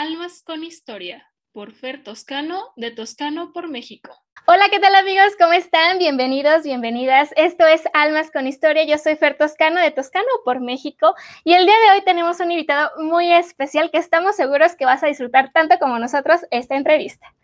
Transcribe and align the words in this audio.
Almas 0.00 0.42
con 0.42 0.64
Historia 0.64 1.30
por 1.52 1.72
Fer 1.72 2.02
Toscano, 2.02 2.72
de 2.76 2.90
Toscano 2.90 3.52
por 3.52 3.68
México. 3.68 4.10
Hola, 4.46 4.70
¿qué 4.70 4.80
tal 4.80 4.94
amigos? 4.94 5.34
¿Cómo 5.38 5.52
están? 5.52 5.98
Bienvenidos, 5.98 6.62
bienvenidas. 6.62 7.34
Esto 7.36 7.66
es 7.66 7.82
Almas 7.92 8.30
con 8.30 8.46
Historia. 8.46 8.84
Yo 8.84 8.96
soy 8.96 9.16
Fer 9.16 9.36
Toscano, 9.36 9.78
de 9.78 9.90
Toscano 9.90 10.26
por 10.42 10.60
México. 10.60 11.14
Y 11.44 11.52
el 11.52 11.66
día 11.66 11.74
de 11.84 11.98
hoy 11.98 12.04
tenemos 12.06 12.40
un 12.40 12.50
invitado 12.50 12.90
muy 13.02 13.30
especial 13.30 13.90
que 13.90 13.98
estamos 13.98 14.36
seguros 14.36 14.74
que 14.74 14.86
vas 14.86 15.02
a 15.02 15.08
disfrutar 15.08 15.52
tanto 15.52 15.78
como 15.78 15.98
nosotros 15.98 16.46
esta 16.50 16.76
entrevista. 16.76 17.34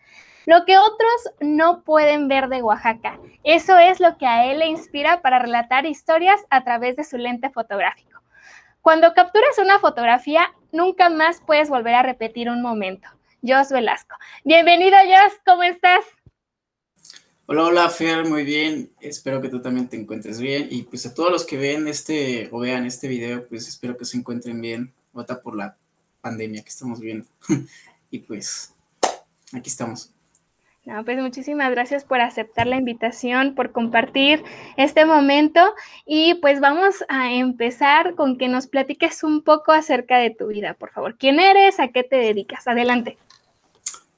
Lo 0.46 0.64
que 0.64 0.78
otros 0.78 1.34
no 1.40 1.84
pueden 1.84 2.26
ver 2.26 2.48
de 2.48 2.62
Oaxaca. 2.62 3.20
Eso 3.44 3.76
es 3.76 4.00
lo 4.00 4.16
que 4.16 4.26
a 4.26 4.50
él 4.50 4.60
le 4.60 4.66
inspira 4.68 5.20
para 5.20 5.40
relatar 5.40 5.84
historias 5.84 6.40
a 6.48 6.64
través 6.64 6.96
de 6.96 7.04
su 7.04 7.18
lente 7.18 7.50
fotográfico. 7.50 8.15
Cuando 8.86 9.14
capturas 9.14 9.58
una 9.58 9.80
fotografía, 9.80 10.54
nunca 10.70 11.10
más 11.10 11.42
puedes 11.44 11.68
volver 11.68 11.94
a 11.96 12.04
repetir 12.04 12.48
un 12.48 12.62
momento. 12.62 13.08
Jos 13.42 13.70
Velasco. 13.70 14.14
Bienvenido, 14.44 14.96
Jos, 14.96 15.32
¿cómo 15.44 15.64
estás? 15.64 16.04
Hola, 17.46 17.64
hola, 17.64 17.90
Fer, 17.90 18.28
muy 18.28 18.44
bien. 18.44 18.92
Espero 19.00 19.42
que 19.42 19.48
tú 19.48 19.60
también 19.60 19.88
te 19.88 19.96
encuentres 19.96 20.40
bien. 20.40 20.68
Y 20.70 20.84
pues 20.84 21.04
a 21.04 21.12
todos 21.12 21.32
los 21.32 21.44
que 21.44 21.56
ven 21.56 21.88
este 21.88 22.48
o 22.52 22.60
vean 22.60 22.86
este 22.86 23.08
video, 23.08 23.48
pues 23.48 23.66
espero 23.66 23.96
que 23.96 24.04
se 24.04 24.18
encuentren 24.18 24.60
bien. 24.60 24.94
Vota 25.12 25.42
por 25.42 25.56
la 25.56 25.76
pandemia 26.20 26.62
que 26.62 26.68
estamos 26.68 27.00
viendo. 27.00 27.26
y 28.12 28.20
pues 28.20 28.72
aquí 29.52 29.68
estamos. 29.68 30.12
No, 30.86 31.04
pues 31.04 31.18
muchísimas 31.20 31.72
gracias 31.72 32.04
por 32.04 32.20
aceptar 32.20 32.68
la 32.68 32.76
invitación, 32.76 33.56
por 33.56 33.72
compartir 33.72 34.44
este 34.76 35.04
momento 35.04 35.60
y 36.06 36.34
pues 36.34 36.60
vamos 36.60 37.04
a 37.08 37.34
empezar 37.34 38.14
con 38.14 38.38
que 38.38 38.46
nos 38.46 38.68
platiques 38.68 39.24
un 39.24 39.42
poco 39.42 39.72
acerca 39.72 40.18
de 40.18 40.30
tu 40.30 40.46
vida, 40.46 40.74
por 40.74 40.92
favor. 40.92 41.16
¿Quién 41.18 41.40
eres? 41.40 41.80
¿A 41.80 41.88
qué 41.88 42.04
te 42.04 42.14
dedicas? 42.14 42.68
Adelante. 42.68 43.18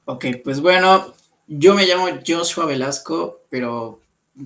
Ok, 0.05 0.25
pues 0.43 0.61
bueno, 0.61 1.11
yo 1.47 1.73
me 1.73 1.87
llamo 1.87 2.05
Joshua 2.25 2.67
Velasco, 2.67 3.41
pero 3.49 3.99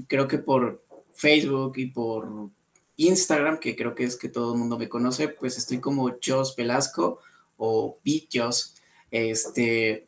creo 0.07 0.25
que 0.25 0.37
por 0.37 0.81
Facebook 1.11 1.73
y 1.75 1.87
por 1.87 2.49
Instagram, 2.95 3.59
que 3.59 3.75
creo 3.75 3.95
que 3.95 4.05
es 4.05 4.15
que 4.15 4.29
todo 4.29 4.53
el 4.53 4.59
mundo 4.59 4.79
me 4.79 4.87
conoce, 4.87 5.27
pues 5.27 5.57
estoy 5.57 5.81
como 5.81 6.15
Jos 6.25 6.55
Velasco 6.55 7.19
o 7.57 7.97
Beat 8.05 8.29
Jos. 8.33 8.75
Este, 9.11 10.07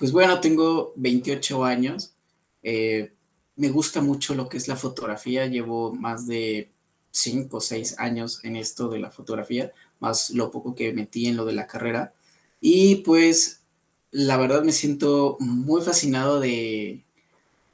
pues 0.00 0.12
bueno, 0.12 0.40
tengo 0.40 0.94
28 0.96 1.62
años. 1.62 2.14
Eh, 2.62 3.12
me 3.56 3.68
gusta 3.68 4.00
mucho 4.00 4.34
lo 4.34 4.48
que 4.48 4.56
es 4.56 4.66
la 4.66 4.76
fotografía. 4.76 5.44
Llevo 5.44 5.92
más 5.94 6.26
de 6.26 6.70
5 7.10 7.58
o 7.58 7.60
6 7.60 7.98
años 7.98 8.42
en 8.42 8.56
esto 8.56 8.88
de 8.88 8.98
la 8.98 9.10
fotografía, 9.10 9.72
más 9.98 10.30
lo 10.30 10.50
poco 10.50 10.74
que 10.74 10.94
metí 10.94 11.26
en 11.26 11.36
lo 11.36 11.44
de 11.44 11.52
la 11.52 11.66
carrera. 11.66 12.14
Y 12.62 12.96
pues 12.96 13.60
la 14.10 14.38
verdad 14.38 14.62
me 14.62 14.72
siento 14.72 15.36
muy 15.38 15.82
fascinado 15.82 16.40
de, 16.40 17.04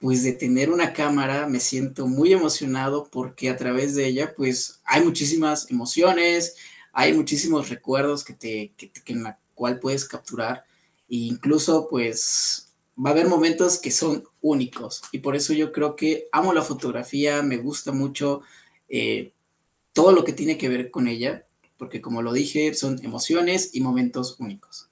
pues 0.01 0.25
de 0.25 0.33
tener 0.33 0.71
una 0.71 0.93
cámara, 0.93 1.47
me 1.47 1.61
siento 1.61 2.09
muy 2.09 2.33
emocionado 2.33 3.09
porque 3.09 3.51
a 3.51 3.57
través 3.57 3.95
de 3.95 4.05
ella 4.05 4.35
pues 4.37 4.81
hay 4.85 5.05
muchísimas 5.05 5.71
emociones, 5.71 6.57
hay 6.93 7.13
muchísimos 7.13 7.69
recuerdos 7.69 8.25
que 8.25 8.35
te, 8.35 8.73
que, 8.77 8.91
que 8.91 9.13
en 9.13 9.23
la 9.23 9.39
cual 9.55 9.79
puedes 9.79 10.05
capturar 10.05 10.65
incluso 11.09 11.89
pues 11.89 12.75
va 12.99 13.11
a 13.11 13.13
haber 13.13 13.29
momentos 13.29 13.79
que 13.79 13.91
son 13.91 14.25
únicos 14.41 15.03
y 15.13 15.19
por 15.19 15.37
eso 15.37 15.53
yo 15.53 15.73
creo 15.73 15.97
que 15.97 16.29
amo 16.33 16.53
la 16.53 16.63
fotografía, 16.63 17.43
me 17.43 17.59
gusta 17.59 17.93
mucho 17.93 18.43
eh, 18.89 19.33
todo 19.93 20.13
lo 20.13 20.25
que 20.25 20.33
tiene 20.33 20.59
que 20.59 20.69
ver 20.69 20.91
con 20.91 21.09
ella, 21.09 21.47
porque 21.79 22.01
como 22.01 22.23
lo 22.23 22.33
dije, 22.33 22.75
son 22.75 23.03
emociones 23.03 23.75
y 23.75 23.81
momentos 23.81 24.37
únicos. 24.39 24.91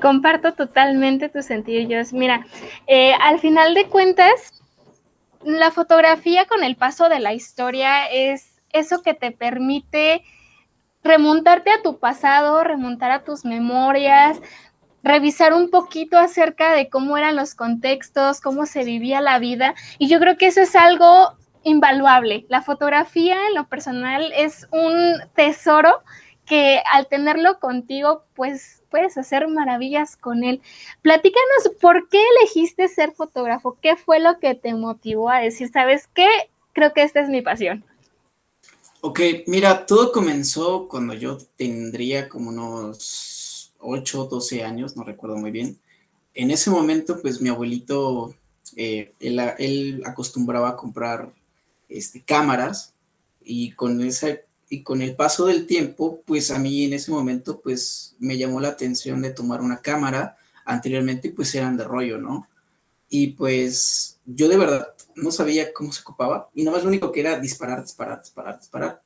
Comparto 0.00 0.54
totalmente 0.54 1.28
tus 1.28 1.46
sentidos. 1.46 2.12
Mira, 2.12 2.46
eh, 2.86 3.12
al 3.20 3.40
final 3.40 3.74
de 3.74 3.88
cuentas, 3.88 4.62
la 5.42 5.70
fotografía 5.70 6.46
con 6.46 6.62
el 6.62 6.76
paso 6.76 7.08
de 7.08 7.20
la 7.20 7.32
historia 7.32 8.06
es 8.06 8.60
eso 8.70 9.02
que 9.02 9.14
te 9.14 9.32
permite 9.32 10.22
remontarte 11.02 11.70
a 11.70 11.82
tu 11.82 11.98
pasado, 11.98 12.62
remontar 12.62 13.10
a 13.10 13.24
tus 13.24 13.44
memorias, 13.44 14.38
revisar 15.02 15.54
un 15.54 15.70
poquito 15.70 16.18
acerca 16.18 16.72
de 16.72 16.88
cómo 16.88 17.16
eran 17.16 17.36
los 17.36 17.54
contextos, 17.54 18.40
cómo 18.40 18.66
se 18.66 18.84
vivía 18.84 19.20
la 19.20 19.38
vida. 19.38 19.74
Y 19.98 20.08
yo 20.08 20.18
creo 20.18 20.36
que 20.36 20.46
eso 20.46 20.60
es 20.60 20.76
algo 20.76 21.32
invaluable. 21.62 22.46
La 22.48 22.62
fotografía 22.62 23.36
en 23.48 23.54
lo 23.54 23.68
personal 23.68 24.32
es 24.36 24.66
un 24.70 24.94
tesoro 25.34 26.02
que 26.46 26.82
al 26.92 27.06
tenerlo 27.06 27.60
contigo, 27.60 28.24
pues 28.34 28.82
puedes 28.90 29.16
hacer 29.16 29.46
maravillas 29.46 30.16
con 30.16 30.42
él. 30.42 30.60
Platícanos, 31.00 31.76
¿por 31.80 32.08
qué 32.08 32.20
elegiste 32.38 32.88
ser 32.88 33.12
fotógrafo? 33.12 33.78
¿Qué 33.80 33.96
fue 33.96 34.18
lo 34.18 34.40
que 34.40 34.56
te 34.56 34.74
motivó 34.74 35.30
a 35.30 35.38
decir, 35.38 35.70
sabes 35.70 36.08
qué? 36.12 36.28
Creo 36.72 36.92
que 36.92 37.02
esta 37.02 37.20
es 37.20 37.28
mi 37.28 37.40
pasión. 37.40 37.84
Ok, 39.00 39.20
mira, 39.46 39.86
todo 39.86 40.12
comenzó 40.12 40.88
cuando 40.88 41.14
yo 41.14 41.38
tendría 41.56 42.28
como 42.28 42.50
unos 42.50 43.39
8 43.80 44.22
o 44.22 44.26
12 44.26 44.62
años, 44.64 44.96
no 44.96 45.04
recuerdo 45.04 45.36
muy 45.36 45.50
bien. 45.50 45.78
En 46.34 46.50
ese 46.50 46.70
momento, 46.70 47.20
pues 47.20 47.40
mi 47.40 47.48
abuelito, 47.48 48.34
eh, 48.76 49.14
él, 49.20 50.02
acostumbraba 50.04 50.70
a 50.70 50.76
comprar 50.76 51.32
este, 51.88 52.22
cámaras 52.22 52.94
y 53.42 53.72
con, 53.72 54.00
esa, 54.02 54.28
y 54.68 54.82
con 54.82 55.02
el 55.02 55.16
paso 55.16 55.46
del 55.46 55.66
tiempo, 55.66 56.22
pues 56.24 56.50
a 56.50 56.58
mí 56.58 56.84
en 56.84 56.92
ese 56.92 57.10
momento, 57.10 57.60
pues 57.60 58.16
me 58.18 58.38
llamó 58.38 58.60
la 58.60 58.68
atención 58.68 59.22
de 59.22 59.30
tomar 59.30 59.60
una 59.60 59.80
cámara. 59.80 60.36
Anteriormente, 60.64 61.30
pues 61.30 61.54
eran 61.54 61.76
de 61.76 61.84
rollo, 61.84 62.18
¿no? 62.18 62.48
Y 63.08 63.28
pues 63.28 64.20
yo 64.24 64.48
de 64.48 64.56
verdad 64.56 64.94
no 65.16 65.32
sabía 65.32 65.72
cómo 65.72 65.92
se 65.92 66.02
ocupaba 66.02 66.48
y 66.54 66.62
nada 66.62 66.76
más 66.76 66.84
lo 66.84 66.88
único 66.88 67.10
que 67.10 67.20
era 67.20 67.38
disparar, 67.38 67.82
disparar, 67.82 68.20
disparar, 68.20 68.58
disparar. 68.58 69.02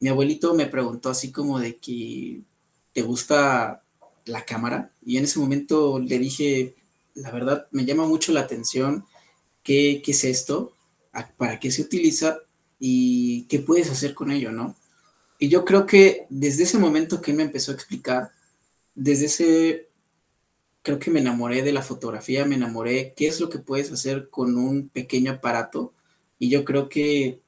Mi 0.00 0.08
abuelito 0.08 0.54
me 0.54 0.66
preguntó 0.66 1.10
así 1.10 1.32
como 1.32 1.58
de 1.58 1.76
que 1.76 2.42
te 2.92 3.02
gusta 3.02 3.82
la 4.28 4.44
cámara 4.44 4.92
y 5.04 5.16
en 5.16 5.24
ese 5.24 5.38
momento 5.38 5.98
le 5.98 6.18
dije, 6.18 6.76
la 7.14 7.30
verdad, 7.30 7.66
me 7.72 7.84
llama 7.84 8.06
mucho 8.06 8.32
la 8.32 8.40
atención 8.40 9.04
qué, 9.62 10.02
es 10.06 10.24
esto, 10.24 10.72
para 11.36 11.58
qué 11.58 11.70
se 11.70 11.82
utiliza 11.82 12.38
y 12.78 13.44
qué 13.48 13.58
puedes 13.58 13.90
hacer 13.90 14.14
con 14.14 14.30
ello, 14.30 14.52
¿no? 14.52 14.76
Y 15.38 15.48
yo 15.48 15.64
creo 15.64 15.86
que 15.86 16.26
desde 16.30 16.64
ese 16.64 16.78
momento 16.78 17.20
que 17.20 17.30
él 17.30 17.36
me 17.36 17.42
empezó 17.44 17.70
a 17.70 17.74
explicar, 17.74 18.30
desde 18.94 19.26
ese, 19.26 19.88
creo 20.82 20.98
que 20.98 21.10
me 21.10 21.20
enamoré 21.20 21.62
de 21.62 21.72
la 21.72 21.82
fotografía, 21.82 22.44
me 22.44 22.56
enamoré 22.56 23.14
qué 23.16 23.28
es 23.28 23.40
lo 23.40 23.48
que 23.48 23.58
puedes 23.58 23.92
hacer 23.92 24.30
con 24.30 24.56
un 24.56 24.88
pequeño 24.88 25.32
aparato 25.32 25.94
y 26.38 26.48
yo 26.48 26.64
creo 26.64 26.88
que 26.88 27.40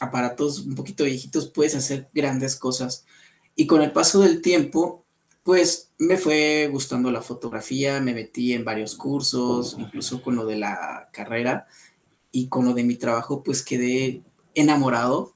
aparatos 0.00 0.60
un 0.60 0.74
poquito 0.74 1.04
viejitos 1.04 1.48
puedes 1.48 1.74
hacer 1.74 2.08
grandes 2.12 2.56
cosas. 2.56 3.04
Y 3.54 3.66
con 3.66 3.82
el 3.82 3.92
paso 3.92 4.20
del 4.20 4.40
tiempo 4.42 5.04
pues 5.48 5.92
me 5.96 6.18
fue 6.18 6.68
gustando 6.70 7.10
la 7.10 7.22
fotografía, 7.22 8.02
me 8.02 8.12
metí 8.12 8.52
en 8.52 8.66
varios 8.66 8.94
cursos, 8.94 9.76
incluso 9.78 10.20
con 10.20 10.36
lo 10.36 10.44
de 10.44 10.56
la 10.56 11.08
carrera 11.10 11.66
y 12.30 12.48
con 12.48 12.66
lo 12.66 12.74
de 12.74 12.84
mi 12.84 12.96
trabajo, 12.96 13.42
pues 13.42 13.62
quedé 13.62 14.20
enamorado 14.54 15.32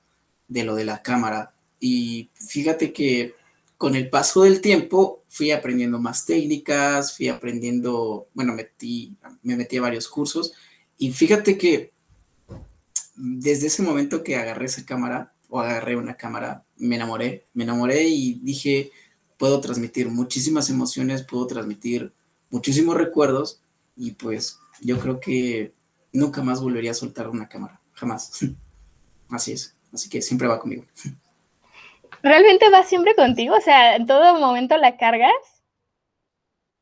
de 0.49 0.65
lo 0.65 0.75
de 0.75 0.85
la 0.85 1.01
cámara. 1.01 1.55
Y 1.81 2.29
fíjate 2.35 2.93
que 2.93 3.37
con 3.79 3.97
el 3.97 4.11
paso 4.11 4.43
del 4.43 4.61
tiempo 4.61 5.25
fui 5.29 5.51
aprendiendo 5.51 5.99
más 5.99 6.27
técnicas, 6.27 7.17
fui 7.17 7.29
aprendiendo, 7.29 8.29
bueno, 8.35 8.53
metí, 8.53 9.17
me 9.43 9.57
metí 9.57 9.79
a 9.79 9.81
varios 9.81 10.09
cursos 10.09 10.53
y 10.99 11.11
fíjate 11.11 11.57
que 11.57 11.95
desde 13.17 13.69
ese 13.69 13.83
momento 13.83 14.23
que 14.23 14.37
agarré 14.37 14.67
esa 14.67 14.85
cámara 14.85 15.33
o 15.49 15.59
agarré 15.59 15.97
una 15.97 16.19
cámara, 16.19 16.67
me 16.77 16.97
enamoré, 16.97 17.47
me 17.55 17.65
enamoré 17.65 18.03
y 18.03 18.41
dije, 18.43 18.91
puedo 19.43 19.61
transmitir 19.61 20.09
muchísimas 20.09 20.71
emociones, 20.71 21.25
puedo 21.25 21.49
transmitir 21.49 22.13
muchísimos 22.49 22.97
recuerdos 22.97 23.61
y 23.97 24.13
pues 24.13 24.61
yo 24.81 25.01
creo 25.01 25.19
que 25.19 25.73
nunca 26.13 26.45
más 26.45 26.61
volvería 26.61 26.93
a 26.93 26.95
soltar 26.95 27.29
una 27.29 27.49
cámara, 27.49 27.81
jamás. 27.93 28.39
Así 29.31 29.51
es, 29.51 29.75
así 29.93 30.09
que 30.09 30.23
siempre 30.23 30.47
va 30.47 30.61
conmigo. 30.61 30.85
¿Realmente 32.23 32.71
va 32.71 32.85
siempre 32.85 33.17
contigo? 33.17 33.57
O 33.57 33.61
sea, 33.61 33.97
¿en 33.97 34.07
todo 34.07 34.39
momento 34.39 34.77
la 34.77 34.97
cargas? 34.97 35.33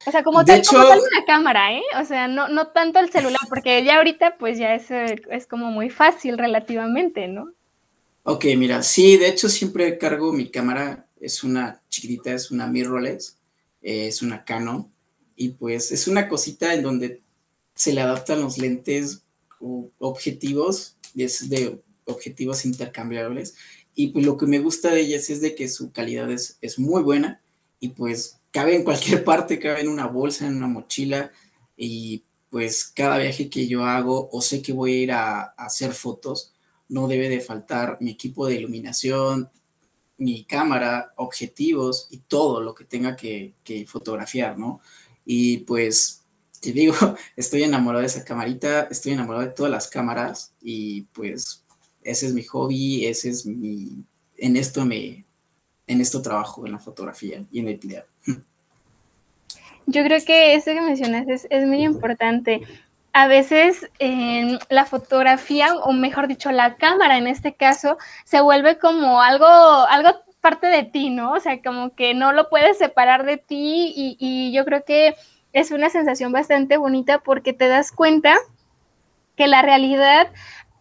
O 0.06 0.10
sea, 0.10 0.22
como, 0.22 0.44
tal, 0.44 0.62
como 0.62 0.82
una 0.82 1.24
cámara, 1.26 1.72
¿eh? 1.72 1.82
O 1.98 2.04
sea, 2.04 2.28
no, 2.28 2.48
no 2.48 2.66
tanto 2.72 2.98
el 2.98 3.10
celular, 3.10 3.40
porque 3.48 3.82
ya 3.84 3.96
ahorita 3.96 4.36
pues 4.36 4.58
ya 4.58 4.74
es, 4.74 4.90
es 4.90 5.46
como 5.46 5.70
muy 5.70 5.88
fácil 5.88 6.36
relativamente, 6.36 7.26
¿no? 7.26 7.52
Ok, 8.24 8.44
mira, 8.58 8.82
sí, 8.82 9.16
de 9.16 9.28
hecho 9.28 9.48
siempre 9.48 9.96
cargo 9.96 10.30
mi 10.30 10.50
cámara 10.50 11.06
es 11.20 11.44
una 11.44 11.82
chiquitita, 11.88 12.32
es 12.32 12.50
una 12.50 12.67
mirrorless, 12.67 13.38
eh, 13.82 14.08
es 14.08 14.22
una 14.22 14.44
Canon, 14.44 14.90
y 15.37 15.50
pues 15.50 15.93
es 15.93 16.08
una 16.08 16.28
cosita 16.28 16.75
en 16.75 16.82
donde 16.82 17.22
se 17.75 17.93
le 17.93 18.00
adaptan 18.00 18.40
los 18.40 18.58
lentes 18.58 19.22
o 19.61 19.90
objetivos, 19.99 20.96
es 21.14 21.49
de 21.49 21.81
objetivos 22.06 22.64
intercambiables, 22.64 23.55
y 23.94 24.08
pues 24.08 24.25
lo 24.25 24.37
que 24.37 24.46
me 24.46 24.58
gusta 24.58 24.90
de 24.90 25.00
ellas 25.00 25.31
es 25.31 25.40
de 25.40 25.55
que 25.55 25.69
su 25.69 25.93
calidad 25.93 26.31
es, 26.31 26.58
es 26.61 26.78
muy 26.78 27.02
buena, 27.02 27.40
y 27.81 27.90
pues 27.90 28.40
cabe 28.50 28.76
en 28.76 28.84
cualquier 28.84 29.25
parte, 29.25 29.58
cabe 29.58 29.81
en 29.81 29.88
una 29.88 30.06
bolsa, 30.06 30.46
en 30.46 30.56
una 30.56 30.69
mochila 30.69 31.31
y 31.76 32.25
pues 32.50 32.84
cada 32.87 33.19
viaje 33.19 33.49
que 33.49 33.66
yo 33.66 33.84
hago 33.84 34.28
o 34.32 34.43
sé 34.43 34.61
que 34.61 34.73
voy 34.73 34.93
a 34.93 35.02
ir 35.02 35.12
a, 35.12 35.40
hacer 35.56 35.93
fotos, 35.93 36.52
no 36.88 37.06
debe 37.06 37.28
de 37.28 37.40
faltar 37.40 37.99
mi 38.00 38.11
equipo 38.11 38.46
de 38.46 38.56
iluminación, 38.56 39.49
mi 40.20 40.44
cámara, 40.44 41.12
objetivos 41.17 42.06
y 42.11 42.19
todo 42.19 42.61
lo 42.61 42.75
que 42.75 42.84
tenga 42.84 43.17
que, 43.17 43.55
que 43.64 43.87
fotografiar, 43.87 44.56
¿no? 44.56 44.81
Y 45.25 45.58
pues 45.58 46.20
te 46.61 46.72
digo, 46.72 46.94
estoy 47.37 47.64
enamorado 47.64 48.02
de 48.02 48.06
esa 48.06 48.25
camarita, 48.25 48.82
estoy 48.90 49.12
enamorado 49.12 49.44
de 49.44 49.52
todas 49.52 49.72
las 49.72 49.88
cámaras 49.88 50.55
y 50.61 51.02
pues 51.12 51.64
ese 52.02 52.26
es 52.26 52.34
mi 52.34 52.43
hobby, 52.44 53.06
ese 53.06 53.31
es 53.31 53.46
mi, 53.46 54.05
en 54.37 54.56
esto 54.56 54.84
me, 54.84 55.25
en 55.87 56.00
esto 56.00 56.23
trabajo, 56.23 56.66
en 56.66 56.73
la 56.73 56.78
fotografía 56.78 57.44
y 57.50 57.61
en 57.61 57.69
el 57.69 57.78
video. 57.78 58.05
Yo 59.87 60.05
creo 60.05 60.25
que 60.25 60.55
eso 60.55 60.66
que 60.66 60.81
mencionas 60.81 61.26
es, 61.28 61.66
muy 61.66 61.82
importante. 61.82 62.61
A 63.12 63.26
veces 63.26 63.90
la 64.68 64.84
fotografía, 64.84 65.74
o 65.74 65.92
mejor 65.92 66.28
dicho, 66.28 66.52
la 66.52 66.76
cámara 66.76 67.18
en 67.18 67.26
este 67.26 67.54
caso, 67.54 67.98
se 68.24 68.40
vuelve 68.40 68.78
como 68.78 69.20
algo, 69.20 69.46
algo 69.46 70.10
parte 70.40 70.68
de 70.68 70.84
ti, 70.84 71.10
¿no? 71.10 71.32
O 71.32 71.40
sea, 71.40 71.60
como 71.60 71.94
que 71.94 72.14
no 72.14 72.32
lo 72.32 72.48
puedes 72.48 72.78
separar 72.78 73.24
de 73.24 73.36
ti 73.36 73.92
y, 73.94 74.16
y 74.18 74.52
yo 74.52 74.64
creo 74.64 74.84
que 74.84 75.14
es 75.52 75.70
una 75.70 75.90
sensación 75.90 76.32
bastante 76.32 76.76
bonita 76.76 77.18
porque 77.18 77.52
te 77.52 77.68
das 77.68 77.92
cuenta 77.92 78.36
que 79.36 79.48
la 79.48 79.62
realidad 79.62 80.28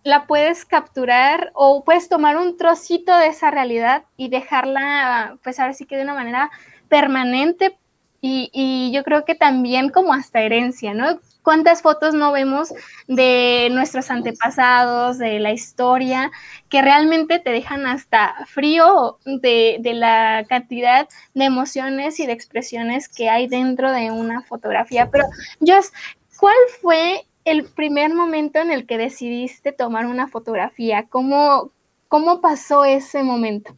la 0.04 0.28
puedes 0.28 0.66
capturar 0.66 1.52
o 1.54 1.84
puedes 1.84 2.10
tomar 2.10 2.38
un 2.38 2.58
trocito 2.58 3.18
de 3.18 3.28
esa 3.28 3.52
realidad 3.52 4.04
y 4.18 4.30
dejarla, 4.30 5.38
pues 5.44 5.60
ahora 5.60 5.74
sí 5.74 5.86
que 5.86 5.98
de 5.98 6.04
una 6.04 6.14
manera 6.14 6.50
permanente 6.88 7.78
y, 8.22 8.92
yo 8.94 9.04
creo 9.04 9.24
que 9.24 9.36
también 9.36 9.90
como 9.90 10.14
hasta 10.14 10.42
herencia, 10.42 10.94
¿no? 10.94 11.20
¿Cuántas 11.50 11.82
fotos 11.82 12.14
no 12.14 12.32
vemos 12.32 12.72
de 13.08 13.70
nuestros 13.72 14.12
antepasados, 14.12 15.18
de 15.18 15.40
la 15.40 15.52
historia, 15.52 16.30
que 16.70 16.84
realmente 16.84 17.40
te 17.40 17.50
dejan 17.50 17.88
hasta 17.88 18.36
frío 18.46 19.18
de, 19.26 19.82
la 19.96 20.46
cantidad 20.48 21.10
de 21.34 21.46
emociones 21.46 22.20
y 22.20 22.28
de 22.28 22.34
expresiones 22.34 23.10
que 23.10 23.32
hay 23.32 23.48
dentro 23.48 23.92
de 23.92 24.12
una 24.12 24.44
fotografía? 24.44 25.10
Pero, 25.10 25.26
Jos, 25.60 25.92
¿cuál 26.38 26.54
fue 26.82 27.26
el 27.46 27.64
primer 27.64 28.14
momento 28.14 28.60
en 28.60 28.70
el 28.70 28.86
que 28.86 29.00
decidiste 29.00 29.72
tomar 29.72 30.06
una 30.06 30.28
fotografía? 30.28 31.08
¿Cómo, 31.10 31.72
cómo 32.08 32.42
pasó 32.42 32.86
ese 32.86 33.24
momento? 33.24 33.76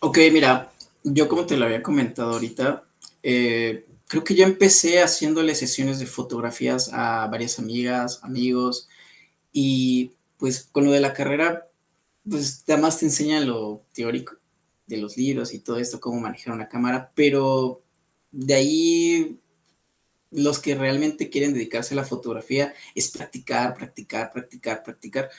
Ok, 0.00 0.20
mira, 0.32 0.70
yo 1.04 1.28
como 1.28 1.44
te 1.44 1.58
lo 1.58 1.66
había 1.66 1.82
comentado 1.82 2.32
ahorita, 2.32 2.82
eh, 3.22 3.84
creo 4.08 4.24
que 4.24 4.34
yo 4.34 4.44
empecé 4.44 5.02
haciéndole 5.02 5.54
sesiones 5.54 5.98
de 5.98 6.06
fotografías 6.06 6.90
a 6.92 7.26
varias 7.28 7.58
amigas, 7.58 8.20
amigos, 8.22 8.88
y 9.52 10.12
pues 10.38 10.68
con 10.70 10.84
lo 10.84 10.92
de 10.92 11.00
la 11.00 11.12
carrera, 11.12 11.68
pues 12.28 12.64
además 12.68 12.98
te 12.98 13.06
enseñan 13.06 13.46
lo 13.46 13.84
teórico 13.92 14.36
de 14.86 14.98
los 14.98 15.16
libros 15.16 15.52
y 15.54 15.60
todo 15.60 15.78
esto, 15.78 16.00
cómo 16.00 16.20
manejar 16.20 16.54
una 16.54 16.68
cámara, 16.68 17.10
pero 17.14 17.82
de 18.30 18.54
ahí 18.54 19.40
los 20.30 20.58
que 20.58 20.74
realmente 20.74 21.30
quieren 21.30 21.54
dedicarse 21.54 21.94
a 21.94 21.96
la 21.96 22.04
fotografía 22.04 22.74
es 22.94 23.08
practicar, 23.08 23.74
practicar, 23.74 24.32
practicar, 24.32 24.82
practicar. 24.82 25.30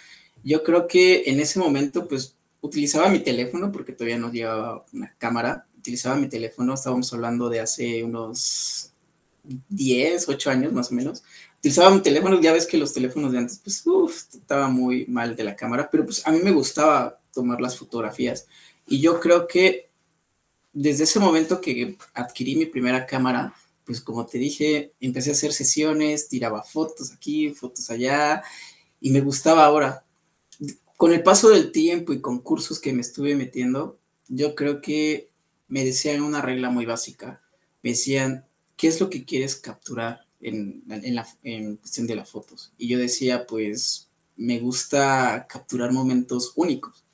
Yo 0.44 0.64
creo 0.64 0.88
que 0.88 1.24
en 1.28 1.40
ese 1.40 1.60
momento 1.60 2.08
pues 2.08 2.36
utilizaba 2.62 3.10
mi 3.10 3.20
teléfono 3.20 3.72
porque 3.72 3.94
todavía 3.94 4.18
no 4.18 4.32
llevaba 4.32 4.86
una 4.94 5.14
cámara, 5.18 5.67
utilizaba 5.88 6.18
mi 6.18 6.28
teléfono, 6.28 6.74
estábamos 6.74 7.14
hablando 7.14 7.48
de 7.48 7.62
hace 7.62 8.04
unos 8.04 8.92
10, 9.70 10.28
8 10.28 10.50
años 10.50 10.74
más 10.74 10.92
o 10.92 10.96
menos. 10.96 11.24
Utilizaba 11.60 11.92
mi 11.92 12.02
teléfono, 12.02 12.42
ya 12.42 12.52
ves 12.52 12.68
que 12.68 12.78
los 12.78 12.94
teléfonos 12.94 13.32
de 13.32 13.38
antes 13.38 13.62
pues 13.64 13.82
uf, 13.86 14.26
estaba 14.34 14.68
muy 14.68 15.06
mal 15.06 15.34
de 15.38 15.46
la 15.46 15.56
cámara, 15.56 15.88
pero 15.90 16.04
pues 16.04 16.28
a 16.28 16.32
mí 16.34 16.40
me 16.44 16.52
gustaba 16.52 17.22
tomar 17.34 17.62
las 17.62 17.78
fotografías 17.78 18.48
y 18.86 19.00
yo 19.00 19.22
creo 19.22 19.48
que 19.48 19.90
desde 20.74 21.06
ese 21.06 21.20
momento 21.20 21.62
que 21.62 21.98
adquirí 22.14 22.58
mi 22.58 22.66
primera 22.66 23.06
cámara, 23.06 23.54
pues 23.86 24.02
como 24.02 24.26
te 24.26 24.38
dije, 24.38 24.92
empecé 25.00 25.30
a 25.30 25.34
hacer 25.34 25.54
sesiones, 25.54 26.28
tiraba 26.28 26.64
fotos 26.64 27.14
aquí, 27.14 27.52
fotos 27.52 27.90
allá, 27.90 28.44
y 29.00 29.12
me 29.12 29.22
gustaba 29.22 29.66
ahora. 29.66 30.04
Con 30.98 31.14
el 31.14 31.24
paso 31.24 31.50
del 31.50 31.72
tiempo 31.72 32.12
y 32.12 32.20
con 32.20 32.40
cursos 32.40 32.80
que 32.80 32.92
me 32.92 33.02
estuve 33.02 33.36
metiendo, 33.36 33.98
yo 34.28 34.54
creo 34.54 34.82
que 34.82 35.30
me 35.68 35.84
decían 35.84 36.22
una 36.22 36.42
regla 36.42 36.70
muy 36.70 36.86
básica. 36.86 37.42
Me 37.84 37.92
decían, 37.92 38.46
¿qué 38.76 38.88
es 38.88 39.00
lo 39.00 39.10
que 39.10 39.26
quieres 39.26 39.56
capturar 39.56 40.26
en, 40.40 40.84
la 40.88 41.28
en 41.44 41.78
cuestión 41.78 42.08
de 42.08 42.16
las 42.16 42.30
fotos? 42.30 42.74
Y 42.78 42.88
yo 42.88 42.98
decía, 42.98 43.46
pues 43.46 44.10
me 44.36 44.60
gusta 44.60 45.48
capturar 45.50 45.92
momentos 45.92 46.54
únicos. 46.56 47.06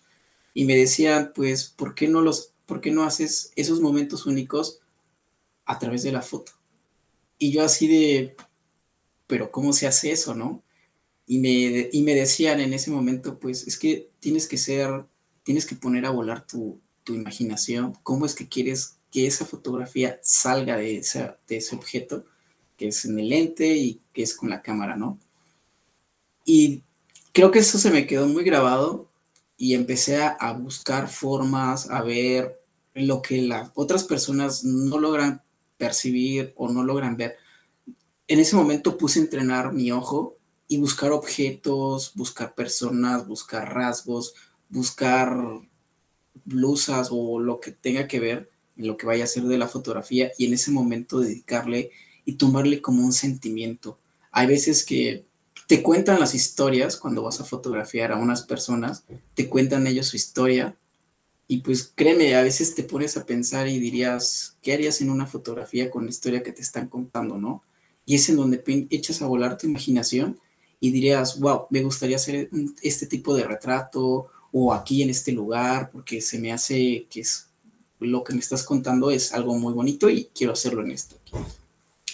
Y 0.53 0.65
me 0.65 0.75
decían, 0.75 1.31
pues, 1.33 1.65
¿por 1.65 1.95
qué 1.95 2.07
no 2.07 2.21
los, 2.21 2.53
por 2.65 2.81
qué 2.81 2.91
no 2.91 3.03
haces 3.03 3.51
esos 3.55 3.81
momentos 3.81 4.25
únicos 4.25 4.81
a 5.65 5.79
través 5.79 6.03
de 6.03 6.11
la 6.11 6.21
foto? 6.21 6.51
Y 7.39 7.51
yo 7.51 7.63
así 7.63 7.87
de, 7.87 8.35
pero 9.25 9.51
¿cómo 9.51 9.73
se 9.73 9.87
hace 9.87 10.11
eso, 10.11 10.35
no? 10.35 10.63
Y 11.25 11.39
me, 11.39 11.89
y 11.91 12.03
me 12.03 12.13
decían 12.13 12.59
en 12.59 12.73
ese 12.73 12.91
momento, 12.91 13.39
pues 13.39 13.67
es 13.67 13.79
que 13.79 14.11
tienes 14.19 14.47
que 14.47 14.57
ser, 14.57 15.05
tienes 15.43 15.65
que 15.65 15.75
poner 15.75 16.05
a 16.05 16.11
volar 16.11 16.45
tu, 16.45 16.79
tu 17.03 17.13
imaginación, 17.13 17.93
cómo 18.03 18.25
es 18.25 18.35
que 18.35 18.47
quieres 18.47 18.97
que 19.11 19.27
esa 19.27 19.45
fotografía 19.45 20.19
salga 20.23 20.77
de, 20.77 20.97
ese 20.97 21.75
objeto, 21.75 22.25
que 22.77 22.87
es 22.87 23.05
en 23.05 23.19
el 23.19 23.29
lente 23.29 23.75
y 23.75 24.01
que 24.11 24.23
es 24.23 24.33
con 24.35 24.49
la 24.49 24.61
cámara, 24.61 24.95
¿no? 24.95 25.19
Y 26.45 26.83
creo 27.31 27.51
que 27.51 27.59
eso 27.59 27.77
se 27.77 27.91
me 27.91 28.07
quedó 28.07 28.27
muy 28.27 28.43
grabado 28.43 29.07
y 29.55 29.75
empecé 29.75 30.17
a, 30.17 30.29
a 30.29 30.53
buscar 30.53 31.07
formas, 31.07 31.89
a 31.89 32.01
ver 32.01 32.59
lo 32.93 33.21
que 33.21 33.41
las 33.41 33.71
otras 33.75 34.03
personas 34.03 34.63
no 34.63 34.99
logran 34.99 35.43
percibir 35.77 36.53
o 36.55 36.69
no 36.69 36.83
logran 36.83 37.17
ver. 37.17 37.37
En 38.27 38.39
ese 38.39 38.55
momento 38.55 38.97
puse 38.97 39.19
a 39.19 39.23
entrenar 39.23 39.73
mi 39.73 39.91
ojo 39.91 40.37
y 40.67 40.77
buscar 40.77 41.11
objetos, 41.11 42.13
buscar 42.15 42.55
personas, 42.55 43.27
buscar 43.27 43.73
rasgos, 43.73 44.33
buscar 44.69 45.61
blusas 46.45 47.09
o 47.11 47.39
lo 47.39 47.59
que 47.59 47.71
tenga 47.71 48.07
que 48.07 48.19
ver 48.19 48.49
en 48.77 48.87
lo 48.87 48.97
que 48.97 49.05
vaya 49.05 49.23
a 49.23 49.27
ser 49.27 49.43
de 49.43 49.57
la 49.57 49.67
fotografía 49.67 50.31
y 50.37 50.45
en 50.45 50.53
ese 50.53 50.71
momento 50.71 51.19
dedicarle 51.19 51.91
y 52.25 52.33
tomarle 52.33 52.81
como 52.81 53.03
un 53.03 53.13
sentimiento. 53.13 53.99
Hay 54.31 54.47
veces 54.47 54.85
que 54.85 55.25
te 55.67 55.81
cuentan 55.81 56.19
las 56.19 56.35
historias 56.35 56.97
cuando 56.97 57.23
vas 57.23 57.39
a 57.39 57.45
fotografiar 57.45 58.11
a 58.11 58.17
unas 58.17 58.43
personas, 58.43 59.05
te 59.33 59.49
cuentan 59.49 59.87
ellos 59.87 60.07
su 60.07 60.15
historia 60.15 60.75
y 61.47 61.61
pues 61.61 61.91
créeme, 61.93 62.35
a 62.35 62.41
veces 62.41 62.73
te 62.75 62.83
pones 62.83 63.17
a 63.17 63.25
pensar 63.25 63.67
y 63.67 63.79
dirías, 63.79 64.57
¿qué 64.61 64.73
harías 64.73 65.01
en 65.01 65.09
una 65.09 65.27
fotografía 65.27 65.91
con 65.91 66.05
la 66.05 66.09
historia 66.09 66.43
que 66.43 66.51
te 66.51 66.61
están 66.61 66.87
contando, 66.87 67.37
no? 67.37 67.63
Y 68.05 68.15
es 68.15 68.27
en 68.29 68.37
donde 68.37 68.63
echas 68.89 69.21
a 69.21 69.27
volar 69.27 69.57
tu 69.57 69.67
imaginación 69.67 70.39
y 70.79 70.91
dirías, 70.91 71.39
wow, 71.39 71.67
me 71.69 71.83
gustaría 71.83 72.17
hacer 72.17 72.49
este 72.81 73.07
tipo 73.07 73.35
de 73.35 73.45
retrato 73.45 74.29
o 74.53 74.71
aquí 74.71 75.01
en 75.01 75.09
este 75.09 75.31
lugar, 75.31 75.89
porque 75.91 76.21
se 76.21 76.39
me 76.39 76.53
hace 76.53 77.07
que 77.09 77.21
es 77.21 77.47
lo 77.99 78.23
que 78.23 78.33
me 78.33 78.39
estás 78.39 78.63
contando 78.63 79.09
es 79.11 79.33
algo 79.33 79.55
muy 79.57 79.73
bonito 79.73 80.09
y 80.09 80.25
quiero 80.25 80.53
hacerlo 80.53 80.83
en 80.83 80.91
esto. 80.91 81.15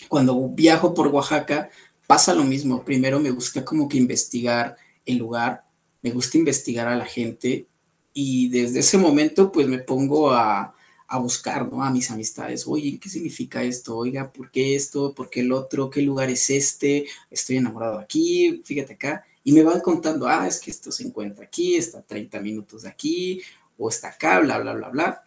Cuando 0.08 0.48
viajo 0.50 0.94
por 0.94 1.08
Oaxaca, 1.08 1.70
pasa 2.08 2.34
lo 2.34 2.44
mismo. 2.44 2.84
Primero 2.84 3.20
me 3.20 3.32
gusta 3.32 3.66
como 3.66 3.90
que 3.90 3.98
investigar 3.98 4.78
el 5.06 5.18
lugar, 5.18 5.66
me 6.02 6.12
gusta 6.12 6.38
investigar 6.38 6.88
a 6.88 6.96
la 6.96 7.06
gente 7.06 7.68
y 8.14 8.50
desde 8.50 8.80
ese 8.80 8.98
momento 8.98 9.52
pues 9.52 9.68
me 9.68 9.80
pongo 9.80 10.32
a, 10.32 10.74
buscar, 11.22 11.72
¿no? 11.72 11.84
A 11.84 11.90
mis 11.90 12.12
amistades, 12.12 12.68
oye, 12.68 13.00
¿qué 13.02 13.10
significa 13.10 13.64
esto? 13.64 13.98
Oiga, 13.98 14.32
¿por 14.32 14.52
qué 14.52 14.76
esto? 14.76 15.16
¿Por 15.16 15.30
qué 15.32 15.40
el 15.40 15.52
otro? 15.52 15.90
¿Qué 15.90 16.04
lugar 16.04 16.30
es 16.30 16.52
este? 16.52 17.08
Estoy 17.32 17.58
enamorado 17.58 17.98
aquí, 17.98 18.62
fíjate 18.64 18.94
acá. 18.94 19.26
Y 19.50 19.52
me 19.52 19.64
van 19.64 19.80
contando, 19.80 20.28
ah, 20.28 20.48
es 20.48 20.60
que 20.60 20.70
esto 20.70 20.92
se 20.92 21.08
encuentra 21.08 21.44
aquí, 21.44 21.74
está 21.74 21.98
a 21.98 22.04
30 22.04 22.40
minutos 22.40 22.84
de 22.84 22.90
aquí, 22.90 23.42
o 23.80 23.90
está 23.90 24.10
acá, 24.10 24.40
bla, 24.42 24.60
bla, 24.60 24.74
bla, 24.76 24.90
bla. 24.90 25.24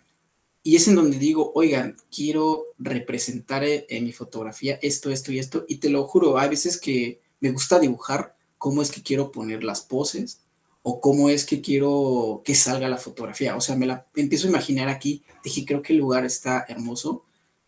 Y 0.63 0.77
es 0.77 0.87
en 0.87 0.95
donde 0.95 1.19
digo, 1.19 1.51
oigan, 1.57 1.97
quiero 2.09 2.67
representar 2.79 3.65
en 3.65 4.05
mi 4.05 4.13
fotografía 4.13 4.79
esto, 4.81 5.11
esto 5.11 5.33
y 5.33 5.41
esto. 5.41 5.65
Y 5.67 5.79
te 5.79 5.91
lo 5.91 6.07
juro, 6.07 6.39
hay 6.39 6.51
veces 6.51 6.79
que 6.81 7.21
me 7.41 7.51
gusta 7.51 7.81
dibujar 7.81 8.37
cómo 8.59 8.81
es 8.81 8.93
que 8.93 9.03
quiero 9.03 9.33
poner 9.33 9.65
las 9.65 9.81
poses, 9.81 10.43
o 10.83 11.01
cómo 11.01 11.29
es 11.29 11.45
que 11.45 11.61
quiero 11.61 12.43
que 12.45 12.55
salga 12.55 12.89
la 12.89 12.99
fotografía. 12.99 13.57
O 13.57 13.61
sea, 13.61 13.75
me 13.75 13.87
la 13.87 14.07
empiezo 14.15 14.47
a 14.47 14.51
imaginar 14.51 14.89
aquí, 14.89 15.25
dije, 15.43 15.65
creo 15.67 15.83
que 15.83 15.95
el 15.95 15.99
lugar 15.99 16.25
está 16.25 16.65
hermoso, 16.69 17.25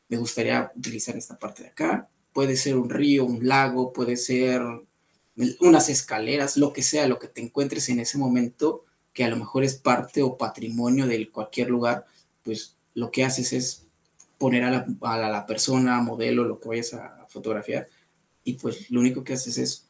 me 0.09 0.19
gustaría 0.19 0.71
utilizar 0.77 1.17
esta 1.17 1.37
parte 1.37 1.65
de 1.65 1.71
acá. 1.71 2.09
Puede 2.33 2.57
ser 2.57 2.77
un 2.77 2.91
río, 2.91 3.25
un 3.25 3.45
lago, 3.45 3.93
puede 3.93 4.17
ser 4.17 4.63
unas 5.61 5.89
escaleras, 5.89 6.57
lo 6.57 6.73
que 6.73 6.83
sea, 6.83 7.09
lo 7.09 7.19
que 7.19 7.29
te 7.29 7.41
encuentres 7.41 7.89
en 7.89 8.01
ese 8.01 8.19
momento, 8.19 8.85
que 9.13 9.25
a 9.25 9.29
lo 9.29 9.37
mejor 9.37 9.65
es 9.65 9.75
parte 9.75 10.23
o 10.23 10.37
patrimonio 10.37 11.07
de 11.07 11.31
cualquier 11.31 11.71
lugar, 11.71 12.07
pues 12.43 12.77
lo 12.95 13.11
que 13.11 13.25
haces 13.25 13.53
es 13.53 13.87
poner 14.39 14.65
a 14.65 14.71
la, 14.71 14.87
a 15.03 15.17
la, 15.29 15.47
persona, 15.47 16.01
modelo, 16.01 16.45
lo 16.45 16.61
que 16.61 16.69
vayas 16.69 16.95
a 16.95 17.27
fotografiar, 17.29 17.89
y 18.45 18.55
pues 18.55 18.91
lo 18.91 19.01
único 19.01 19.25
que 19.25 19.33
haces 19.33 19.59
es 19.59 19.89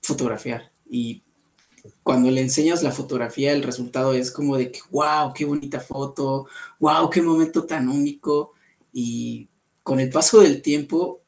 fotografiar. 0.00 0.70
Y 0.88 1.22
cuando 2.02 2.30
le 2.30 2.40
enseñas 2.40 2.82
la 2.82 2.92
fotografía, 2.92 3.52
el 3.52 3.62
resultado 3.62 4.14
es 4.14 4.30
como 4.30 4.56
de 4.56 4.70
que, 4.70 4.80
wow, 4.90 5.32
qué 5.34 5.44
bonita 5.44 5.80
foto, 5.80 6.46
wow, 6.78 7.08
qué 7.10 7.22
momento 7.22 7.64
tan 7.64 7.88
único. 7.88 8.52
Y 8.92 9.48
con 9.82 10.00
el 10.00 10.10
paso 10.10 10.40
del 10.40 10.62
tiempo, 10.62 11.22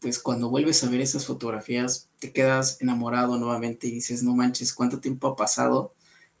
pues 0.00 0.18
cuando 0.18 0.50
vuelves 0.50 0.82
a 0.84 0.90
ver 0.90 1.00
esas 1.00 1.26
fotografías, 1.26 2.08
te 2.22 2.32
quedas 2.32 2.80
enamorado 2.80 3.36
nuevamente 3.36 3.88
y 3.88 3.90
dices, 3.90 4.22
no 4.22 4.32
manches, 4.36 4.72
¿cuánto 4.72 5.00
tiempo 5.00 5.26
ha 5.26 5.34
pasado? 5.34 5.92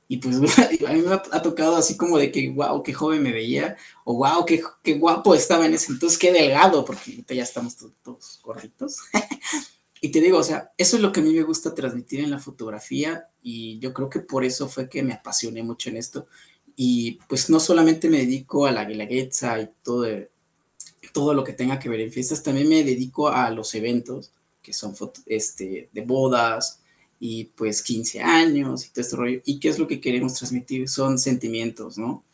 Y 0.06 0.18
pues 0.18 0.36
a 0.86 0.92
mí 0.92 1.02
me 1.02 1.14
ha, 1.14 1.42
tocado 1.42 1.74
así 1.74 1.96
como 1.96 2.18
de 2.18 2.30
que, 2.30 2.50
wow, 2.50 2.84
qué 2.84 2.92
joven 2.92 3.20
me 3.20 3.32
veía, 3.32 3.76
o 4.04 4.14
wow, 4.14 4.46
qué, 4.46 4.62
qué 4.84 4.94
guapo 4.94 5.34
estaba 5.34 5.66
en 5.66 5.74
ese 5.74 5.90
entonces, 5.90 6.20
qué 6.20 6.32
delgado, 6.32 6.84
porque 6.84 7.24
ya 7.28 7.42
estamos 7.42 7.76
todos, 7.76 7.92
todos 8.02 8.40
gorditos. 8.42 8.98
Y 10.04 10.10
te 10.10 10.20
digo, 10.20 10.38
o 10.38 10.42
sea, 10.42 10.72
eso 10.76 10.96
es 10.96 11.02
lo 11.02 11.12
que 11.12 11.20
a 11.20 11.22
mí 11.22 11.32
me 11.32 11.44
gusta 11.44 11.76
transmitir 11.76 12.18
en 12.18 12.32
la 12.32 12.40
fotografía 12.40 13.28
y 13.40 13.78
yo 13.78 13.94
creo 13.94 14.10
que 14.10 14.18
por 14.18 14.44
eso 14.44 14.68
fue 14.68 14.88
que 14.88 15.00
me 15.00 15.12
apasioné 15.12 15.62
mucho 15.62 15.90
en 15.90 15.96
esto. 15.96 16.26
Y 16.74 17.20
pues 17.28 17.48
no 17.50 17.60
solamente 17.60 18.08
me 18.08 18.18
dedico 18.18 18.66
a 18.66 18.72
la 18.72 18.84
guelaguetza 18.84 19.60
y 19.60 19.68
todo, 19.80 20.04
todo 21.12 21.34
lo 21.34 21.44
que 21.44 21.52
tenga 21.52 21.78
que 21.78 21.88
ver 21.88 22.00
en 22.00 22.10
fiestas, 22.10 22.42
también 22.42 22.68
me 22.68 22.82
dedico 22.82 23.28
a 23.28 23.48
los 23.50 23.76
eventos 23.76 24.32
que 24.62 24.72
son 24.72 24.94
este, 25.26 25.90
de 25.92 26.00
bodas 26.02 26.80
y 27.18 27.44
pues 27.44 27.82
15 27.82 28.20
años 28.20 28.86
y 28.86 28.90
todo 28.90 29.02
este 29.02 29.16
rollo. 29.16 29.40
¿Y 29.44 29.60
qué 29.60 29.68
es 29.68 29.78
lo 29.78 29.86
que 29.86 30.00
queremos 30.00 30.34
transmitir? 30.34 30.88
Son 30.88 31.18
sentimientos, 31.18 31.98
¿no? 31.98 32.24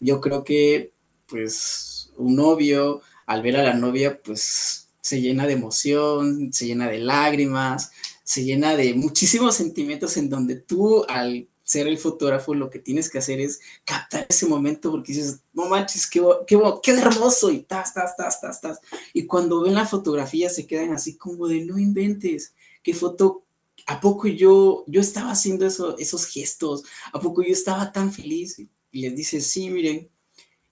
Yo 0.00 0.20
creo 0.20 0.44
que 0.44 0.92
pues 1.26 2.12
un 2.16 2.36
novio 2.36 3.02
al 3.26 3.42
ver 3.42 3.56
a 3.56 3.62
la 3.62 3.74
novia 3.74 4.20
pues 4.22 4.88
se 5.00 5.20
llena 5.20 5.46
de 5.46 5.54
emoción, 5.54 6.52
se 6.52 6.66
llena 6.66 6.88
de 6.88 6.98
lágrimas, 6.98 7.92
se 8.24 8.44
llena 8.44 8.76
de 8.76 8.94
muchísimos 8.94 9.56
sentimientos 9.56 10.16
en 10.16 10.28
donde 10.28 10.56
tú 10.56 11.04
al 11.08 11.48
ser 11.68 11.86
el 11.86 11.98
fotógrafo 11.98 12.54
lo 12.54 12.70
que 12.70 12.78
tienes 12.78 13.10
que 13.10 13.18
hacer 13.18 13.40
es 13.40 13.60
captar 13.84 14.24
ese 14.26 14.46
momento 14.46 14.90
porque 14.90 15.12
dices, 15.12 15.40
no 15.52 15.68
manches, 15.68 16.08
qué, 16.08 16.22
qué, 16.46 16.58
qué 16.82 16.92
hermoso 16.92 17.50
y 17.50 17.58
tas, 17.58 17.92
tas, 17.92 18.16
tas, 18.16 18.40
tas, 18.40 18.60
tas. 18.62 18.80
Y 19.12 19.26
cuando 19.26 19.60
ven 19.60 19.74
la 19.74 19.86
fotografía 19.86 20.48
se 20.48 20.66
quedan 20.66 20.94
así 20.94 21.16
como 21.18 21.46
de 21.46 21.66
no 21.66 21.78
inventes, 21.78 22.54
qué 22.82 22.94
foto, 22.94 23.44
¿a 23.86 24.00
poco 24.00 24.28
yo, 24.28 24.84
yo 24.86 25.02
estaba 25.02 25.30
haciendo 25.30 25.66
eso, 25.66 25.98
esos 25.98 26.24
gestos? 26.24 26.84
¿A 27.12 27.20
poco 27.20 27.42
yo 27.42 27.52
estaba 27.52 27.92
tan 27.92 28.14
feliz? 28.14 28.58
Y 28.90 29.00
les 29.02 29.14
dices, 29.14 29.46
sí, 29.46 29.68
miren. 29.68 30.08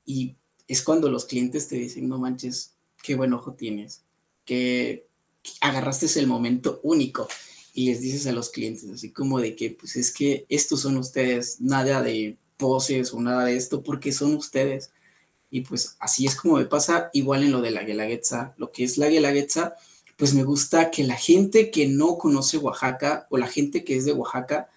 Y 0.07 0.35
es 0.67 0.81
cuando 0.81 1.11
los 1.11 1.27
clientes 1.27 1.69
te 1.69 1.77
dicen, 1.77 2.09
no 2.09 2.17
manches, 2.17 2.73
qué 3.03 3.17
buen 3.17 3.35
ojo 3.35 3.53
tienes 3.53 4.03
que 4.47 5.07
agarraste 5.61 6.07
el 6.19 6.27
momento 6.27 6.81
único 6.85 7.29
y 7.77 7.89
les 7.89 8.01
dices 8.01 8.27
a 8.27 8.33
los 8.33 8.49
clientes, 8.49 8.89
así 8.89 9.13
como 9.13 9.39
de 9.39 9.55
que, 9.55 9.71
pues 9.71 9.97
es 9.97 10.11
que 10.11 10.47
estos 10.49 10.81
son 10.81 10.97
ustedes, 10.97 11.61
nada 11.61 12.03
de 12.03 12.39
poses 12.57 13.13
o 13.13 13.21
nada 13.21 13.45
de 13.45 13.55
esto, 13.55 13.83
porque 13.83 14.13
son 14.13 14.35
ustedes. 14.35 14.93
Y 15.51 15.61
pues 15.61 15.95
así 16.01 16.25
es 16.27 16.37
como 16.37 16.57
me 16.57 16.65
pasa 16.65 17.11
igual 17.13 17.43
en 17.43 17.53
lo 17.53 17.61
de 17.61 17.73
la 17.73 17.85
Guelaguetza. 17.85 18.55
Lo 18.57 18.73
que 18.73 18.83
es 18.83 18.97
la 18.97 19.11
Guelaguetza, 19.11 19.75
pues 20.17 20.33
me 20.33 20.43
gusta 20.43 20.91
que 20.91 21.05
la 21.05 21.17
gente 21.17 21.71
que 21.71 21.87
no 21.87 22.17
conoce 22.17 22.57
Oaxaca 22.57 23.27
o 23.29 23.37
la 23.37 23.47
gente 23.47 23.85
que 23.85 23.97
es 23.97 24.07
de 24.07 24.13
Oaxaca, 24.15 24.71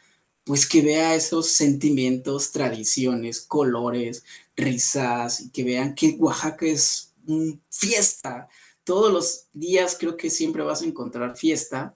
pues 0.44 0.68
que 0.68 0.82
vea 0.82 1.16
esos 1.16 1.54
sentimientos, 1.54 2.52
tradiciones, 2.52 3.40
colores, 3.40 4.26
risas 4.58 5.40
y 5.40 5.52
que 5.52 5.64
vean 5.64 5.96
que 5.96 6.18
Oaxaca 6.20 6.66
es 6.66 7.14
un 7.26 7.62
fiesta, 7.70 8.50
todos 8.84 9.14
los 9.14 9.46
días 9.54 9.96
creo 9.98 10.18
que 10.18 10.30
siempre 10.30 10.64
vas 10.64 10.82
a 10.82 10.86
encontrar 10.86 11.38
fiesta, 11.38 11.96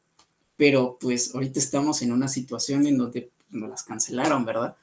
pero 0.57 0.98
pues 1.00 1.33
ahorita 1.33 1.60
estamos 1.60 2.01
en 2.01 2.12
una 2.12 2.27
situación 2.27 2.88
en 2.88 2.98
donde 2.98 3.31
nos 3.50 3.69
las 3.69 3.83
cancelaron, 3.83 4.45
¿verdad? 4.45 4.75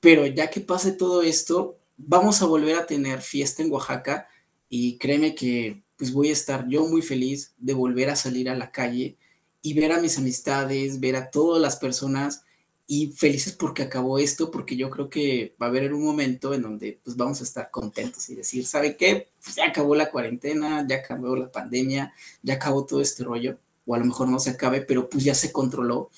Pero 0.00 0.26
ya 0.26 0.50
que 0.50 0.60
pase 0.60 0.92
todo 0.92 1.22
esto, 1.22 1.78
vamos 1.96 2.42
a 2.42 2.46
volver 2.46 2.76
a 2.76 2.86
tener 2.86 3.20
fiesta 3.20 3.62
en 3.62 3.72
Oaxaca 3.72 4.28
y 4.68 4.98
créeme 4.98 5.34
que 5.34 5.82
pues 5.96 6.12
voy 6.12 6.28
a 6.28 6.32
estar 6.32 6.68
yo 6.68 6.86
muy 6.86 7.02
feliz 7.02 7.54
de 7.58 7.74
volver 7.74 8.10
a 8.10 8.16
salir 8.16 8.50
a 8.50 8.54
la 8.54 8.70
calle 8.70 9.16
y 9.62 9.74
ver 9.74 9.92
a 9.92 10.00
mis 10.00 10.18
amistades, 10.18 11.00
ver 11.00 11.16
a 11.16 11.30
todas 11.30 11.60
las 11.60 11.76
personas 11.76 12.44
y 12.86 13.08
felices 13.08 13.52
porque 13.52 13.82
acabó 13.82 14.18
esto, 14.18 14.50
porque 14.50 14.76
yo 14.76 14.90
creo 14.90 15.10
que 15.10 15.56
va 15.60 15.66
a 15.66 15.68
haber 15.70 15.92
un 15.92 16.04
momento 16.04 16.54
en 16.54 16.62
donde 16.62 17.00
pues 17.02 17.16
vamos 17.16 17.40
a 17.40 17.44
estar 17.44 17.70
contentos 17.70 18.28
y 18.28 18.36
decir, 18.36 18.64
¿sabe 18.64 18.96
qué? 18.96 19.28
Pues 19.42 19.56
ya 19.56 19.66
acabó 19.66 19.96
la 19.96 20.10
cuarentena, 20.10 20.86
ya 20.88 20.96
acabó 20.96 21.34
la 21.34 21.50
pandemia, 21.50 22.12
ya 22.42 22.54
acabó 22.54 22.84
todo 22.84 23.00
este 23.00 23.24
rollo, 23.24 23.58
o 23.86 23.94
a 23.94 23.98
lo 23.98 24.04
mejor 24.04 24.28
no 24.28 24.38
se 24.38 24.50
acabe, 24.50 24.82
pero 24.82 25.08
pues 25.08 25.24
ya 25.24 25.34
se 25.34 25.52
controló. 25.52 26.10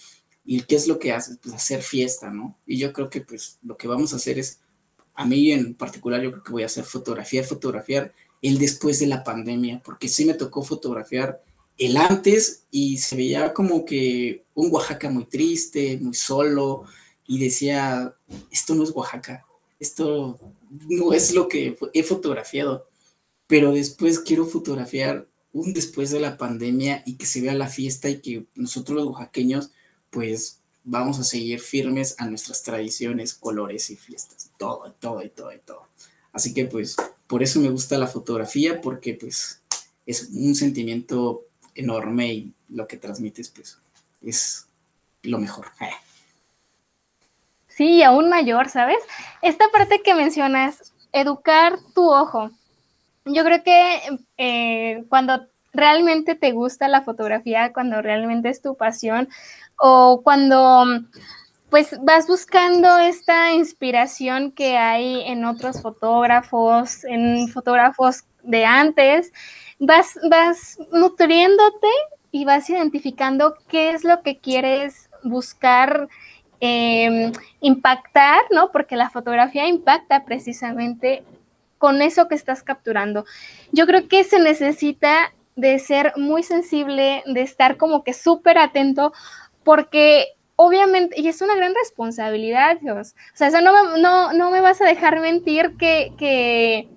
¿Y 0.45 0.63
qué 0.63 0.77
es 0.77 0.89
lo 0.89 0.99
que 0.99 1.13
hace? 1.13 1.37
Pues 1.37 1.55
hacer 1.55 1.83
fiesta, 1.83 2.31
¿no? 2.31 2.59
Y 2.67 2.79
yo 2.79 2.93
creo 2.93 3.11
que 3.11 3.21
pues 3.21 3.59
lo 3.63 3.77
que 3.77 3.87
vamos 3.87 4.13
a 4.13 4.17
hacer 4.17 4.39
es, 4.39 4.61
a 5.15 5.27
mí 5.27 5.53
en 5.53 5.75
particular, 5.75 6.23
yo 6.23 6.31
creo 6.31 6.43
que 6.43 6.53
voy 6.53 6.63
a 6.63 6.67
hacer 6.67 6.85
fotografiar, 6.85 7.45
fotografiar 7.45 8.15
el 8.41 8.59
después 8.59 8.99
de 8.99 9.09
la 9.09 9.25
pandemia, 9.25 9.83
porque 9.85 10.09
sí 10.09 10.25
me 10.25 10.35
tocó 10.35 10.63
fotografiar 10.63 11.43
el 11.77 11.97
antes 11.97 12.65
y 12.71 12.99
se 12.99 13.17
veía 13.17 13.53
como 13.53 13.85
que 13.85 14.45
un 14.55 14.73
Oaxaca 14.73 15.11
muy 15.11 15.27
triste, 15.27 15.99
muy 16.01 16.15
solo, 16.15 16.85
y 17.27 17.39
decía, 17.39 18.15
esto 18.51 18.75
no 18.75 18.85
es 18.85 18.91
Oaxaca, 18.91 19.45
esto 19.79 20.39
no 20.71 21.13
es 21.13 21.35
lo 21.35 21.47
que 21.47 21.77
he 21.93 22.03
fotografiado, 22.03 22.89
pero 23.47 23.73
después 23.73 24.19
quiero 24.19 24.47
fotografiar 24.47 25.29
un 25.59 25.73
después 25.73 26.11
de 26.11 26.21
la 26.21 26.37
pandemia 26.37 27.03
y 27.07 27.17
que 27.17 27.27
se 27.27 27.41
vea 27.41 27.55
la 27.55 27.69
fiesta 27.69 28.09
y 28.09 28.21
que 28.21 28.47
nosotros 28.55 28.97
los 28.97 29.09
oaxaqueños 29.09 29.71
pues 30.11 30.61
vamos 30.85 31.19
a 31.19 31.25
seguir 31.25 31.61
firmes 31.61 32.15
a 32.19 32.27
nuestras 32.27 32.63
tradiciones, 32.63 33.35
colores 33.35 33.91
y 33.91 33.97
fiestas, 33.97 34.51
todo, 34.59 34.95
todo 34.99 35.23
y 35.23 35.29
todo 35.29 35.53
y 35.53 35.59
todo. 35.59 35.87
Así 36.33 36.55
que 36.55 36.65
pues 36.65 36.97
por 37.27 37.43
eso 37.43 37.61
me 37.61 37.71
gusta 37.71 37.99
la 37.99 38.07
fotografía 38.07 38.81
porque 38.81 39.15
pues 39.15 39.61
es 40.07 40.31
un 40.33 40.55
sentimiento 40.55 41.43
enorme 41.75 42.33
y 42.33 42.53
lo 42.69 42.87
que 42.87 42.97
transmites 42.97 43.51
pues 43.51 43.79
es 44.23 44.67
lo 45.23 45.39
mejor. 45.39 45.67
Sí, 47.69 48.03
aún 48.03 48.29
mayor, 48.29 48.69
¿sabes? 48.69 48.99
Esta 49.43 49.69
parte 49.71 50.03
que 50.03 50.15
mencionas, 50.15 50.93
educar 51.13 51.79
tu 51.95 52.11
ojo. 52.11 52.51
Yo 53.29 53.45
creo 53.45 53.63
que 53.63 54.01
eh, 54.37 55.05
cuando 55.09 55.47
realmente 55.73 56.35
te 56.35 56.53
gusta 56.53 56.89
la 56.89 57.03
fotografía, 57.03 57.73
cuando 57.73 58.03
realmente 58.03 58.49
es 58.49 58.63
tu 58.63 58.77
pasión 58.77 59.29
o 59.79 60.23
cuando 60.23 60.85
pues 61.71 61.99
vas 62.03 62.27
buscando 62.27 62.99
esta 62.99 63.53
inspiración 63.53 64.53
que 64.53 64.79
hay 64.79 65.23
en 65.27 65.45
otros 65.45 65.83
fotógrafos, 65.83 67.05
en 67.05 67.49
fotógrafos 67.49 68.25
de 68.43 68.65
antes, 68.65 69.33
vas, 69.79 70.19
vas 70.31 70.79
nutriéndote 70.93 71.89
y 72.31 72.45
vas 72.45 72.69
identificando 72.71 73.55
qué 73.69 73.91
es 73.91 74.05
lo 74.05 74.23
que 74.23 74.39
quieres 74.39 75.11
buscar 75.23 76.09
em, 76.61 77.33
impactar, 77.61 78.41
¿no? 78.51 78.73
Porque 78.73 78.97
la 78.97 79.11
fotografía 79.11 79.69
impacta 79.69 80.25
precisamente 80.25 81.23
con 81.79 82.03
eso 82.03 82.29
que 82.29 82.35
estás 82.35 82.63
capturando. 82.63 83.25
Yo 83.73 83.87
creo 83.87 84.09
que 84.09 84.25
se 84.25 84.39
necesita 84.39 85.33
de 85.57 85.79
ser 85.79 86.13
muy 86.17 86.43
sensible, 86.43 87.23
de 87.27 87.43
estar 87.43 87.77
como 87.77 88.05
que 88.05 88.13
súper 88.13 88.59
atento, 88.59 89.13
porque 89.65 90.27
obviamente, 90.57 91.21
y 91.21 91.29
es 91.29 91.41
una 91.41 91.55
gran 91.55 91.75
responsabilidad, 91.75 92.79
Dios. 92.81 93.15
O 93.33 93.37
sea, 93.37 93.51
no, 93.61 93.97
no, 93.97 94.33
no 94.33 94.51
me 94.51 94.61
vas 94.61 94.81
a 94.81 94.87
dejar 94.87 95.21
mentir 95.21 95.77
que, 95.77 96.13
que 96.19 96.89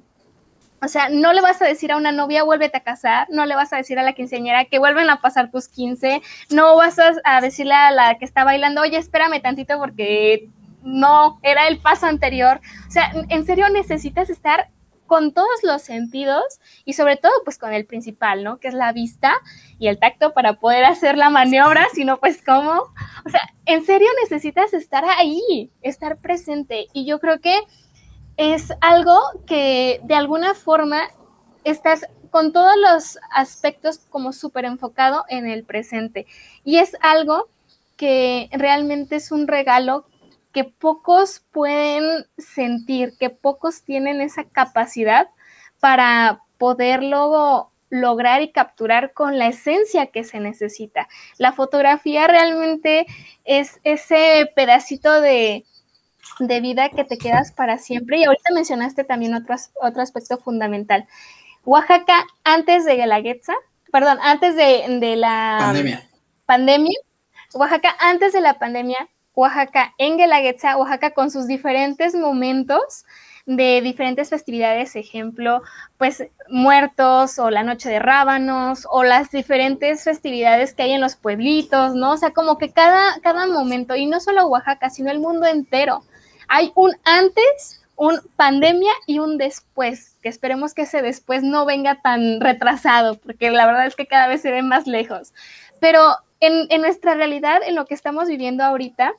o 0.84 0.88
sea, 0.88 1.10
no 1.10 1.32
le 1.32 1.42
vas 1.42 1.62
a 1.62 1.66
decir 1.66 1.92
a 1.92 1.98
una 1.98 2.12
novia, 2.12 2.44
vuélvete 2.44 2.78
a 2.78 2.84
casar, 2.84 3.28
no 3.30 3.46
le 3.46 3.56
vas 3.56 3.72
a 3.72 3.78
decir 3.78 4.00
a 4.00 4.04
la 4.04 4.14
quinceañera 4.14 4.66
que 4.66 4.80
vuelven 4.80 5.12
a 5.12 5.22
pasar 5.22 5.52
tus 5.52 5.68
15, 5.68 6.24
no 6.50 6.76
vas 6.76 6.98
a, 7.00 7.42
decirle 7.42 7.76
a 7.76 7.92
la 7.92 8.18
que 8.18 8.26
está 8.26 8.44
bailando, 8.44 8.82
oye, 8.82 8.98
espérame 8.98 9.42
tantito 9.44 9.78
porque 9.78 10.50
no, 10.84 11.40
era 11.44 11.68
el 11.68 11.80
paso 11.80 12.06
anterior. 12.06 12.62
O 12.88 12.92
sea, 12.92 13.12
en 13.30 13.46
serio 13.46 13.70
necesitas 13.70 14.30
estar 14.30 14.70
con 15.12 15.34
todos 15.34 15.62
los 15.64 15.82
sentidos 15.82 16.62
y 16.86 16.94
sobre 16.94 17.18
todo 17.18 17.34
pues 17.44 17.58
con 17.58 17.74
el 17.74 17.86
principal, 17.86 18.46
¿no? 18.46 18.60
Que 18.60 18.70
es 18.70 18.74
la 18.74 18.94
vista 18.94 19.34
y 19.78 19.90
el 19.90 20.00
tacto 20.00 20.34
para 20.34 20.54
poder 20.54 20.86
hacer 20.86 21.18
la 21.18 21.30
maniobra, 21.30 21.86
si 21.94 22.06
no 22.06 22.18
pues 22.18 22.42
cómo. 22.42 22.84
O 23.26 23.30
sea, 23.30 23.42
en 23.66 23.86
serio 23.86 24.08
necesitas 24.24 24.74
estar 24.74 25.04
ahí, 25.04 25.70
estar 25.82 26.18
presente 26.18 26.88
y 26.94 27.06
yo 27.06 27.20
creo 27.20 27.42
que 27.42 27.60
es 28.38 28.72
algo 28.80 29.20
que 29.46 30.00
de 30.06 30.16
alguna 30.16 30.54
forma 30.54 31.02
estás 31.66 32.06
con 32.30 32.54
todos 32.54 32.76
los 32.78 33.20
aspectos 33.32 34.00
como 34.10 34.32
súper 34.32 34.64
enfocado 34.64 35.26
en 35.28 35.46
el 35.50 35.66
presente. 35.66 36.26
Y 36.64 36.78
es 36.78 36.96
algo 37.02 37.50
que 37.98 38.50
realmente 38.54 39.18
es 39.18 39.32
un 39.34 39.48
regalo 39.48 40.06
que 40.52 40.64
pocos 40.64 41.44
pueden 41.52 42.26
sentir, 42.38 43.14
que 43.20 43.30
pocos 43.30 43.84
tienen 43.84 44.22
esa 44.22 44.44
capacidad 44.44 45.30
para 45.80 46.42
poderlo 46.58 47.72
lograr 47.90 48.42
y 48.42 48.52
capturar 48.52 49.14
con 49.14 49.38
la 49.38 49.48
esencia 49.48 50.08
que 50.08 50.24
se 50.24 50.40
necesita. 50.40 51.08
La 51.38 51.52
fotografía 51.52 52.26
realmente 52.26 53.06
es 53.44 53.80
ese 53.84 54.50
pedacito 54.56 55.22
de, 55.22 55.66
vida 56.40 56.90
que 56.90 57.04
te 57.04 57.18
quedas 57.18 57.52
para 57.52 57.78
siempre. 57.78 58.20
Y 58.20 58.24
ahorita 58.24 58.54
mencionaste 58.54 59.04
también 59.04 59.36
otro, 59.36 59.56
otro 59.82 60.02
aspecto 60.02 60.38
fundamental. 60.38 61.06
Oaxaca, 61.66 62.26
antes 62.44 62.86
de 62.86 62.96
Guelaguetza, 62.96 63.54
perdón, 63.92 64.18
antes 64.22 64.56
de, 64.56 65.16
la 65.18 65.58
pandemia. 65.60 66.10
pandemia, 66.46 67.00
Oaxaca, 67.54 67.96
antes 68.00 68.34
de 68.34 68.42
la 68.42 68.58
pandemia, 68.58 69.10
Oaxaca 69.42 69.94
en 69.98 70.18
Guelaguetza, 70.18 70.78
Oaxaca 70.78 71.12
con 71.12 71.32
sus 71.32 71.48
diferentes 71.48 72.14
momentos 72.14 73.06
de 73.46 73.82
diferentes 73.82 74.30
festividades, 74.30 74.96
ejemplo, 74.96 75.64
pues 75.98 76.24
muertos 76.48 77.40
o 77.40 77.50
la 77.50 77.64
noche 77.64 77.90
de 77.90 77.98
rábanos 78.00 78.88
o 78.90 79.04
las 79.04 79.32
diferentes 79.32 80.04
festividades 80.04 80.74
que 80.74 80.84
hay 80.84 80.92
en 80.92 81.02
los 81.02 81.16
pueblitos, 81.16 81.96
¿no? 81.96 82.12
O 82.12 82.18
sea, 82.18 82.32
como 82.32 82.58
que 82.58 82.72
cada, 82.72 83.20
cada 83.22 83.48
momento, 83.48 83.96
y 83.96 84.06
no 84.06 84.20
solo 84.20 84.46
Oaxaca, 84.46 84.90
sino 84.90 85.10
el 85.10 85.20
mundo 85.20 85.48
entero, 85.48 86.04
hay 86.48 86.72
un 86.76 86.92
antes, 87.04 87.82
un 87.96 88.20
pandemia 88.36 88.92
y 89.08 89.20
un 89.20 89.38
después, 89.38 90.18
que 90.22 90.30
esperemos 90.30 90.74
que 90.74 90.84
ese 90.84 91.02
después 91.02 91.42
no 91.42 91.66
venga 91.66 92.02
tan 92.02 92.42
retrasado, 92.42 93.18
porque 93.18 93.50
la 93.50 93.66
verdad 93.66 93.88
es 93.88 93.96
que 93.96 94.06
cada 94.06 94.28
vez 94.28 94.42
se 94.42 94.52
ve 94.52 94.62
más 94.62 94.86
lejos. 94.86 95.34
Pero 95.80 96.16
en, 96.40 96.68
en 96.70 96.82
nuestra 96.82 97.16
realidad, 97.16 97.62
en 97.66 97.76
lo 97.76 97.86
que 97.86 97.96
estamos 97.96 98.28
viviendo 98.28 98.64
ahorita, 98.64 99.14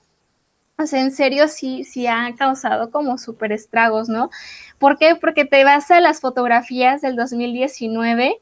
o 0.79 0.87
sea, 0.87 1.01
en 1.01 1.13
serio 1.13 1.49
sí, 1.49 1.85
sí 1.85 2.07
ha 2.07 2.35
causado 2.37 2.91
como 2.91 3.19
súper 3.19 3.53
estragos, 3.53 4.09
¿no? 4.09 4.31
¿Por 4.79 4.99
qué? 4.99 5.17
Porque 5.17 5.45
te 5.45 5.65
vas 5.65 5.91
a 5.91 6.01
las 6.01 6.21
fotografías 6.21 7.03
del 7.03 7.17
2019 7.17 8.41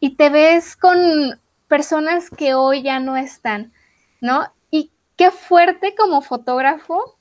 y 0.00 0.16
te 0.16 0.30
ves 0.30 0.76
con 0.76 1.40
personas 1.68 2.30
que 2.30 2.54
hoy 2.54 2.82
ya 2.82 3.00
no 3.00 3.16
están, 3.16 3.72
¿no? 4.20 4.52
Y 4.70 4.90
qué 5.16 5.30
fuerte 5.30 5.94
como 5.94 6.22
fotógrafo 6.22 7.16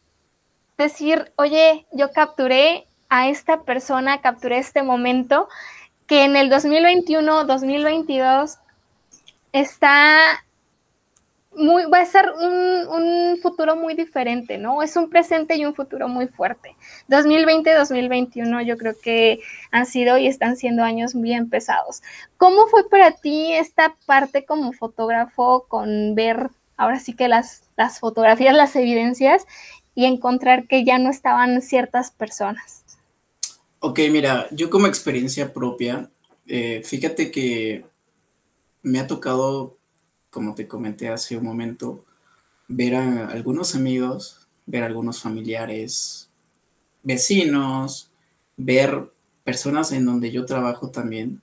decir, 0.78 1.32
oye, 1.36 1.86
yo 1.92 2.12
capturé 2.12 2.88
a 3.10 3.30
esta 3.30 3.64
persona, 3.64 4.22
capturé 4.22 4.58
este 4.58 4.84
momento 4.84 5.48
que 6.08 6.24
en 6.24 6.36
el 6.36 6.50
2021, 6.50 7.46
2022 7.46 8.58
está 9.52 10.44
muy, 11.60 11.86
va 11.86 12.00
a 12.00 12.06
ser 12.06 12.32
un, 12.32 13.38
futuro 13.42 13.76
muy 13.76 13.94
diferente, 13.94 14.58
¿no? 14.58 14.82
Es 14.82 14.96
un 14.96 15.10
presente 15.10 15.56
y 15.56 15.66
un 15.66 15.76
futuro 15.76 16.08
muy 16.08 16.28
fuerte. 16.28 16.76
2020-2021 17.10 18.66
yo 18.66 18.78
creo 18.78 18.96
que 19.02 19.40
han 19.72 19.86
sido 19.86 20.18
y 20.18 20.28
están 20.28 20.58
siendo 20.58 20.84
años 20.84 21.14
bien 21.14 21.50
pesados. 21.50 22.02
¿Cómo 22.38 22.68
fue 22.68 22.90
para 22.90 23.12
ti 23.12 23.54
esta 23.54 23.96
parte 24.06 24.46
como 24.46 24.74
fotógrafo 24.74 25.66
con 25.68 26.16
ver 26.16 26.50
ahora 26.76 27.00
sí 27.00 27.14
que 27.14 27.28
las, 27.28 27.64
las 27.78 28.00
fotografías, 28.00 28.56
las 28.56 28.76
evidencias 28.76 29.46
y 29.96 30.06
encontrar 30.06 30.68
que 30.68 30.84
ya 30.84 30.98
no 30.98 31.10
estaban 31.10 31.62
ciertas 31.62 32.12
personas? 32.12 32.84
Ok, 33.80 34.00
mira, 34.12 34.48
yo 34.52 34.70
como 34.70 34.88
experiencia 34.88 35.54
propia, 35.54 36.10
eh, 36.48 36.82
fíjate 36.84 37.32
que 37.32 37.86
me 38.82 39.00
ha 39.00 39.08
tocado 39.08 39.79
como 40.30 40.56
te 40.56 40.68
comenté 40.68 41.10
hace 41.10 41.38
un 41.38 41.46
momento, 41.46 42.06
ver 42.68 42.96
a 42.96 43.28
algunos 43.30 43.76
amigos, 43.76 44.48
ver 44.66 44.84
a 44.84 44.88
algunos 44.88 45.22
familiares, 45.22 46.30
vecinos, 47.04 48.12
ver 48.58 49.12
personas 49.44 49.92
en 49.92 50.06
donde 50.06 50.32
yo 50.32 50.46
trabajo 50.46 50.90
también, 50.90 51.42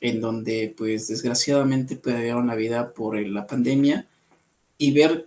en 0.00 0.20
donde 0.20 0.74
pues 0.76 1.08
desgraciadamente 1.08 1.96
perdieron 1.96 2.46
la 2.46 2.54
vida 2.54 2.92
por 2.92 3.18
la 3.18 3.46
pandemia 3.46 4.06
y 4.76 4.92
ver 4.92 5.26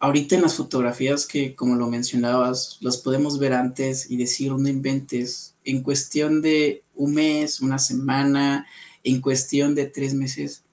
ahorita 0.00 0.34
en 0.34 0.42
las 0.42 0.56
fotografías 0.56 1.26
que 1.26 1.54
como 1.54 1.76
lo 1.76 1.86
mencionabas, 1.88 2.78
las 2.80 2.96
podemos 2.96 3.38
ver 3.38 3.52
antes 3.52 4.10
y 4.10 4.16
decir 4.16 4.50
no 4.50 4.68
inventes, 4.68 5.54
en 5.64 5.82
cuestión 5.82 6.42
de 6.42 6.82
un 6.96 7.14
mes, 7.14 7.60
una 7.60 7.78
semana, 7.78 8.66
en 9.04 9.20
cuestión 9.20 9.76
de 9.76 9.86
tres 9.86 10.14
meses, 10.14 10.64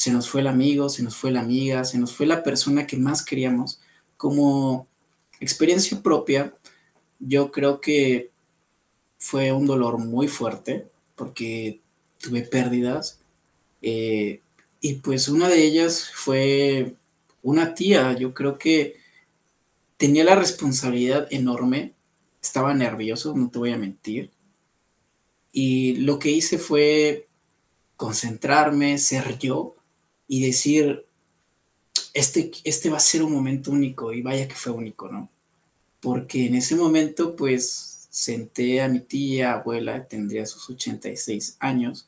se 0.00 0.10
nos 0.10 0.30
fue 0.30 0.40
el 0.40 0.46
amigo, 0.46 0.88
se 0.88 1.02
nos 1.02 1.14
fue 1.14 1.30
la 1.30 1.40
amiga, 1.40 1.84
se 1.84 1.98
nos 1.98 2.14
fue 2.14 2.24
la 2.24 2.42
persona 2.42 2.86
que 2.86 2.96
más 2.96 3.22
queríamos. 3.22 3.82
Como 4.16 4.88
experiencia 5.40 6.00
propia, 6.02 6.54
yo 7.18 7.52
creo 7.52 7.82
que 7.82 8.30
fue 9.18 9.52
un 9.52 9.66
dolor 9.66 9.98
muy 9.98 10.26
fuerte 10.26 10.86
porque 11.16 11.82
tuve 12.16 12.40
pérdidas. 12.40 13.20
Eh, 13.82 14.40
y 14.80 14.94
pues 14.94 15.28
una 15.28 15.50
de 15.50 15.64
ellas 15.64 16.10
fue 16.14 16.94
una 17.42 17.74
tía, 17.74 18.14
yo 18.14 18.32
creo 18.32 18.56
que 18.56 18.96
tenía 19.98 20.24
la 20.24 20.34
responsabilidad 20.34 21.28
enorme, 21.30 21.92
estaba 22.42 22.72
nervioso, 22.72 23.36
no 23.36 23.50
te 23.50 23.58
voy 23.58 23.72
a 23.72 23.76
mentir. 23.76 24.30
Y 25.52 25.96
lo 25.96 26.18
que 26.18 26.30
hice 26.30 26.56
fue 26.56 27.28
concentrarme, 27.98 28.96
ser 28.96 29.38
yo, 29.38 29.76
y 30.32 30.40
decir, 30.42 31.04
este, 32.14 32.52
este 32.62 32.88
va 32.88 32.98
a 32.98 33.00
ser 33.00 33.24
un 33.24 33.32
momento 33.32 33.72
único 33.72 34.12
y 34.12 34.22
vaya 34.22 34.46
que 34.46 34.54
fue 34.54 34.70
único, 34.70 35.10
¿no? 35.10 35.28
Porque 36.00 36.46
en 36.46 36.54
ese 36.54 36.76
momento, 36.76 37.34
pues, 37.34 38.06
senté 38.10 38.80
a 38.80 38.86
mi 38.86 39.00
tía, 39.00 39.54
abuela, 39.54 40.06
tendría 40.06 40.46
sus 40.46 40.70
86 40.70 41.56
años. 41.58 42.06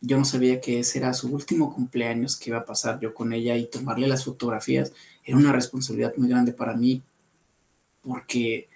Yo 0.00 0.16
no 0.16 0.24
sabía 0.24 0.62
que 0.62 0.78
ese 0.78 0.96
era 0.96 1.12
su 1.12 1.28
último 1.28 1.74
cumpleaños 1.74 2.38
que 2.38 2.48
iba 2.48 2.60
a 2.60 2.64
pasar 2.64 2.98
yo 3.00 3.12
con 3.12 3.34
ella 3.34 3.54
y 3.54 3.66
tomarle 3.66 4.08
las 4.08 4.24
fotografías. 4.24 4.94
Era 5.22 5.36
una 5.36 5.52
responsabilidad 5.52 6.14
muy 6.16 6.30
grande 6.30 6.54
para 6.54 6.72
mí 6.72 7.02
porque 8.02 8.66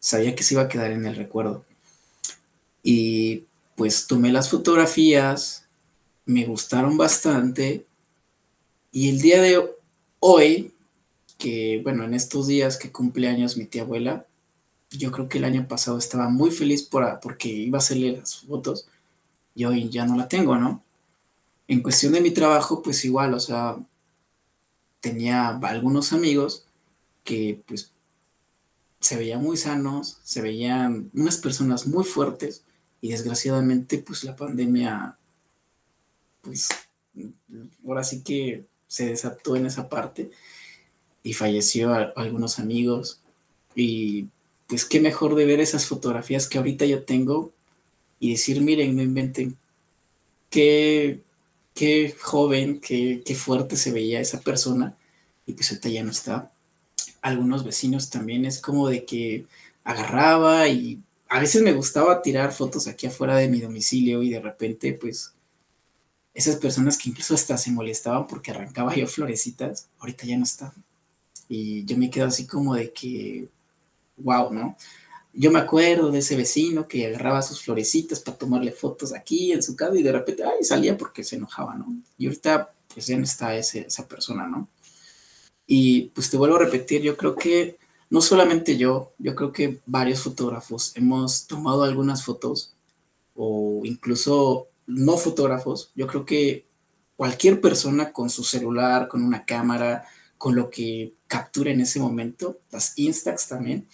sabía 0.00 0.34
que 0.34 0.42
se 0.42 0.52
iba 0.52 0.64
a 0.64 0.68
quedar 0.68 0.90
en 0.90 1.06
el 1.06 1.16
recuerdo. 1.16 1.64
Y 2.82 3.44
pues 3.74 4.06
tomé 4.06 4.30
las 4.32 4.50
fotografías, 4.50 5.64
me 6.26 6.44
gustaron 6.44 6.98
bastante 6.98 7.86
y 8.92 9.08
el 9.10 9.20
día 9.20 9.40
de 9.42 9.68
hoy, 10.20 10.72
que 11.36 11.80
bueno, 11.82 12.04
en 12.04 12.14
estos 12.14 12.46
días 12.46 12.76
que 12.76 12.90
cumple 12.90 13.28
años 13.28 13.56
mi 13.56 13.64
tía 13.64 13.82
abuela, 13.82 14.26
yo 14.90 15.12
creo 15.12 15.28
que 15.28 15.38
el 15.38 15.44
año 15.44 15.68
pasado 15.68 15.98
estaba 15.98 16.28
muy 16.28 16.50
feliz 16.50 16.82
por, 16.82 17.20
porque 17.20 17.48
iba 17.48 17.78
a 17.78 17.80
hacerle 17.80 18.16
las 18.16 18.38
fotos 18.38 18.88
y 19.54 19.64
hoy 19.64 19.88
ya 19.90 20.06
no 20.06 20.16
la 20.16 20.28
tengo, 20.28 20.56
¿no? 20.56 20.82
En 21.66 21.82
cuestión 21.82 22.12
de 22.14 22.22
mi 22.22 22.30
trabajo, 22.30 22.82
pues 22.82 23.04
igual, 23.04 23.34
o 23.34 23.40
sea, 23.40 23.76
tenía 25.00 25.48
algunos 25.48 26.12
amigos 26.12 26.64
que 27.24 27.60
pues 27.66 27.90
se 29.00 29.16
veían 29.16 29.42
muy 29.42 29.56
sanos, 29.56 30.18
se 30.24 30.40
veían 30.40 31.10
unas 31.14 31.36
personas 31.36 31.86
muy 31.86 32.04
fuertes 32.04 32.62
y 33.00 33.10
desgraciadamente 33.10 33.98
pues 33.98 34.24
la 34.24 34.34
pandemia, 34.34 35.16
pues 36.40 36.68
ahora 37.86 38.02
sí 38.02 38.22
que 38.22 38.64
se 38.88 39.06
desató 39.06 39.54
en 39.54 39.66
esa 39.66 39.88
parte 39.88 40.30
y 41.22 41.34
falleció 41.34 41.94
algunos 42.16 42.58
amigos. 42.58 43.20
Y 43.74 44.26
pues 44.66 44.84
qué 44.84 45.00
mejor 45.00 45.34
de 45.34 45.44
ver 45.44 45.60
esas 45.60 45.86
fotografías 45.86 46.48
que 46.48 46.58
ahorita 46.58 46.84
yo 46.86 47.04
tengo 47.04 47.52
y 48.18 48.30
decir, 48.32 48.60
miren, 48.60 48.96
no 48.96 49.02
inventen 49.02 49.56
qué, 50.50 51.20
qué 51.74 52.14
joven, 52.20 52.80
qué, 52.80 53.22
qué 53.24 53.34
fuerte 53.34 53.76
se 53.76 53.92
veía 53.92 54.20
esa 54.20 54.40
persona 54.40 54.96
y 55.46 55.52
pues 55.52 55.70
ahorita 55.70 55.88
ya 55.88 56.02
no 56.02 56.10
está. 56.10 56.50
Algunos 57.22 57.64
vecinos 57.64 58.10
también 58.10 58.44
es 58.44 58.60
como 58.60 58.88
de 58.88 59.04
que 59.04 59.44
agarraba 59.84 60.68
y 60.68 60.98
a 61.28 61.40
veces 61.40 61.62
me 61.62 61.72
gustaba 61.72 62.22
tirar 62.22 62.52
fotos 62.52 62.86
aquí 62.86 63.06
afuera 63.06 63.36
de 63.36 63.48
mi 63.48 63.60
domicilio 63.60 64.22
y 64.22 64.30
de 64.30 64.40
repente 64.40 64.92
pues 64.94 65.32
esas 66.38 66.54
personas 66.54 66.96
que 66.96 67.08
incluso 67.08 67.34
hasta 67.34 67.58
se 67.58 67.72
molestaban 67.72 68.28
porque 68.28 68.52
arrancaba 68.52 68.94
yo 68.94 69.08
florecitas, 69.08 69.88
ahorita 69.98 70.24
ya 70.24 70.36
no 70.38 70.44
están. 70.44 70.72
Y 71.48 71.84
yo 71.84 71.96
me 71.96 72.10
quedo 72.10 72.26
así 72.26 72.46
como 72.46 72.76
de 72.76 72.92
que, 72.92 73.48
wow, 74.18 74.52
¿no? 74.52 74.76
Yo 75.32 75.50
me 75.50 75.58
acuerdo 75.58 76.12
de 76.12 76.20
ese 76.20 76.36
vecino 76.36 76.86
que 76.86 77.08
agarraba 77.08 77.42
sus 77.42 77.60
florecitas 77.60 78.20
para 78.20 78.38
tomarle 78.38 78.70
fotos 78.70 79.12
aquí 79.12 79.50
en 79.50 79.64
su 79.64 79.74
casa 79.74 79.98
y 79.98 80.04
de 80.04 80.12
repente, 80.12 80.44
ay, 80.44 80.62
salía 80.62 80.96
porque 80.96 81.24
se 81.24 81.34
enojaba, 81.34 81.74
¿no? 81.74 81.92
Y 82.16 82.26
ahorita, 82.26 82.70
pues 82.94 83.08
ya 83.08 83.16
no 83.16 83.24
está 83.24 83.56
esa 83.56 84.06
persona, 84.06 84.46
¿no? 84.46 84.68
Y 85.66 86.02
pues 86.14 86.30
te 86.30 86.36
vuelvo 86.36 86.54
a 86.54 86.60
repetir, 86.60 87.02
yo 87.02 87.16
creo 87.16 87.34
que 87.34 87.78
no 88.10 88.20
solamente 88.20 88.76
yo, 88.76 89.10
yo 89.18 89.34
creo 89.34 89.50
que 89.50 89.80
varios 89.86 90.20
fotógrafos 90.20 90.92
hemos 90.94 91.48
tomado 91.48 91.82
algunas 91.82 92.24
fotos 92.24 92.74
o 93.34 93.80
incluso 93.82 94.68
no 94.88 95.18
fotógrafos, 95.18 95.92
yo 95.94 96.06
creo 96.06 96.24
que 96.24 96.66
cualquier 97.14 97.60
persona 97.60 98.12
con 98.12 98.30
su 98.30 98.42
celular, 98.42 99.06
con 99.06 99.22
una 99.22 99.44
cámara, 99.44 100.06
con 100.38 100.56
lo 100.56 100.70
que 100.70 101.14
captura 101.26 101.70
en 101.70 101.82
ese 101.82 102.00
momento, 102.00 102.58
las 102.70 102.96
Instax 102.96 103.48
también, 103.48 103.86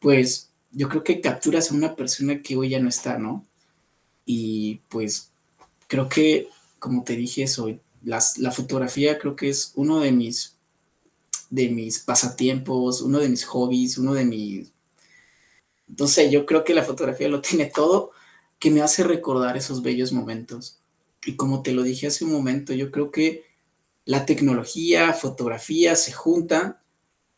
pues 0.00 0.50
yo 0.70 0.88
creo 0.88 1.02
que 1.02 1.20
capturas 1.20 1.70
a 1.70 1.74
una 1.74 1.96
persona 1.96 2.42
que 2.42 2.56
hoy 2.56 2.70
ya 2.70 2.80
no 2.80 2.88
está, 2.88 3.16
¿no? 3.16 3.46
Y 4.26 4.80
pues 4.88 5.30
creo 5.86 6.08
que, 6.08 6.48
como 6.78 7.04
te 7.04 7.16
dije, 7.16 7.46
soy, 7.46 7.80
la 8.02 8.50
fotografía 8.50 9.18
creo 9.18 9.36
que 9.36 9.48
es 9.48 9.72
uno 9.76 10.00
de 10.00 10.12
mis, 10.12 10.56
de 11.48 11.70
mis 11.70 12.00
pasatiempos, 12.00 13.00
uno 13.00 13.18
de 13.18 13.30
mis 13.30 13.44
hobbies, 13.44 13.96
uno 13.96 14.12
de 14.12 14.24
mis... 14.26 14.72
No 15.86 16.06
sé, 16.06 16.30
yo 16.30 16.44
creo 16.44 16.64
que 16.64 16.74
la 16.74 16.82
fotografía 16.82 17.28
lo 17.28 17.40
tiene 17.40 17.66
todo 17.66 18.13
que 18.64 18.70
me 18.70 18.80
hace 18.80 19.04
recordar 19.04 19.58
esos 19.58 19.82
bellos 19.82 20.10
momentos. 20.10 20.78
Y 21.26 21.36
como 21.36 21.60
te 21.60 21.72
lo 21.72 21.82
dije 21.82 22.06
hace 22.06 22.24
un 22.24 22.32
momento, 22.32 22.72
yo 22.72 22.90
creo 22.90 23.10
que 23.10 23.44
la 24.06 24.24
tecnología, 24.24 25.12
fotografía 25.12 25.94
se 25.96 26.12
juntan 26.12 26.78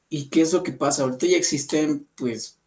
y 0.09 0.29
qué 0.29 0.43
es 0.43 0.53
lo 0.53 0.63
que 0.63 0.71
pasa. 0.71 1.03
Ahorita 1.03 1.27
ya 1.27 1.37
existen 1.37 2.07
pues 2.15 2.61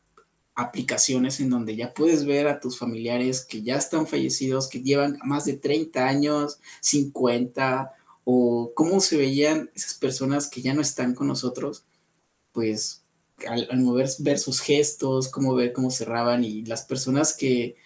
aplicaciones 0.56 1.40
en 1.40 1.52
donde 1.52 1.78
ya 1.78 1.94
puedes 1.94 2.26
ver 2.26 2.50
a 2.50 2.60
tus 2.60 2.78
familiares 2.78 3.46
que 3.46 3.62
ya 3.62 3.78
están 3.78 4.06
fallecidos, 4.06 4.68
que 4.68 4.82
llevan 4.82 5.18
más 5.24 5.46
de 5.46 5.54
30 5.54 6.06
años, 6.06 6.60
50, 6.82 7.94
o 8.26 8.74
cómo 8.76 9.00
se 9.00 9.16
veían 9.16 9.72
esas 9.74 9.94
personas 9.94 10.50
que 10.50 10.62
ya 10.62 10.74
no 10.74 10.82
están 10.82 11.16
con 11.16 11.28
nosotros, 11.28 11.86
pues 12.52 13.04
al, 13.48 13.70
mover, 13.80 14.10
ver 14.20 14.38
sus 14.38 14.60
gestos, 14.60 15.30
cómo 15.30 15.56
ver 15.56 15.72
cómo 15.72 15.92
cerraban 15.92 16.44
y 16.44 16.66
las 16.66 16.84
personas 16.84 17.34
que, 17.34 17.78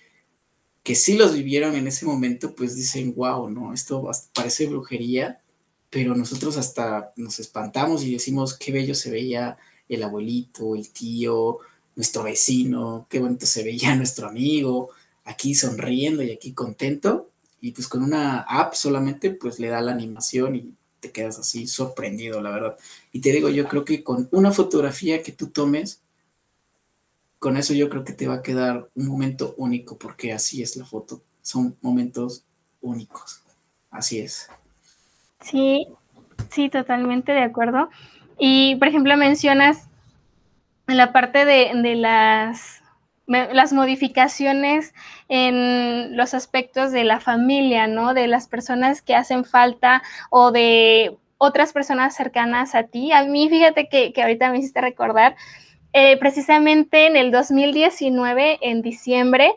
que 0.83 0.95
sí 0.95 1.17
los 1.17 1.33
vivieron 1.33 1.75
en 1.75 1.87
ese 1.87 2.05
momento, 2.05 2.53
pues 2.55 2.75
dicen, 2.75 3.15
wow, 3.15 3.49
no, 3.49 3.73
esto 3.73 4.09
parece 4.33 4.67
brujería, 4.67 5.39
pero 5.89 6.15
nosotros 6.15 6.57
hasta 6.57 7.13
nos 7.15 7.39
espantamos 7.39 8.03
y 8.03 8.11
decimos 8.11 8.57
qué 8.57 8.71
bello 8.71 8.93
se 8.93 9.09
veía 9.09 9.57
el 9.87 10.03
abuelito, 10.03 10.75
el 10.75 10.89
tío, 10.89 11.59
nuestro 11.95 12.23
vecino, 12.23 13.07
qué 13.09 13.19
bonito 13.19 13.45
se 13.45 13.63
veía 13.63 13.95
nuestro 13.95 14.27
amigo, 14.27 14.89
aquí 15.25 15.55
sonriendo 15.55 16.23
y 16.23 16.31
aquí 16.31 16.53
contento. 16.53 17.29
Y 17.61 17.71
pues 17.71 17.87
con 17.87 18.03
una 18.03 18.41
app 18.41 18.73
solamente 18.73 19.31
pues 19.31 19.59
le 19.59 19.69
da 19.69 19.79
la 19.81 19.93
animación 19.93 20.55
y 20.55 20.73
te 20.99 21.11
quedas 21.11 21.39
así 21.39 21.67
sorprendido, 21.67 22.41
la 22.41 22.49
verdad. 22.49 22.77
Y 23.11 23.21
te 23.21 23.31
digo, 23.31 23.49
yo 23.49 23.67
creo 23.67 23.85
que 23.85 24.03
con 24.03 24.27
una 24.31 24.51
fotografía 24.51 25.23
que 25.23 25.31
tú 25.31 25.47
tomes, 25.47 26.01
con 27.43 27.57
eso 27.57 27.73
yo 27.73 27.89
creo 27.89 28.05
que 28.05 28.13
te 28.13 28.25
va 28.25 28.35
a 28.35 28.41
quedar 28.41 28.87
un 28.95 29.05
momento 29.05 29.53
único, 29.57 29.97
porque 29.97 30.31
así 30.31 30.63
es 30.63 30.77
la 30.77 30.85
foto. 30.85 31.21
Son 31.41 31.75
momentos 31.81 32.45
únicos. 32.79 33.43
Así 33.91 34.21
es. 34.21 34.49
Sí, 35.41 35.85
sí, 36.49 36.69
totalmente 36.69 37.33
de 37.33 37.41
acuerdo. 37.41 37.89
Y, 38.39 38.77
por 38.77 38.87
ejemplo, 38.87 39.17
mencionas 39.17 39.89
en 40.87 40.95
la 40.95 41.11
parte 41.11 41.43
de, 41.43 41.95
las, 41.95 42.81
las 43.27 43.73
modificaciones 43.73 44.93
en 45.27 46.15
los 46.15 46.33
aspectos 46.33 46.93
de 46.93 47.03
la 47.03 47.19
familia, 47.19 47.87
¿no? 47.87 48.13
De 48.13 48.27
las 48.27 48.47
personas 48.47 49.01
que 49.01 49.15
hacen 49.15 49.43
falta 49.43 50.01
o 50.29 50.53
de 50.53 51.17
otras 51.37 51.73
personas 51.73 52.15
cercanas 52.15 52.73
a 52.73 52.83
ti. 52.83 53.11
A 53.11 53.25
mí, 53.25 53.49
fíjate 53.49 53.89
que, 53.89 54.13
ahorita 54.15 54.49
me 54.49 54.59
hiciste 54.59 54.79
recordar, 54.79 55.35
eh, 55.93 56.17
precisamente 56.17 57.07
en 57.07 57.15
el 57.15 57.31
2019, 57.31 58.59
en 58.61 58.81
diciembre, 58.81 59.53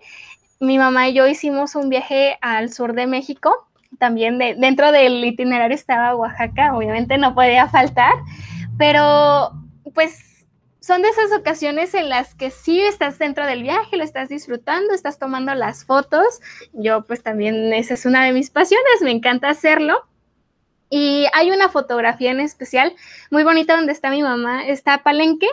mi 0.60 0.78
mamá 0.78 1.08
y 1.08 1.14
yo 1.14 1.26
hicimos 1.26 1.74
un 1.74 1.88
viaje 1.88 2.38
al 2.40 2.72
sur 2.72 2.92
de 2.94 3.06
México. 3.06 3.68
También 3.98 4.38
dentro 4.38 4.92
del 4.92 5.24
itinerario 5.24 5.74
estaba 5.74 6.14
Oaxaca, 6.14 6.76
obviamente 6.76 7.18
no 7.18 7.34
podía 7.34 7.68
faltar, 7.68 8.12
pero 8.76 9.52
pues 9.94 10.46
son 10.86 11.02
de 11.02 11.08
esas 11.08 11.32
ocasiones 11.32 11.94
en 11.94 12.08
las 12.08 12.34
que 12.34 12.50
sí 12.50 12.80
estás 12.80 13.18
dentro 13.18 13.44
del 13.44 13.62
viaje, 13.62 13.96
lo 13.96 14.04
estás 14.04 14.28
disfrutando, 14.28 14.94
estás 14.94 15.18
tomando 15.18 15.52
las 15.54 15.84
fotos. 15.84 16.40
Yo 16.72 17.04
pues 17.04 17.22
también 17.22 17.72
esa 17.72 17.94
es 17.94 18.06
una 18.06 18.24
de 18.24 18.32
mis 18.32 18.50
pasiones, 18.50 19.02
me 19.02 19.10
encanta 19.10 19.48
hacerlo. 19.48 20.06
Y 20.88 21.26
hay 21.32 21.50
una 21.50 21.68
fotografía 21.70 22.30
en 22.30 22.38
especial 22.38 22.94
muy 23.30 23.42
bonita 23.42 23.74
donde 23.74 23.90
está 23.90 24.10
mi 24.10 24.22
mamá, 24.22 24.64
está 24.68 25.02
Palenque, 25.02 25.48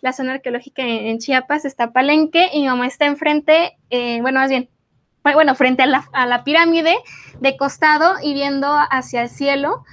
la 0.00 0.12
zona 0.12 0.34
arqueológica 0.34 0.82
en, 0.82 1.18
Chiapas 1.18 1.64
está 1.64 1.92
Palenque 1.92 2.48
y 2.52 2.60
mi 2.60 2.66
mamá 2.66 2.86
está 2.86 3.06
enfrente, 3.06 3.76
eh, 3.90 4.20
bueno, 4.20 4.40
más 4.40 4.50
bien, 4.50 4.68
bueno, 5.22 5.54
frente 5.54 5.82
a 5.82 5.86
la, 5.86 6.08
a 6.12 6.26
la 6.26 6.44
pirámide 6.44 6.96
de 7.40 7.56
costado 7.56 8.14
y 8.22 8.34
viendo 8.34 8.68
hacia 8.90 9.22
el 9.22 9.28
cielo. 9.28 9.84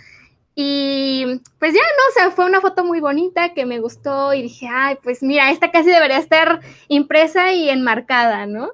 Y 0.57 1.41
pues 1.59 1.73
ya, 1.73 1.81
¿no? 1.81 2.09
O 2.09 2.13
sea, 2.13 2.31
fue 2.31 2.45
una 2.45 2.61
foto 2.61 2.85
muy 2.85 3.01
bonita 3.01 3.53
que 3.53 3.65
me 3.65 3.79
gustó 3.79 4.33
y 4.33 4.41
dije, 4.41 4.69
ay, 4.71 4.97
pues 5.03 5.21
mira, 5.21 5.51
esta 5.51 5.69
casi 5.69 5.89
debería 5.89 6.17
estar 6.17 6.61
impresa 6.87 7.51
y 7.53 7.69
enmarcada, 7.69 8.45
¿no? 8.45 8.71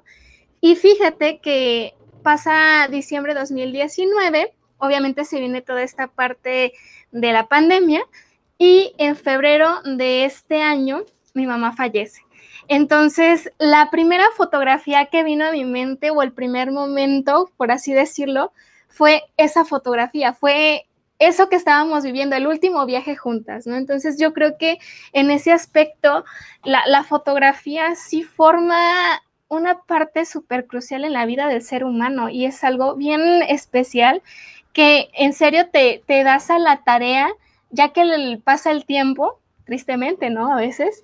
Y 0.60 0.76
fíjate 0.76 1.40
que 1.40 1.94
pasa 2.22 2.86
diciembre 2.88 3.34
de 3.34 3.40
2019, 3.40 4.54
obviamente 4.78 5.24
se 5.24 5.40
viene 5.40 5.60
toda 5.60 5.82
esta 5.82 6.06
parte 6.06 6.72
de 7.10 7.32
la 7.32 7.48
pandemia 7.48 8.04
y 8.58 8.94
en 8.98 9.16
febrero 9.16 9.82
de 9.84 10.24
este 10.24 10.62
año 10.62 11.04
mi 11.34 11.46
mamá 11.46 11.72
fallece. 11.72 12.22
Entonces, 12.68 13.50
la 13.58 13.90
primera 13.90 14.24
fotografía 14.36 15.06
que 15.06 15.24
vino 15.24 15.46
a 15.46 15.52
mi 15.52 15.64
mente 15.64 16.10
o 16.10 16.22
el 16.22 16.32
primer 16.32 16.70
momento, 16.70 17.50
por 17.56 17.70
así 17.72 17.92
decirlo, 17.92 18.52
fue 18.88 19.22
esa 19.36 19.64
fotografía, 19.64 20.32
fue 20.34 20.86
eso 21.18 21.48
que 21.48 21.56
estábamos 21.56 22.02
viviendo, 22.04 22.36
el 22.36 22.46
último 22.46 22.84
viaje 22.84 23.16
juntas, 23.16 23.66
¿no? 23.66 23.76
Entonces 23.76 24.18
yo 24.18 24.32
creo 24.32 24.58
que 24.58 24.78
en 25.12 25.30
ese 25.30 25.52
aspecto 25.52 26.24
la, 26.64 27.04
fotografía 27.04 27.94
sí 27.94 28.24
forma 28.24 29.22
una 29.48 29.82
parte 29.82 30.24
súper 30.24 30.66
crucial 30.66 31.04
en 31.04 31.12
la 31.12 31.26
vida 31.26 31.46
del 31.46 31.62
ser 31.62 31.84
humano 31.84 32.28
y 32.28 32.44
es 32.44 32.64
algo 32.64 32.96
bien 32.96 33.42
especial 33.42 34.22
que 34.72 35.10
en 35.14 35.32
serio 35.32 35.68
te, 35.70 36.02
te 36.06 36.24
das 36.24 36.50
a 36.50 36.58
la 36.58 36.82
tarea, 36.82 37.28
ya 37.70 37.90
que 37.90 38.40
pasa 38.42 38.70
el 38.72 38.84
tiempo, 38.84 39.38
tristemente, 39.64 40.30
¿no? 40.30 40.52
A 40.52 40.56
veces, 40.56 41.02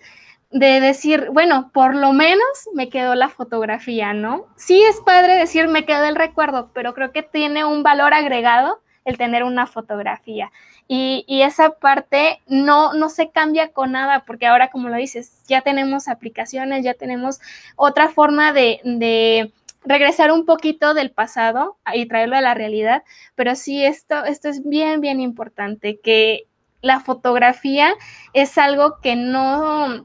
de 0.51 0.81
decir, 0.81 1.29
bueno, 1.33 1.71
por 1.73 1.95
lo 1.95 2.13
menos 2.13 2.69
me 2.75 2.89
quedó 2.89 3.15
la 3.15 3.29
fotografía, 3.29 4.13
¿no? 4.13 4.47
Sí 4.57 4.83
es 4.83 5.01
padre 5.01 5.35
decir 5.35 5.69
me 5.69 5.85
quedó 5.85 6.05
el 6.05 6.17
recuerdo, 6.17 6.71
pero 6.73 6.95
creo 6.95 7.13
que 7.13 7.23
tiene 7.23 7.65
un 7.65 7.83
valor 7.83 8.15
agregado 8.15 8.81
el 9.05 9.19
tener 9.19 9.43
una 9.43 9.67
fotografía. 9.67 10.51
Y, 10.91 11.43
esa 11.43 11.71
parte 11.71 12.41
no, 12.47 12.95
no 12.95 13.11
se 13.11 13.31
cambia 13.31 13.73
con 13.73 13.93
nada, 13.93 14.25
porque 14.27 14.47
ahora, 14.47 14.71
como 14.71 14.89
lo 14.89 14.97
dices, 14.97 15.43
ya 15.47 15.61
tenemos 15.61 16.09
aplicaciones, 16.09 16.83
ya 16.83 16.95
tenemos 16.95 17.41
otra 17.77 18.09
forma 18.09 18.53
de, 18.55 19.53
regresar 19.85 20.33
un 20.33 20.45
poquito 20.45 20.93
del 20.93 21.11
pasado 21.11 21.79
y 21.95 22.07
traerlo 22.07 22.37
a 22.37 22.41
la 22.41 22.53
realidad, 22.53 23.05
pero 23.37 23.55
sí 23.55 23.85
esto, 23.85 24.25
esto 24.25 24.49
es 24.49 24.67
bien, 24.69 25.01
bien 25.01 25.21
importante, 25.21 26.01
que 26.01 26.48
la 26.81 27.01
fotografía 27.01 27.95
es 28.33 28.59
algo 28.59 28.99
que 29.01 29.17
no, 29.17 30.05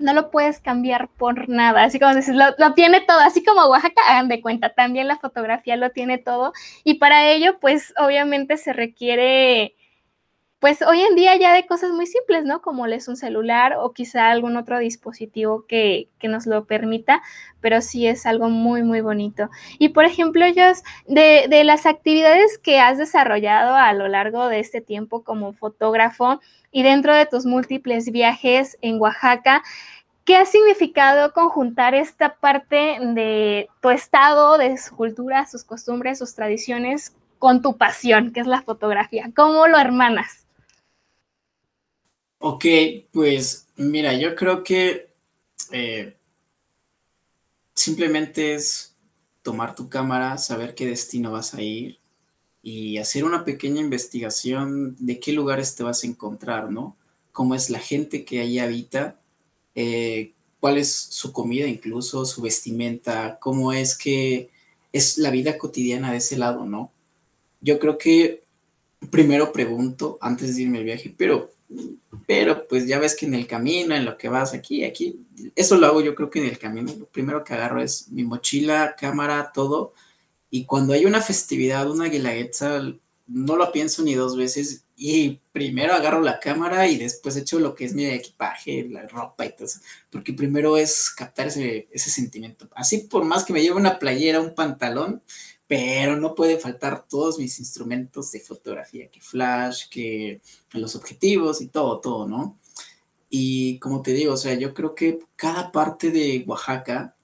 no 0.00 0.14
lo 0.14 0.30
puedes 0.30 0.60
cambiar 0.60 1.08
por 1.08 1.48
nada. 1.48 1.84
Así 1.84 2.00
como 2.00 2.14
dices, 2.14 2.34
lo, 2.34 2.74
tiene 2.74 3.00
todo, 3.02 3.20
así 3.20 3.44
como 3.44 3.66
Oaxaca, 3.66 4.02
hagan 4.08 4.28
de 4.28 4.40
cuenta, 4.40 4.74
también 4.74 5.08
la 5.08 5.18
fotografía 5.18 5.76
lo 5.76 5.90
tiene 5.90 6.18
todo. 6.18 6.52
Y 6.84 6.94
para 6.94 7.30
ello, 7.30 7.58
pues 7.60 7.94
obviamente 7.98 8.56
se 8.56 8.72
requiere, 8.72 9.76
pues 10.60 10.82
hoy 10.82 11.00
en 11.00 11.14
día 11.16 11.36
ya 11.36 11.54
de 11.54 11.66
cosas 11.66 11.90
muy 11.90 12.06
simples, 12.06 12.44
¿no? 12.44 12.60
Como 12.60 12.84
es 12.86 13.08
un 13.08 13.16
celular 13.16 13.76
o 13.78 13.92
quizá 13.92 14.30
algún 14.30 14.58
otro 14.58 14.78
dispositivo 14.78 15.64
que, 15.66 16.08
que, 16.18 16.28
nos 16.28 16.46
lo 16.46 16.66
permita, 16.66 17.22
pero 17.62 17.80
sí 17.80 18.06
es 18.06 18.26
algo 18.26 18.50
muy, 18.50 18.82
muy 18.82 19.00
bonito. 19.00 19.48
Y 19.78 19.88
por 19.88 20.04
ejemplo, 20.04 20.44
Jos, 20.54 20.82
de, 21.06 21.46
de 21.48 21.64
las 21.64 21.86
actividades 21.86 22.58
que 22.58 22.78
has 22.78 22.98
desarrollado 22.98 23.74
a 23.74 23.92
lo 23.94 24.06
largo 24.08 24.48
de 24.48 24.60
este 24.60 24.82
tiempo 24.82 25.24
como 25.24 25.54
fotógrafo, 25.54 26.40
y 26.70 26.82
dentro 26.82 27.14
de 27.14 27.24
tus 27.24 27.46
múltiples 27.46 28.12
viajes 28.12 28.76
en 28.82 29.00
Oaxaca, 29.00 29.62
¿qué 30.24 30.36
ha 30.36 30.44
significado 30.44 31.32
conjuntar 31.32 31.94
esta 31.94 32.36
parte 32.36 32.98
de 33.00 33.68
tu 33.80 33.88
estado, 33.88 34.58
de 34.58 34.76
su 34.76 34.94
cultura, 34.94 35.46
sus 35.46 35.64
costumbres, 35.64 36.18
sus 36.18 36.34
tradiciones, 36.34 37.16
con 37.38 37.62
tu 37.62 37.78
pasión, 37.78 38.32
que 38.32 38.40
es 38.40 38.46
la 38.46 38.60
fotografía? 38.60 39.30
¿Cómo 39.34 39.66
lo 39.66 39.78
hermanas? 39.78 40.46
Ok, 42.42 42.64
pues 43.12 43.66
mira, 43.76 44.14
yo 44.14 44.34
creo 44.34 44.64
que 44.64 45.10
eh, 45.72 46.16
simplemente 47.74 48.54
es 48.54 48.94
tomar 49.42 49.74
tu 49.74 49.90
cámara, 49.90 50.38
saber 50.38 50.74
qué 50.74 50.86
destino 50.86 51.32
vas 51.32 51.52
a 51.52 51.60
ir, 51.60 51.98
y 52.62 52.96
hacer 52.98 53.24
una 53.24 53.44
pequeña 53.44 53.80
investigación 53.82 54.96
de 54.98 55.20
qué 55.20 55.32
lugares 55.32 55.74
te 55.74 55.82
vas 55.82 56.02
a 56.02 56.06
encontrar, 56.06 56.70
¿no? 56.72 56.96
Cómo 57.32 57.54
es 57.54 57.68
la 57.68 57.78
gente 57.78 58.24
que 58.24 58.40
ahí 58.40 58.58
habita, 58.58 59.20
eh, 59.74 60.32
cuál 60.60 60.78
es 60.78 60.90
su 60.94 61.32
comida 61.34 61.66
incluso, 61.66 62.24
su 62.24 62.40
vestimenta, 62.42 63.38
cómo 63.38 63.72
es 63.74 63.96
que 63.98 64.48
es 64.92 65.18
la 65.18 65.30
vida 65.30 65.58
cotidiana 65.58 66.12
de 66.12 66.18
ese 66.18 66.38
lado, 66.38 66.64
¿no? 66.64 66.90
Yo 67.60 67.78
creo 67.78 67.98
que 67.98 68.42
primero 69.10 69.52
pregunto 69.52 70.16
antes 70.22 70.56
de 70.56 70.62
irme 70.62 70.78
al 70.78 70.84
viaje, 70.84 71.14
pero, 71.16 71.50
pero 72.26 72.66
pues 72.68 72.86
ya 72.86 72.98
ves 72.98 73.16
que 73.16 73.26
en 73.26 73.34
el 73.34 73.46
camino, 73.46 73.94
en 73.94 74.04
lo 74.04 74.16
que 74.16 74.28
vas 74.28 74.54
aquí, 74.54 74.84
aquí, 74.84 75.26
eso 75.54 75.76
lo 75.76 75.86
hago 75.86 76.00
yo 76.00 76.14
creo 76.14 76.30
que 76.30 76.40
en 76.40 76.46
el 76.46 76.58
camino, 76.58 76.92
lo 76.98 77.06
primero 77.06 77.44
que 77.44 77.54
agarro 77.54 77.82
es 77.82 78.08
mi 78.10 78.24
mochila, 78.24 78.94
cámara, 78.98 79.50
todo, 79.52 79.94
Y 80.50 80.64
cuando 80.64 80.92
hay 80.94 81.06
una 81.06 81.20
festividad, 81.22 81.90
una 81.90 82.08
guelaguetza, 82.08 82.82
no 83.26 83.56
lo 83.56 83.72
pienso 83.72 84.02
ni 84.02 84.14
dos 84.14 84.36
veces. 84.36 84.84
Y 84.96 85.40
primero 85.52 85.94
agarro 85.94 86.20
la 86.20 86.40
cámara 86.40 86.88
y 86.88 86.96
después 86.98 87.36
echo 87.36 87.58
lo 87.60 87.74
que 87.74 87.84
es 87.86 87.94
mi 87.94 88.04
equipaje, 88.06 88.86
la 88.90 89.06
ropa 89.06 89.46
y 89.46 89.52
todo 89.52 89.64
eso, 89.64 89.80
porque 90.10 90.32
primero 90.32 90.76
es 90.76 91.10
captar 91.10 91.46
ese, 91.46 91.88
ese 91.92 92.10
sentimiento. 92.10 92.68
Así 92.74 92.98
por 92.98 93.24
más 93.24 93.44
que 93.44 93.52
me 93.52 93.62
lleve 93.62 93.76
una 93.76 93.98
playera, 93.98 94.40
un 94.40 94.54
pantalón, 94.54 95.22
pero 95.70 96.16
no 96.16 96.34
puede 96.34 96.58
faltar 96.58 97.06
todos 97.08 97.38
mis 97.38 97.60
instrumentos 97.60 98.32
de 98.32 98.40
fotografía, 98.40 99.08
que 99.08 99.20
flash, 99.20 99.88
que 99.88 100.40
los 100.72 100.96
objetivos 100.96 101.60
y 101.60 101.68
todo, 101.68 102.00
todo, 102.00 102.26
¿no? 102.26 102.58
Y 103.28 103.78
como 103.78 104.02
te 104.02 104.12
digo, 104.12 104.32
o 104.32 104.36
sea, 104.36 104.54
yo 104.54 104.74
creo 104.74 104.96
que 104.96 105.20
cada 105.36 105.70
parte 105.70 106.10
de 106.10 106.42
Oaxaca, 106.44 107.14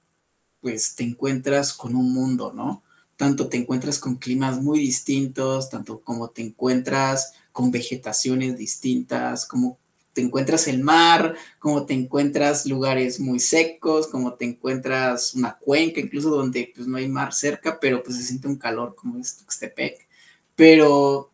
pues 0.61 0.95
te 0.95 1.03
encuentras 1.03 1.73
con 1.73 1.97
un 1.97 2.15
mundo, 2.15 2.53
¿no? 2.53 2.85
Tanto 3.17 3.49
te 3.49 3.57
encuentras 3.57 3.99
con 3.99 4.15
climas 4.15 4.63
muy 4.63 4.79
distintos, 4.79 5.69
tanto 5.69 6.01
como 6.03 6.31
te 6.31 6.43
encuentras 6.43 7.33
con 7.51 7.73
vegetaciones 7.73 8.57
distintas, 8.57 9.45
como 9.45 9.77
te 10.17 10.23
encuentras 10.23 10.67
el 10.67 10.83
mar, 10.83 11.37
como 11.59 11.85
te 11.85 11.93
encuentras 11.93 12.65
lugares 12.65 13.21
muy 13.21 13.39
secos, 13.39 14.07
como 14.07 14.33
te 14.33 14.47
encuentras 14.47 15.35
una 15.35 15.59
cuenca, 15.59 16.01
incluso 16.01 16.31
donde 16.31 16.73
pues 16.75 16.87
no 16.87 16.97
hay 16.97 17.07
mar 17.07 17.35
cerca, 17.35 17.79
pero 17.79 18.03
pues 18.03 18.17
se 18.17 18.23
siente 18.23 18.49
un 18.49 18.57
calor 18.57 18.95
como 18.95 19.19
es 19.19 19.37
Tuxtepec. 19.37 20.09
Pero 20.55 21.31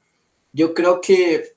yo 0.53 0.75
creo 0.75 1.01
que 1.01 1.55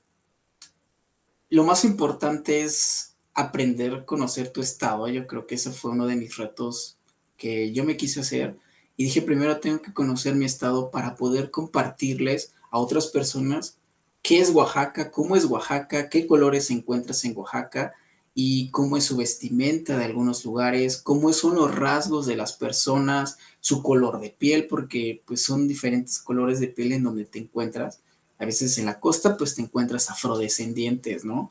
lo 1.50 1.64
más 1.64 1.84
importante 1.84 2.62
es 2.62 3.16
aprender 3.34 3.92
a 3.92 4.04
conocer 4.04 4.52
tu 4.52 4.60
estado. 4.60 5.08
Yo 5.08 5.26
creo 5.26 5.48
que 5.48 5.56
ese 5.56 5.72
fue 5.72 5.90
uno 5.90 6.06
de 6.06 6.14
mis 6.14 6.36
retos 6.36 6.96
que 7.36 7.72
yo 7.72 7.82
me 7.82 7.96
quise 7.96 8.20
hacer. 8.20 8.56
Y 8.96 9.02
dije, 9.02 9.20
primero 9.20 9.58
tengo 9.58 9.82
que 9.82 9.92
conocer 9.92 10.36
mi 10.36 10.44
estado 10.44 10.92
para 10.92 11.16
poder 11.16 11.50
compartirles 11.50 12.54
a 12.70 12.78
otras 12.78 13.08
personas 13.08 13.80
qué 14.26 14.40
es 14.40 14.50
Oaxaca, 14.50 15.12
cómo 15.12 15.36
es 15.36 15.44
Oaxaca, 15.44 16.08
qué 16.08 16.26
colores 16.26 16.72
encuentras 16.72 17.24
en 17.24 17.36
Oaxaca 17.36 17.94
y 18.34 18.70
cómo 18.70 18.96
es 18.96 19.04
su 19.04 19.16
vestimenta 19.16 19.96
de 19.96 20.04
algunos 20.04 20.44
lugares, 20.44 20.96
cómo 20.96 21.32
son 21.32 21.54
los 21.54 21.72
rasgos 21.72 22.26
de 22.26 22.34
las 22.34 22.52
personas, 22.52 23.38
su 23.60 23.84
color 23.84 24.20
de 24.20 24.30
piel, 24.30 24.66
porque 24.66 25.22
pues 25.24 25.44
son 25.44 25.68
diferentes 25.68 26.18
colores 26.18 26.58
de 26.58 26.66
piel 26.66 26.90
en 26.90 27.04
donde 27.04 27.24
te 27.24 27.38
encuentras. 27.38 28.00
A 28.40 28.44
veces 28.44 28.76
en 28.78 28.86
la 28.86 28.98
costa 28.98 29.36
pues 29.36 29.54
te 29.54 29.62
encuentras 29.62 30.10
afrodescendientes, 30.10 31.24
¿no? 31.24 31.50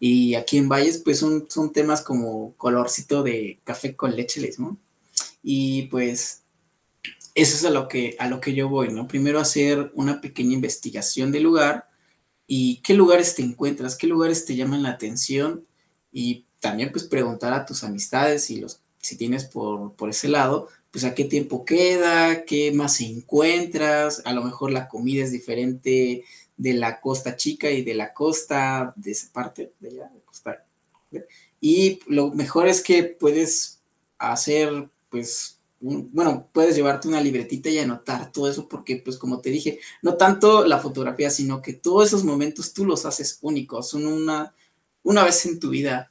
Y 0.00 0.34
aquí 0.34 0.56
en 0.56 0.70
Valles 0.70 1.02
pues 1.04 1.18
son, 1.18 1.44
son 1.50 1.74
temas 1.74 2.00
como 2.00 2.54
colorcito 2.56 3.22
de 3.22 3.60
café 3.64 3.94
con 3.94 4.16
leche, 4.16 4.50
¿no? 4.56 4.78
Y 5.42 5.88
pues 5.88 6.40
eso 7.34 7.54
es 7.54 7.64
a 7.66 7.70
lo 7.70 7.86
que, 7.86 8.16
a 8.18 8.28
lo 8.28 8.40
que 8.40 8.54
yo 8.54 8.70
voy, 8.70 8.88
¿no? 8.88 9.06
Primero 9.06 9.40
hacer 9.40 9.92
una 9.94 10.22
pequeña 10.22 10.54
investigación 10.54 11.30
del 11.30 11.42
lugar, 11.42 11.92
y 12.46 12.76
qué 12.82 12.94
lugares 12.94 13.34
te 13.34 13.42
encuentras, 13.42 13.96
qué 13.96 14.06
lugares 14.06 14.44
te 14.44 14.56
llaman 14.56 14.82
la 14.82 14.90
atención 14.90 15.64
y 16.12 16.44
también 16.60 16.92
pues 16.92 17.04
preguntar 17.04 17.52
a 17.52 17.66
tus 17.66 17.84
amistades 17.84 18.50
y 18.50 18.60
los 18.60 18.80
si 19.04 19.16
tienes 19.16 19.44
por, 19.44 19.92
por 19.94 20.08
ese 20.08 20.28
lado, 20.28 20.68
pues 20.90 21.04
a 21.04 21.14
qué 21.14 21.24
tiempo 21.24 21.64
queda, 21.64 22.44
qué 22.44 22.72
más 22.72 23.00
encuentras, 23.00 24.22
a 24.24 24.32
lo 24.32 24.42
mejor 24.42 24.72
la 24.72 24.88
comida 24.88 25.24
es 25.24 25.30
diferente 25.30 26.24
de 26.56 26.72
la 26.72 27.00
costa 27.00 27.36
chica 27.36 27.70
y 27.70 27.82
de 27.82 27.94
la 27.94 28.14
costa 28.14 28.94
de 28.96 29.10
esa 29.10 29.32
parte 29.32 29.72
de 29.80 29.88
allá, 29.88 30.10
de 30.14 30.20
costa. 30.20 30.64
Y 31.60 32.00
lo 32.06 32.30
mejor 32.30 32.66
es 32.66 32.82
que 32.82 33.02
puedes 33.04 33.80
hacer 34.18 34.88
pues 35.10 35.53
bueno, 35.84 36.48
puedes 36.52 36.74
llevarte 36.76 37.08
una 37.08 37.20
libretita 37.20 37.68
y 37.68 37.78
anotar 37.78 38.32
todo 38.32 38.48
eso 38.48 38.66
porque, 38.68 38.96
pues 39.04 39.18
como 39.18 39.40
te 39.40 39.50
dije, 39.50 39.80
no 40.00 40.16
tanto 40.16 40.64
la 40.64 40.78
fotografía, 40.78 41.28
sino 41.28 41.60
que 41.60 41.74
todos 41.74 42.06
esos 42.08 42.24
momentos 42.24 42.72
tú 42.72 42.86
los 42.86 43.04
haces 43.04 43.38
únicos, 43.42 43.90
son 43.90 44.06
una, 44.06 44.54
una 45.02 45.24
vez 45.24 45.44
en 45.44 45.60
tu 45.60 45.68
vida. 45.68 46.10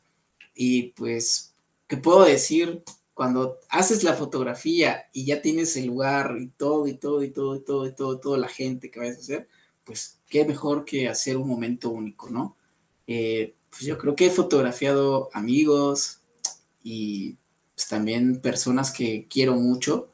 Y 0.54 0.92
pues, 0.92 1.56
¿qué 1.88 1.98
puedo 1.98 2.24
decir? 2.24 2.84
Cuando 3.16 3.60
haces 3.70 4.04
la 4.04 4.14
fotografía 4.14 5.08
y 5.12 5.26
ya 5.26 5.42
tienes 5.42 5.76
el 5.76 5.88
lugar 5.88 6.38
y 6.40 6.50
todo, 6.50 6.88
y 6.88 6.94
todo, 6.94 7.24
y 7.24 7.32
todo, 7.32 7.56
y 7.56 7.62
todo, 7.62 7.88
y 7.88 7.96
todo, 7.96 8.20
toda 8.20 8.38
la 8.38 8.50
gente 8.50 8.92
que 8.92 9.00
vayas 9.00 9.18
a 9.18 9.22
hacer, 9.22 9.48
pues 9.84 10.20
qué 10.30 10.46
mejor 10.46 10.86
que 10.86 11.10
hacer 11.10 11.36
un 11.38 11.48
momento 11.48 11.90
único, 11.90 12.30
¿no? 12.30 12.58
Eh, 13.08 13.56
pues 13.72 13.84
yo 13.84 13.98
creo 13.98 14.16
que 14.16 14.28
he 14.28 14.30
fotografiado 14.30 15.30
amigos 15.34 16.22
y 16.84 17.38
pues, 17.84 17.90
también 17.90 18.40
personas 18.40 18.92
que 18.92 19.28
quiero 19.30 19.56
mucho 19.56 20.08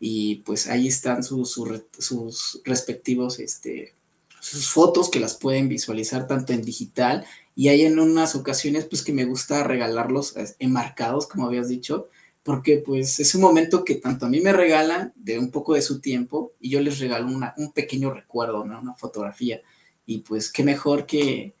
y 0.00 0.36
pues 0.36 0.68
ahí 0.68 0.88
están 0.88 1.22
sus, 1.22 1.52
sus, 1.98 2.60
respectivos, 2.64 3.38
este, 3.38 3.94
sus 4.40 4.70
fotos 4.70 5.10
que 5.10 5.20
las 5.20 5.34
pueden 5.34 5.68
visualizar 5.68 6.26
tanto 6.26 6.52
en 6.52 6.62
digital 6.62 7.26
y 7.54 7.68
hay 7.68 7.82
en 7.82 7.98
unas 7.98 8.34
ocasiones 8.34 8.86
pues 8.86 9.02
que 9.02 9.12
me 9.12 9.26
gusta 9.26 9.64
regalarlos 9.64 10.34
enmarcados, 10.58 11.26
como 11.26 11.46
habías 11.46 11.68
dicho, 11.68 12.08
porque 12.42 12.78
pues 12.78 13.20
es 13.20 13.34
un 13.34 13.42
momento 13.42 13.84
que 13.84 13.96
tanto 13.96 14.26
a 14.26 14.30
mí 14.30 14.40
me 14.40 14.52
regalan 14.52 15.12
de 15.14 15.38
un 15.38 15.50
poco 15.50 15.74
de 15.74 15.82
su 15.82 16.00
tiempo 16.00 16.52
y 16.58 16.70
yo 16.70 16.80
les 16.80 16.98
regalo 17.00 17.26
una, 17.26 17.54
un 17.58 17.72
pequeño 17.72 18.12
recuerdo, 18.12 18.64
¿no? 18.64 18.80
una 18.80 18.94
fotografía. 18.94 19.60
Y 20.06 20.18
pues 20.18 20.50
qué 20.50 20.64
mejor 20.64 21.06
que, 21.06 21.54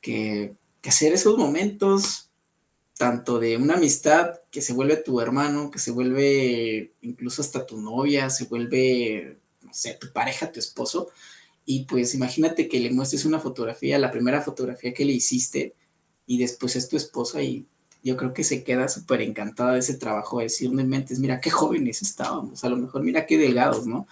que 0.00 0.54
hacer 0.84 1.12
esos 1.12 1.36
momentos 1.36 2.30
tanto 2.96 3.38
de 3.38 3.56
una 3.56 3.74
amistad 3.74 4.34
que 4.50 4.62
se 4.62 4.72
vuelve 4.72 4.96
tu 4.96 5.20
hermano, 5.20 5.70
que 5.70 5.78
se 5.78 5.90
vuelve 5.90 6.92
incluso 7.02 7.42
hasta 7.42 7.66
tu 7.66 7.80
novia, 7.80 8.30
se 8.30 8.44
vuelve, 8.44 9.38
no 9.62 9.72
sé, 9.72 9.96
tu 10.00 10.12
pareja, 10.12 10.52
tu 10.52 10.60
esposo. 10.60 11.08
Y 11.66 11.84
pues 11.84 12.14
imagínate 12.14 12.68
que 12.68 12.80
le 12.80 12.90
muestres 12.90 13.24
una 13.24 13.40
fotografía, 13.40 13.98
la 13.98 14.10
primera 14.10 14.42
fotografía 14.42 14.94
que 14.94 15.04
le 15.04 15.12
hiciste, 15.12 15.74
y 16.26 16.38
después 16.38 16.76
es 16.76 16.88
tu 16.88 16.96
esposa 16.96 17.42
y 17.42 17.66
yo 18.02 18.16
creo 18.16 18.34
que 18.34 18.44
se 18.44 18.62
queda 18.62 18.88
súper 18.88 19.22
encantada 19.22 19.72
de 19.72 19.78
ese 19.78 19.94
trabajo, 19.94 20.38
de 20.38 20.44
decir, 20.44 20.70
no 20.70 20.84
mentes, 20.84 21.18
mira 21.18 21.40
qué 21.40 21.50
jóvenes 21.50 22.02
estábamos, 22.02 22.62
a 22.62 22.68
lo 22.68 22.76
mejor 22.76 23.02
mira 23.02 23.26
qué 23.26 23.38
delgados, 23.38 23.86
¿no? 23.86 24.06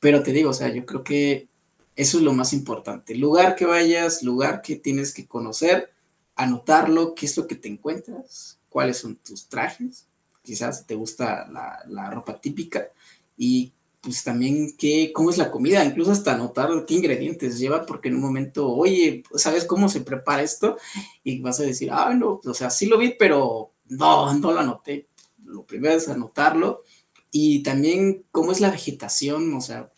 Pero 0.00 0.22
te 0.22 0.32
digo, 0.32 0.50
o 0.50 0.54
sea, 0.54 0.68
yo 0.68 0.84
creo 0.84 1.02
que 1.02 1.48
eso 1.96 2.18
es 2.18 2.24
lo 2.24 2.32
más 2.34 2.52
importante. 2.52 3.14
Lugar 3.14 3.56
que 3.56 3.64
vayas, 3.64 4.22
lugar 4.22 4.60
que 4.60 4.76
tienes 4.76 5.14
que 5.14 5.26
conocer, 5.26 5.90
anotarlo, 6.36 7.14
qué 7.14 7.26
es 7.26 7.36
lo 7.36 7.46
que 7.46 7.56
te 7.56 7.68
encuentras, 7.68 8.58
cuáles 8.68 8.98
son 8.98 9.16
tus 9.16 9.46
trajes, 9.46 10.06
quizás 10.42 10.86
te 10.86 10.94
gusta 10.94 11.48
la, 11.48 12.10
ropa 12.10 12.40
típica 12.40 12.88
y 13.36 13.72
pues 14.00 14.24
también 14.24 14.74
qué, 14.76 15.12
cómo 15.14 15.30
es 15.30 15.38
la 15.38 15.50
comida, 15.50 15.84
incluso 15.84 16.10
hasta 16.10 16.34
anotar 16.34 16.84
qué 16.86 16.94
ingredientes 16.94 17.58
lleva, 17.58 17.86
porque 17.86 18.08
en 18.08 18.16
un 18.16 18.22
momento, 18.22 18.68
oye, 18.68 19.22
¿sabes 19.36 19.64
cómo 19.64 19.88
se 19.88 20.00
prepara 20.00 20.42
esto? 20.42 20.76
Y 21.22 21.40
vas 21.40 21.60
a 21.60 21.62
decir, 21.62 21.90
ah, 21.92 22.12
no, 22.12 22.40
o 22.44 22.54
sea, 22.54 22.68
sí 22.68 22.86
lo 22.86 22.98
vi, 22.98 23.14
pero 23.16 23.72
no, 23.86 24.34
no 24.34 24.52
lo 24.52 24.58
anoté. 24.58 25.06
Lo 25.44 25.64
primero 25.64 25.94
es 25.94 26.08
anotarlo 26.08 26.82
y 27.30 27.62
también 27.62 28.24
cómo 28.32 28.50
es 28.50 28.60
la 28.60 28.70
vegetación, 28.70 29.54
o 29.54 29.60
sea, 29.60 29.92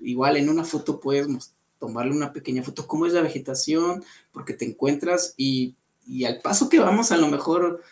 igual 0.00 0.38
en 0.38 0.48
una 0.48 0.64
foto 0.64 0.98
puedes 0.98 1.28
tomarle 1.80 2.12
una 2.12 2.32
pequeña 2.32 2.62
foto, 2.62 2.86
cómo 2.86 3.06
es 3.06 3.12
la 3.12 3.22
vegetación, 3.22 4.04
porque 4.30 4.54
te 4.54 4.64
encuentras 4.64 5.34
y, 5.36 5.74
al 6.24 6.40
paso 6.40 6.68
que 6.68 6.78
vamos 6.78 7.10
a 7.10 7.16
lo 7.16 7.26
mejor, 7.28 7.82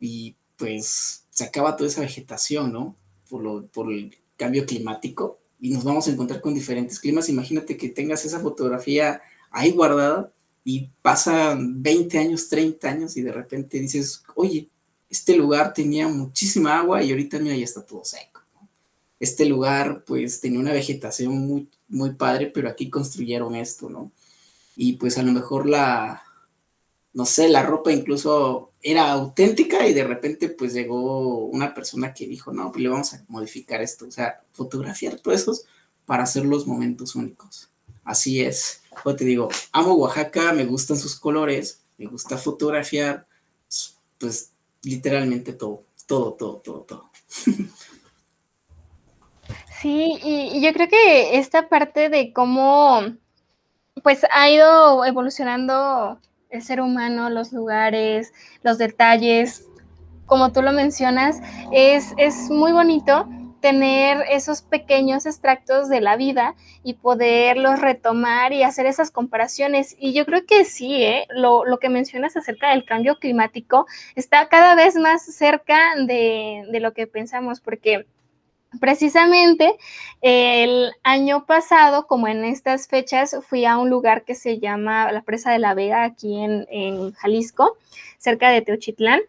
y 0.00 0.36
pues 0.56 1.26
se 1.28 1.44
acaba 1.44 1.76
toda 1.76 1.90
esa 1.90 2.00
vegetación, 2.00 2.72
¿no? 2.72 2.96
Por, 3.28 3.42
lo, 3.42 3.66
por 3.66 3.92
el 3.92 4.16
cambio 4.36 4.64
climático 4.64 5.38
y 5.60 5.70
nos 5.70 5.84
vamos 5.84 6.06
a 6.06 6.10
encontrar 6.10 6.40
con 6.40 6.54
diferentes 6.54 6.98
climas. 6.98 7.28
Imagínate 7.28 7.76
que 7.76 7.88
tengas 7.88 8.24
esa 8.24 8.40
fotografía 8.40 9.20
ahí 9.50 9.72
guardada 9.72 10.32
y 10.64 10.90
pasan 11.02 11.82
20 11.82 12.18
años, 12.18 12.48
30 12.48 12.88
años 12.88 13.16
y 13.16 13.22
de 13.22 13.32
repente 13.32 13.78
dices, 13.78 14.22
oye, 14.34 14.68
este 15.10 15.36
lugar 15.36 15.72
tenía 15.72 16.06
muchísima 16.08 16.78
agua 16.78 17.02
y 17.02 17.10
ahorita 17.10 17.38
mira, 17.38 17.56
ya 17.56 17.64
está 17.64 17.84
todo 17.84 18.04
seco. 18.04 18.37
Este 19.20 19.44
lugar 19.46 20.04
pues 20.06 20.40
tenía 20.40 20.60
una 20.60 20.72
vegetación 20.72 21.38
muy, 21.38 21.68
muy 21.88 22.14
padre, 22.14 22.46
pero 22.46 22.68
aquí 22.68 22.88
construyeron 22.90 23.54
esto, 23.54 23.88
¿no? 23.90 24.12
y 24.80 24.92
pues 24.92 25.18
a 25.18 25.24
lo 25.24 25.32
mejor 25.32 25.68
la, 25.68 26.22
no 27.12 27.26
sé, 27.26 27.48
la 27.48 27.64
ropa 27.64 27.90
incluso 27.90 28.70
era 28.80 29.10
auténtica 29.10 29.88
y 29.88 29.92
de 29.92 30.04
repente 30.04 30.48
pues 30.50 30.72
llegó 30.72 31.46
una 31.46 31.74
persona 31.74 32.14
que 32.14 32.28
dijo, 32.28 32.52
no, 32.52 32.70
pues 32.70 32.84
le 32.84 32.88
vamos 32.88 33.12
a 33.12 33.24
modificar 33.26 33.82
esto, 33.82 34.06
o 34.06 34.10
sea, 34.12 34.40
fotografiar 34.52 35.18
todos 35.18 35.40
esos 35.40 35.64
para 36.06 36.22
hacer 36.22 36.44
los 36.44 36.68
momentos 36.68 37.16
únicos. 37.16 37.70
Así 38.04 38.40
es. 38.40 38.82
Yo 39.04 39.16
te 39.16 39.24
digo, 39.24 39.48
amo 39.72 39.94
Oaxaca, 39.94 40.52
me 40.52 40.64
gustan 40.64 40.96
sus 40.96 41.18
colores, 41.18 41.82
me 41.98 42.06
gusta 42.06 42.38
fotografiar, 42.38 43.26
pues 44.16 44.52
literalmente 44.82 45.54
todo, 45.54 45.82
todo, 46.06 46.34
todo, 46.34 46.58
todo, 46.58 46.80
todo. 46.82 47.10
Sí, 49.80 50.18
y, 50.24 50.60
yo 50.60 50.72
creo 50.72 50.88
que 50.88 51.38
esta 51.38 51.68
parte 51.68 52.08
de 52.08 52.32
cómo 52.32 53.00
pues 54.02 54.26
ha 54.32 54.50
ido 54.50 55.04
evolucionando 55.04 56.18
el 56.50 56.62
ser 56.62 56.80
humano, 56.80 57.30
los 57.30 57.52
lugares, 57.52 58.32
los 58.62 58.78
detalles, 58.78 59.68
como 60.26 60.52
tú 60.52 60.62
lo 60.62 60.72
mencionas, 60.72 61.40
es, 61.72 62.12
es 62.16 62.50
muy 62.50 62.72
bonito 62.72 63.28
tener 63.60 64.24
esos 64.30 64.62
pequeños 64.62 65.26
extractos 65.26 65.88
de 65.88 66.00
la 66.00 66.16
vida 66.16 66.54
y 66.82 66.94
poderlos 66.94 67.80
retomar 67.80 68.52
y 68.52 68.64
hacer 68.64 68.86
esas 68.86 69.10
comparaciones. 69.10 69.96
Y 69.98 70.12
yo 70.12 70.26
creo 70.26 70.44
que 70.44 70.64
sí, 70.64 71.04
¿eh? 71.04 71.26
lo, 71.30 71.64
que 71.80 71.88
mencionas 71.88 72.36
acerca 72.36 72.70
del 72.70 72.84
cambio 72.84 73.16
climático 73.18 73.86
está 74.16 74.48
cada 74.48 74.74
vez 74.74 74.96
más 74.96 75.24
cerca 75.24 75.94
de, 75.96 76.64
de 76.70 76.80
lo 76.80 76.92
que 76.92 77.06
pensamos, 77.06 77.60
porque 77.60 78.06
Precisamente 78.80 79.76
el 80.20 80.92
año 81.02 81.46
pasado, 81.46 82.06
como 82.06 82.28
en 82.28 82.44
estas 82.44 82.86
fechas, 82.86 83.34
fui 83.48 83.64
a 83.64 83.78
un 83.78 83.88
lugar 83.88 84.24
que 84.24 84.34
se 84.34 84.58
llama 84.58 85.10
la 85.10 85.22
Presa 85.22 85.52
de 85.52 85.58
la 85.58 85.74
Vega, 85.74 86.04
aquí 86.04 86.38
en, 86.38 87.12
Jalisco, 87.12 87.78
cerca 88.18 88.50
de 88.50 88.60
Teochitlán. 88.60 89.20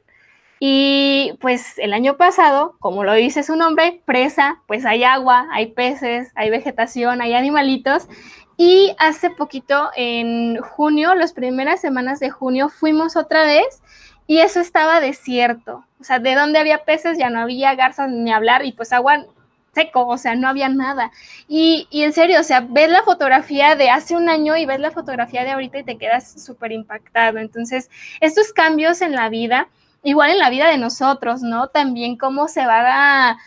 Y 0.59 1.37
pues 1.39 1.77
el 1.77 1.93
año 1.93 2.17
pasado, 2.17 2.75
como 2.79 3.05
lo 3.05 3.13
dice 3.13 3.43
su 3.43 3.55
nombre, 3.55 4.01
presa, 4.03 4.61
pues 4.67 4.85
hay 4.85 5.05
agua, 5.05 5.47
hay 5.53 5.67
peces, 5.67 6.31
hay 6.35 6.49
vegetación, 6.49 7.21
hay 7.21 7.33
animalitos. 7.33 8.09
Y 8.57 8.93
hace 8.99 9.29
poquito, 9.29 9.89
en 9.95 10.57
junio, 10.57 11.15
las 11.15 11.31
primeras 11.31 11.79
semanas 11.79 12.19
de 12.19 12.29
junio, 12.29 12.67
fuimos 12.67 13.15
otra 13.15 13.45
vez 13.45 13.81
y 14.29 14.41
eso 14.41 14.59
estaba 14.59 14.99
desierto. 14.99 15.83
O 15.99 16.03
sea, 16.03 16.19
de 16.19 16.35
donde 16.35 16.59
había 16.59 16.83
peces 16.85 17.17
ya 17.17 17.31
no 17.31 17.39
había 17.39 17.73
garzas 17.73 18.11
ni 18.11 18.31
hablar 18.31 18.63
y 18.63 18.73
pues 18.73 18.93
agua 18.93 19.25
seco, 19.73 20.05
o 20.05 20.19
sea, 20.19 20.35
no 20.35 20.47
había 20.47 20.69
nada. 20.69 21.11
Y, 21.47 21.87
y 21.89 22.03
en 22.03 22.13
serio, 22.13 22.39
o 22.39 22.43
sea, 22.43 22.59
ves 22.61 22.91
la 22.91 23.01
fotografía 23.01 23.75
de 23.75 23.89
hace 23.89 24.15
un 24.15 24.29
año 24.29 24.55
y 24.55 24.67
ves 24.67 24.79
la 24.79 24.91
fotografía 24.91 25.43
de 25.43 25.49
ahorita 25.49 25.79
y 25.79 25.83
te 25.83 25.97
quedas 25.97 26.43
súper 26.43 26.73
impactado. 26.73 27.39
Entonces, 27.39 27.89
estos 28.21 28.53
cambios 28.53 29.01
en 29.01 29.13
la 29.13 29.29
vida 29.29 29.67
igual 30.03 30.29
en 30.29 30.37
la 30.37 30.51
vida 30.51 30.69
de 30.69 30.77
nosotros, 30.77 31.41
¿no? 31.41 31.69
También 31.69 32.15
cómo 32.15 32.47
se 32.47 32.67
va 32.67 33.31
a, 33.31 33.37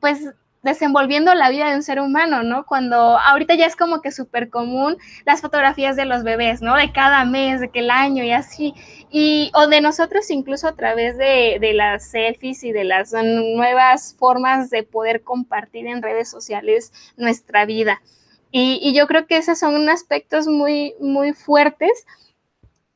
pues, 0.00 0.34
desenvolviendo 0.62 1.34
la 1.34 1.50
vida 1.50 1.70
de 1.70 1.76
un 1.76 1.82
ser 1.82 2.00
humano, 2.00 2.42
¿no? 2.42 2.66
Cuando 2.66 2.96
ahorita 2.96 3.54
ya 3.54 3.66
es 3.66 3.76
como 3.76 4.00
que 4.00 4.10
súper 4.10 4.50
común 4.50 4.96
las 5.24 5.40
fotografías 5.40 5.96
de 5.96 6.04
los 6.04 6.24
bebés, 6.24 6.62
¿no? 6.62 6.76
De 6.76 6.92
cada 6.92 7.24
mes, 7.24 7.60
de 7.60 7.70
que 7.70 7.80
el 7.80 7.90
año 7.90 8.24
y 8.24 8.32
así, 8.32 8.74
y 9.10 9.50
o 9.54 9.68
de 9.68 9.80
nosotros 9.80 10.30
incluso 10.30 10.68
a 10.68 10.74
través 10.74 11.16
de, 11.16 11.58
de 11.60 11.74
las 11.74 12.10
selfies 12.10 12.64
y 12.64 12.72
de 12.72 12.84
las 12.84 13.12
nuevas 13.12 14.16
formas 14.18 14.70
de 14.70 14.82
poder 14.82 15.22
compartir 15.22 15.86
en 15.86 16.02
redes 16.02 16.30
sociales 16.30 16.92
nuestra 17.16 17.64
vida. 17.64 18.02
Y, 18.50 18.80
y 18.82 18.94
yo 18.94 19.06
creo 19.06 19.26
que 19.26 19.36
esos 19.36 19.58
son 19.58 19.88
aspectos 19.88 20.46
muy, 20.46 20.94
muy 21.00 21.34
fuertes 21.34 22.06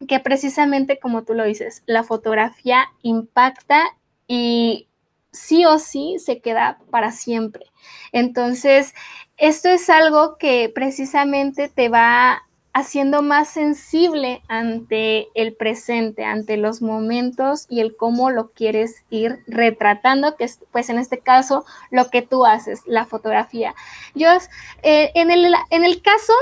que 0.06 0.20
precisamente 0.20 0.98
como 0.98 1.22
tú 1.22 1.34
lo 1.34 1.44
dices, 1.44 1.82
la 1.86 2.02
fotografía 2.02 2.86
impacta 3.02 3.82
y 4.26 4.88
sí 5.32 5.64
o 5.64 5.78
sí 5.78 6.16
se 6.18 6.40
queda 6.40 6.78
para 6.90 7.10
siempre. 7.10 7.66
Entonces, 8.12 8.94
esto 9.36 9.68
es 9.68 9.90
algo 9.90 10.36
que 10.36 10.70
precisamente 10.74 11.68
te 11.68 11.88
va 11.88 12.42
haciendo 12.74 13.22
más 13.22 13.48
sensible 13.48 14.42
ante 14.48 15.28
el 15.34 15.54
presente, 15.54 16.24
ante 16.24 16.56
los 16.56 16.80
momentos 16.80 17.66
y 17.68 17.80
el 17.80 17.96
cómo 17.96 18.30
lo 18.30 18.50
quieres 18.52 19.04
ir 19.10 19.40
retratando, 19.46 20.36
que 20.36 20.44
es, 20.44 20.60
pues 20.70 20.88
en 20.88 20.98
este 20.98 21.18
caso, 21.18 21.64
lo 21.90 22.08
que 22.08 22.22
tú 22.22 22.46
haces, 22.46 22.80
la 22.86 23.04
fotografía. 23.04 23.74
Yo, 24.14 24.28
eh, 24.82 25.12
en, 25.14 25.30
el, 25.30 25.54
en 25.70 25.84
el 25.84 26.00
caso 26.00 26.32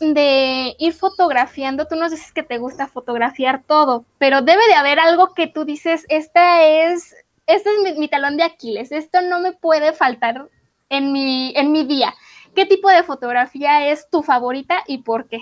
de 0.00 0.76
ir 0.78 0.94
fotografiando, 0.94 1.86
tú 1.86 1.96
nos 1.96 2.12
dices 2.12 2.32
que 2.32 2.42
te 2.42 2.58
gusta 2.58 2.86
fotografiar 2.86 3.62
todo, 3.66 4.04
pero 4.18 4.42
debe 4.42 4.66
de 4.68 4.74
haber 4.74 4.98
algo 4.98 5.34
que 5.34 5.46
tú 5.46 5.64
dices, 5.64 6.06
esta 6.08 6.64
es, 6.64 7.14
este 7.54 7.70
es 7.86 7.98
mi, 7.98 8.08
talón 8.08 8.36
de 8.36 8.44
Aquiles, 8.44 8.92
esto 8.92 9.20
no 9.22 9.40
me 9.40 9.52
puede 9.52 9.92
faltar 9.92 10.48
en 10.88 11.12
mi, 11.12 11.52
en 11.56 11.72
mi 11.72 11.84
día. 11.84 12.14
¿Qué 12.54 12.66
tipo 12.66 12.88
de 12.88 13.02
fotografía 13.02 13.90
es 13.90 14.08
tu 14.10 14.22
favorita 14.22 14.82
y 14.86 14.98
por 14.98 15.28
qué? 15.28 15.38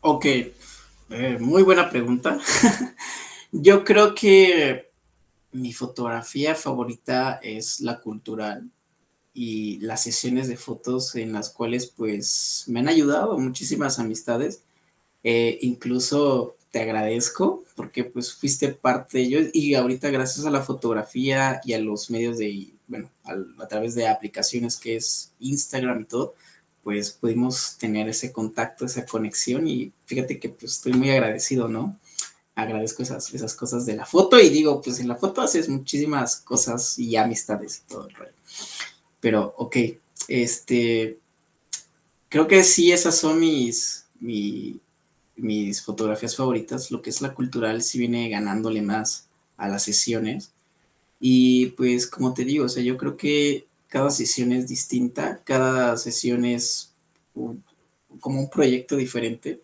Ok, 0.00 0.24
eh, 0.24 1.36
muy 1.38 1.62
buena 1.62 1.90
pregunta. 1.90 2.38
Yo 3.52 3.84
creo 3.84 4.14
que 4.14 4.90
mi 5.52 5.72
fotografía 5.72 6.54
favorita 6.54 7.40
es 7.42 7.80
la 7.80 8.00
cultural 8.00 8.70
y 9.34 9.78
las 9.80 10.02
sesiones 10.02 10.48
de 10.48 10.56
fotos 10.56 11.14
en 11.16 11.32
las 11.32 11.50
cuales 11.50 11.86
pues 11.86 12.64
me 12.68 12.80
han 12.80 12.88
ayudado 12.88 13.38
muchísimas 13.38 13.98
amistades. 13.98 14.62
Eh, 15.22 15.58
incluso 15.62 16.56
te 16.70 16.80
agradezco 16.80 17.64
porque 17.74 18.04
pues 18.04 18.32
fuiste 18.32 18.68
parte 18.68 19.18
de 19.18 19.24
ello 19.24 19.40
y 19.52 19.74
ahorita 19.74 20.10
gracias 20.10 20.46
a 20.46 20.50
la 20.50 20.62
fotografía 20.62 21.60
y 21.64 21.72
a 21.72 21.78
los 21.78 22.10
medios 22.10 22.38
de, 22.38 22.68
bueno, 22.86 23.10
a, 23.24 23.66
través 23.66 23.94
de 23.94 24.06
aplicaciones 24.06 24.76
que 24.76 24.96
es 24.96 25.32
Instagram 25.40 26.02
y 26.02 26.04
todo, 26.04 26.34
pues 26.82 27.10
pudimos 27.10 27.76
tener 27.78 28.08
ese 28.08 28.32
contacto, 28.32 28.86
esa 28.86 29.04
conexión 29.04 29.66
y 29.66 29.92
fíjate 30.06 30.38
que 30.38 30.48
pues 30.48 30.72
estoy 30.72 30.92
muy 30.92 31.10
agradecido, 31.10 31.68
¿no? 31.68 31.98
Agradezco 32.54 33.02
esas, 33.02 33.32
esas 33.34 33.54
cosas 33.54 33.86
de 33.86 33.96
la 33.96 34.06
foto 34.06 34.38
y 34.38 34.48
digo, 34.48 34.80
pues 34.80 35.00
en 35.00 35.08
la 35.08 35.16
foto 35.16 35.40
haces 35.40 35.68
muchísimas 35.68 36.36
cosas 36.36 36.98
y 36.98 37.16
amistades 37.16 37.82
y 37.84 37.90
todo 37.90 38.08
el 38.08 38.14
rollo. 38.14 38.32
Pero, 39.20 39.54
ok, 39.58 39.76
este, 40.28 41.18
creo 42.28 42.46
que 42.46 42.64
sí, 42.64 42.92
esas 42.92 43.16
son 43.16 43.38
mis, 43.40 44.06
mis 45.40 45.82
fotografías 45.82 46.36
favoritas. 46.36 46.90
Lo 46.90 47.02
que 47.02 47.10
es 47.10 47.20
la 47.20 47.34
cultural 47.34 47.82
sí 47.82 47.98
viene 47.98 48.28
ganándole 48.28 48.82
más 48.82 49.26
a 49.56 49.68
las 49.68 49.82
sesiones. 49.84 50.52
Y 51.20 51.66
pues, 51.68 52.06
como 52.06 52.34
te 52.34 52.44
digo, 52.44 52.66
o 52.66 52.68
sea, 52.68 52.82
yo 52.82 52.96
creo 52.96 53.16
que 53.16 53.66
cada 53.88 54.10
sesión 54.10 54.52
es 54.52 54.68
distinta, 54.68 55.40
cada 55.44 55.96
sesión 55.96 56.44
es 56.44 56.92
como 58.20 58.40
un 58.40 58.50
proyecto 58.50 58.96
diferente. 58.96 59.60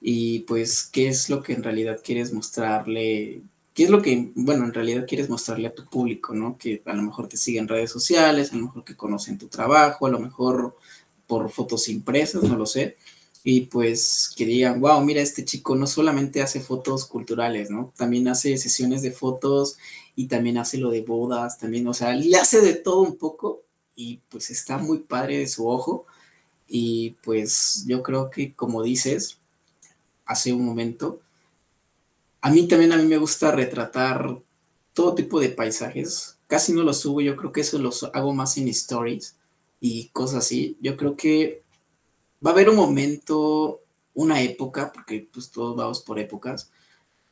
Y 0.00 0.40
pues, 0.40 0.84
¿qué 0.84 1.08
es 1.08 1.28
lo 1.30 1.42
que 1.42 1.52
en 1.54 1.62
realidad 1.62 2.00
quieres 2.04 2.32
mostrarle 2.32 3.42
¿Qué 3.78 3.84
es 3.84 3.90
lo 3.90 4.02
que, 4.02 4.32
bueno, 4.34 4.64
en 4.64 4.74
realidad 4.74 5.06
quieres 5.06 5.30
mostrarle 5.30 5.68
a 5.68 5.72
tu 5.72 5.84
público, 5.84 6.34
¿no? 6.34 6.58
Que 6.58 6.82
a 6.84 6.94
lo 6.94 7.02
mejor 7.04 7.28
te 7.28 7.36
siguen 7.36 7.62
en 7.62 7.68
redes 7.68 7.92
sociales, 7.92 8.52
a 8.52 8.56
lo 8.56 8.64
mejor 8.64 8.82
que 8.82 8.96
conocen 8.96 9.38
tu 9.38 9.46
trabajo, 9.46 10.04
a 10.04 10.10
lo 10.10 10.18
mejor 10.18 10.74
por 11.28 11.48
fotos 11.48 11.88
impresas, 11.88 12.42
no 12.42 12.56
lo 12.56 12.66
sé. 12.66 12.96
Y 13.50 13.62
pues 13.62 14.30
que 14.36 14.44
digan, 14.44 14.78
wow, 14.78 15.00
mira, 15.00 15.22
este 15.22 15.42
chico 15.42 15.74
no 15.74 15.86
solamente 15.86 16.42
hace 16.42 16.60
fotos 16.60 17.06
culturales, 17.06 17.70
¿no? 17.70 17.94
También 17.96 18.28
hace 18.28 18.58
sesiones 18.58 19.00
de 19.00 19.10
fotos 19.10 19.78
y 20.14 20.26
también 20.26 20.58
hace 20.58 20.76
lo 20.76 20.90
de 20.90 21.00
bodas, 21.00 21.56
también, 21.56 21.88
o 21.88 21.94
sea, 21.94 22.12
le 22.12 22.36
hace 22.36 22.60
de 22.60 22.74
todo 22.74 23.00
un 23.00 23.16
poco 23.16 23.62
y 23.96 24.20
pues 24.28 24.50
está 24.50 24.76
muy 24.76 24.98
padre 24.98 25.38
de 25.38 25.48
su 25.48 25.66
ojo. 25.66 26.04
Y 26.66 27.16
pues 27.22 27.84
yo 27.86 28.02
creo 28.02 28.28
que, 28.28 28.54
como 28.54 28.82
dices, 28.82 29.38
hace 30.26 30.52
un 30.52 30.66
momento, 30.66 31.18
a 32.42 32.50
mí 32.50 32.68
también 32.68 32.92
a 32.92 32.98
mí 32.98 33.06
me 33.06 33.16
gusta 33.16 33.50
retratar 33.50 34.36
todo 34.92 35.14
tipo 35.14 35.40
de 35.40 35.48
paisajes. 35.48 36.36
Casi 36.48 36.74
no 36.74 36.82
los 36.82 36.98
subo, 36.98 37.22
yo 37.22 37.34
creo 37.34 37.50
que 37.50 37.62
eso 37.62 37.78
los 37.78 38.04
hago 38.12 38.34
más 38.34 38.58
en 38.58 38.68
stories 38.68 39.36
y 39.80 40.08
cosas 40.08 40.44
así. 40.44 40.76
Yo 40.82 40.98
creo 40.98 41.16
que 41.16 41.62
va 42.44 42.50
a 42.50 42.54
haber 42.54 42.70
un 42.70 42.76
momento, 42.76 43.80
una 44.14 44.42
época, 44.42 44.92
porque 44.92 45.28
pues 45.32 45.50
todos 45.50 45.76
vamos 45.76 46.00
por 46.00 46.18
épocas, 46.18 46.70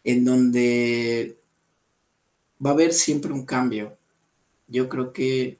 en 0.05 0.25
donde 0.25 1.37
va 2.65 2.71
a 2.71 2.73
haber 2.75 2.93
siempre 2.93 3.33
un 3.33 3.45
cambio. 3.45 3.97
Yo 4.69 4.89
creo 4.89 5.13
que 5.13 5.59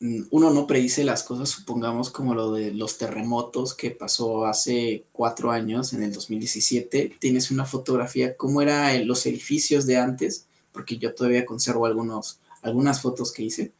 Mm, 0.00 0.24
uno 0.30 0.50
no 0.50 0.66
predice 0.66 1.04
las 1.04 1.22
cosas, 1.22 1.48
supongamos 1.48 2.10
como 2.10 2.34
lo 2.34 2.52
de 2.52 2.72
los 2.72 2.98
terremotos 2.98 3.72
que 3.74 3.90
pasó 3.90 4.44
hace 4.44 5.04
cuatro 5.12 5.50
años, 5.50 5.92
en 5.94 6.02
el 6.02 6.12
2017. 6.12 7.16
Tienes 7.18 7.50
una 7.50 7.64
fotografía, 7.64 8.36
cómo 8.36 8.60
eran 8.60 9.06
los 9.06 9.24
edificios 9.26 9.86
de 9.86 9.96
antes, 9.96 10.46
porque 10.72 10.98
yo 10.98 11.14
todavía 11.14 11.46
conservo 11.46 11.86
algunos, 11.86 12.38
algunas 12.62 13.00
fotos 13.00 13.32
que 13.32 13.44
hice. 13.44 13.72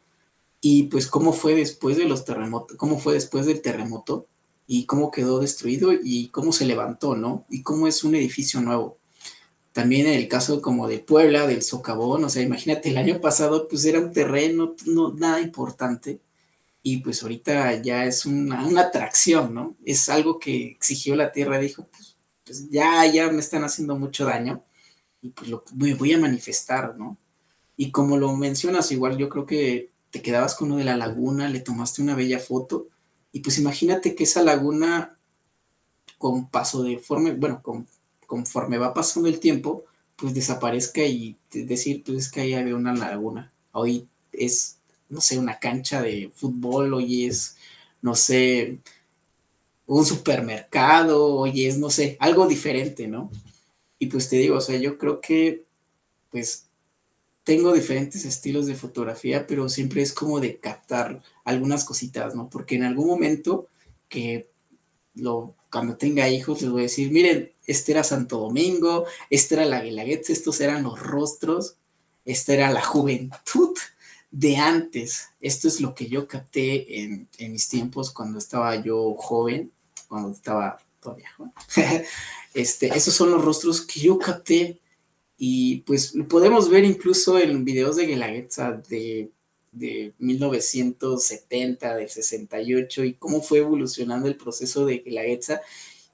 Y 0.61 0.85
pues 0.85 1.07
cómo 1.07 1.33
fue 1.33 1.55
después 1.55 1.97
de 1.97 2.07
los 2.07 2.25
terremotos, 2.25 2.77
cómo 2.77 2.99
fue 2.99 3.15
después 3.15 3.47
del 3.47 3.63
terremoto 3.63 4.27
y 4.67 4.87
cómo 4.87 5.11
quedó 5.11 5.41
destruido 5.41 5.93
y 5.93 6.29
cómo 6.29 6.53
se 6.53 6.67
levantó, 6.67 7.17
¿no? 7.17 7.47
Y 7.51 7.63
cómo 7.63 7.87
es 7.87 8.05
un 8.05 8.15
edificio 8.15 8.61
nuevo. 8.61 8.99
También 9.73 10.07
en 10.07 10.15
el 10.15 10.29
caso 10.29 10.63
como 10.63 10.89
de 10.89 10.99
Puebla, 10.99 11.47
del 11.47 11.63
socavón, 11.63 12.25
o 12.25 12.31
sea, 12.31 12.43
imagínate, 12.43 12.89
el 12.89 12.97
año 12.97 13.21
pasado 13.21 13.69
pues 13.69 13.85
era 13.85 14.01
un 14.01 14.13
terreno, 14.13 14.75
no, 14.87 15.13
nada 15.13 15.41
importante, 15.41 16.21
y 16.83 16.99
pues 16.99 17.23
ahorita 17.23 17.83
ya 17.83 18.07
es 18.07 18.27
una, 18.27 18.63
atracción, 18.81 19.53
¿no? 19.53 19.77
Es 19.85 20.09
algo 20.09 20.39
que 20.39 20.69
exigió 20.69 21.17
la 21.17 21.33
tierra, 21.33 21.59
dijo, 21.59 21.87
pues, 21.91 22.17
pues, 22.45 22.71
ya, 22.71 23.05
ya 23.07 23.31
me 23.31 23.41
están 23.41 23.65
haciendo 23.65 23.99
mucho 23.99 24.25
daño, 24.25 24.63
y 25.21 25.31
pues 25.31 25.51
lo, 25.51 25.65
me 25.75 25.95
voy 25.95 26.13
a 26.15 26.19
manifestar, 26.19 26.97
¿no? 26.97 27.19
Y 27.77 27.91
como 27.91 28.17
lo 28.17 28.35
mencionas, 28.35 28.93
igual 28.93 29.19
yo 29.19 29.29
creo 29.29 29.47
que 29.47 29.91
te 30.11 30.23
quedabas 30.23 30.55
con 30.55 30.69
uno 30.69 30.79
de 30.79 30.85
la 30.85 30.97
laguna, 30.97 31.49
le 31.49 31.61
tomaste 31.61 32.03
una 32.03 32.15
bella 32.15 32.39
foto, 32.39 32.89
y 33.33 33.41
pues 33.41 33.59
imagínate 33.59 34.15
que 34.15 34.25
esa 34.25 34.43
laguna 34.43 35.17
con 36.19 36.49
paso 36.49 36.83
de 36.83 36.99
forma, 36.99 37.33
bueno, 37.37 37.63
con 37.63 37.87
conforme 38.27 38.79
va 38.79 38.95
pasando 38.95 39.29
el 39.29 39.39
tiempo, 39.39 39.85
pues 40.17 40.35
desaparezca 40.35 41.03
y 41.03 41.37
decir, 41.53 42.03
pues 42.05 42.19
es 42.19 42.31
que 42.31 42.41
ahí 42.41 42.55
había 42.55 42.75
una 42.75 42.93
laguna. 42.95 43.53
Hoy 43.73 44.09
es 44.33 44.77
no 45.09 45.21
sé, 45.21 45.39
una 45.39 45.59
cancha 45.59 46.03
de 46.03 46.31
fútbol, 46.35 46.95
hoy 46.95 47.27
es, 47.27 47.57
no 48.03 48.15
sé, 48.15 48.79
un 49.87 50.05
supermercado, 50.05 51.35
hoy 51.35 51.67
es, 51.67 51.79
no 51.79 51.91
sé, 51.91 52.17
algo 52.21 52.47
diferente, 52.47 53.07
¿no? 53.07 53.31
Y 53.99 54.07
pues 54.07 54.29
te 54.29 54.37
digo, 54.37 54.57
o 54.57 54.61
sea, 54.61 54.77
yo 54.79 54.99
creo 54.99 55.21
que, 55.21 55.65
pues, 56.31 56.66
tengo 57.47 57.73
diferentes 57.73 58.25
estilos 58.25 58.67
de 58.67 58.75
fotografía, 58.75 59.47
pero 59.47 59.69
siempre 59.69 60.03
es 60.03 60.13
como 60.13 60.41
de 60.41 60.59
captar 60.59 61.23
algunas 61.45 61.85
cositas, 61.85 62.35
¿no? 62.35 62.51
Porque 62.51 62.75
en 62.75 62.83
algún 62.83 63.07
momento 63.07 63.69
que 64.09 64.49
lo, 65.15 65.55
cuando 65.71 65.97
tenga 65.97 66.29
hijos 66.29 66.61
les 66.61 66.73
voy 66.73 66.81
a 66.81 66.91
decir, 66.91 67.13
miren, 67.13 67.53
este 67.65 67.93
era 67.93 68.03
Santo 68.03 68.41
Domingo, 68.41 69.05
este 69.31 69.55
era 69.55 69.65
la 69.65 69.81
Guelaguetza, 69.81 70.33
estos 70.33 70.61
eran 70.61 70.83
los 70.83 70.99
rostros, 70.99 71.77
esta 72.25 72.53
era 72.53 72.73
la 72.73 72.83
juventud 72.83 73.79
de 74.33 74.57
antes. 74.57 75.29
Esto 75.41 75.69
es 75.69 75.81
lo 75.81 75.95
que 75.95 76.09
yo 76.09 76.27
capté 76.27 77.01
en, 77.01 77.29
en 77.39 77.53
mis 77.53 77.69
tiempos 77.69 78.11
cuando 78.11 78.41
estaba 78.41 78.75
yo 78.75 79.15
joven, 79.15 79.71
cuando 80.09 80.33
estaba 80.33 80.81
todavía 81.01 81.31
joven. 81.37 81.53
este, 82.55 82.89
esos 82.89 83.15
son 83.15 83.31
los 83.31 83.45
rostros 83.45 83.83
que 83.83 84.01
yo 84.01 84.19
capté 84.19 84.81
y 85.39 85.79
pues 85.83 86.15
lo 86.15 86.27
podemos 86.27 86.71
ver 86.71 86.85
incluso 86.85 87.39
en 87.39 87.65
videos 87.65 87.97
de 87.97 88.07
Guelaguetza 88.07 88.73
de, 88.89 89.31
de 89.73 90.15
1970, 90.19 91.95
del 91.95 92.09
68 92.09 93.05
y 93.05 93.15
cómo 93.15 93.43
fue 93.43 93.59
evolucionando 93.59 94.29
el 94.29 94.37
proceso 94.37 94.87
de 94.87 94.99
Guelaguetza 94.99 95.61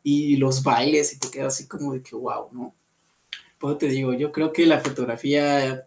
y 0.02 0.36
los 0.36 0.62
bailes 0.62 1.12
y 1.12 1.18
te 1.18 1.30
quedas 1.30 1.54
así 1.54 1.68
como 1.68 1.92
de 1.92 2.02
que 2.02 2.16
wow, 2.16 2.48
¿no? 2.52 2.74
Pues 3.58 3.78
te 3.78 3.88
digo, 3.88 4.12
yo 4.12 4.32
creo 4.32 4.52
que 4.52 4.66
la 4.66 4.80
fotografía 4.80 5.86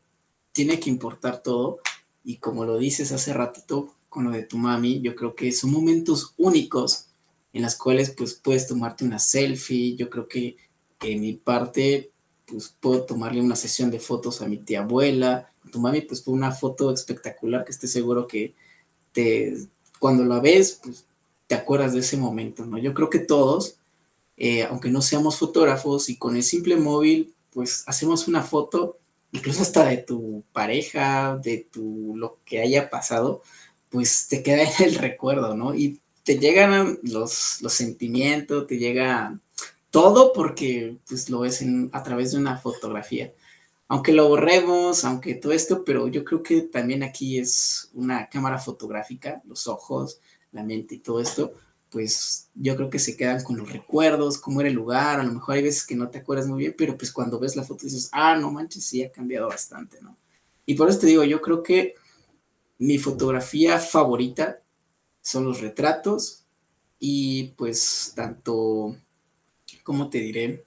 tiene 0.54 0.80
que 0.80 0.90
importar 0.90 1.44
todo 1.44 1.80
y 2.24 2.38
como 2.38 2.64
lo 2.64 2.78
dices 2.78 3.12
hace 3.12 3.34
ratito 3.34 3.96
con 4.08 4.24
lo 4.24 4.32
de 4.32 4.44
tu 4.44 4.58
mami, 4.58 5.02
yo 5.02 5.14
creo 5.14 5.36
que 5.36 5.52
son 5.52 5.72
momentos 5.72 6.34
únicos 6.38 7.08
en 7.52 7.62
las 7.62 7.76
cuales 7.76 8.12
pues 8.12 8.34
puedes 8.36 8.66
tomarte 8.68 9.04
una 9.04 9.20
selfie, 9.20 9.98
yo 9.98 10.10
creo 10.10 10.30
que 10.30 10.56
en 11.02 11.20
mi 11.20 11.34
parte 11.34 12.12
pues 12.46 12.74
puedo 12.80 13.04
tomarle 13.04 13.42
una 13.42 13.56
sesión 13.56 13.92
de 13.92 14.00
fotos 14.00 14.42
a 14.42 14.48
mi 14.48 14.58
tía 14.58 14.82
abuela, 14.82 15.50
tu 15.72 15.80
mami 15.80 16.02
pues 16.02 16.24
fue 16.24 16.34
una 16.34 16.52
foto 16.52 16.92
espectacular 16.92 17.66
que 17.66 17.72
estoy 17.72 17.90
seguro 17.90 18.28
que 18.28 18.54
te, 19.12 19.56
cuando 20.00 20.24
la 20.26 20.40
ves 20.40 20.80
pues 20.84 21.06
te 21.48 21.56
acuerdas 21.56 21.94
de 21.94 22.00
ese 22.00 22.18
momento, 22.18 22.66
¿no? 22.66 22.78
Yo 22.78 22.94
creo 22.94 23.10
que 23.10 23.20
todos, 23.20 23.78
eh, 24.38 24.64
aunque 24.64 24.90
no 24.90 25.02
seamos 25.02 25.38
fotógrafos 25.38 26.10
y 26.10 26.18
con 26.18 26.36
el 26.36 26.44
simple 26.44 26.76
móvil 26.78 27.34
pues 27.52 27.84
hacemos 27.88 28.28
una 28.28 28.44
foto 28.44 28.98
incluso 29.32 29.62
hasta 29.62 29.86
de 29.86 29.98
tu 29.98 30.44
pareja, 30.54 31.38
de 31.38 31.68
tu 31.72 32.16
lo 32.16 32.40
que 32.46 32.62
haya 32.62 32.90
pasado, 32.90 33.42
pues 33.90 34.28
te 34.28 34.44
queda 34.44 34.64
en 34.64 34.84
el 34.86 34.96
recuerdo, 34.96 35.56
¿no? 35.56 35.76
Y 35.76 36.00
te 36.24 36.40
llegan 36.40 37.00
los, 37.04 37.62
los 37.62 37.74
sentimientos, 37.74 38.68
te 38.68 38.78
llega 38.78 39.40
todo 39.96 40.34
porque 40.34 40.98
pues 41.08 41.30
lo 41.30 41.40
ves 41.40 41.64
a 41.94 42.04
través 42.04 42.34
de 42.34 42.38
una 42.38 42.58
fotografía. 42.58 43.34
Aunque 43.88 44.12
lo 44.12 44.28
borremos, 44.28 45.06
aunque 45.06 45.36
todo 45.36 45.54
esto, 45.54 45.86
pero 45.86 46.10
yo 46.10 46.26
creo 46.26 46.44
que 46.44 46.64
también 46.64 47.02
aquí 47.02 47.40
es 47.40 47.92
una 47.94 48.28
cámara 48.28 48.58
fotográfica, 48.58 49.42
los 49.46 49.68
ojos, 49.68 50.20
la 50.52 50.64
mente 50.64 50.96
y 50.96 51.00
todo 51.00 51.22
esto, 51.22 51.54
pues 51.90 52.50
yo 52.56 52.76
creo 52.76 52.90
que 52.90 53.00
se 53.00 53.16
quedan 53.16 53.42
con 53.42 53.56
los 53.56 53.72
recuerdos, 53.72 54.38
cómo 54.38 54.60
era 54.60 54.68
el 54.68 54.76
lugar, 54.76 55.22
a 55.22 55.24
lo 55.24 55.32
mejor 55.32 55.56
hay 55.56 55.64
veces 55.64 55.88
que 55.88 55.96
no 55.96 56.10
te 56.10 56.18
acuerdas 56.18 56.48
muy 56.48 56.60
bien, 56.60 56.76
pero 56.78 56.98
pues 56.98 57.14
cuando 57.14 57.40
ves 57.40 57.56
la 57.56 57.64
foto 57.64 57.86
dices, 57.86 58.10
ah, 58.12 58.36
no 58.36 58.52
manches, 58.52 58.84
sí 58.84 59.02
ha 59.02 59.10
cambiado 59.10 59.48
bastante, 59.48 60.02
¿no? 60.02 60.18
Y 60.66 60.76
por 60.76 60.90
eso 60.90 61.00
te 61.00 61.08
digo, 61.08 61.24
yo 61.24 61.42
creo 61.42 61.64
que 61.64 61.96
mi 62.80 62.98
fotografía 62.98 63.80
favorita 63.80 64.60
son 65.22 65.46
los 65.46 65.62
retratos 65.62 66.44
y 67.00 67.54
pues 67.56 68.12
tanto, 68.14 68.98
¿cómo 69.86 70.10
te 70.10 70.18
diré? 70.18 70.66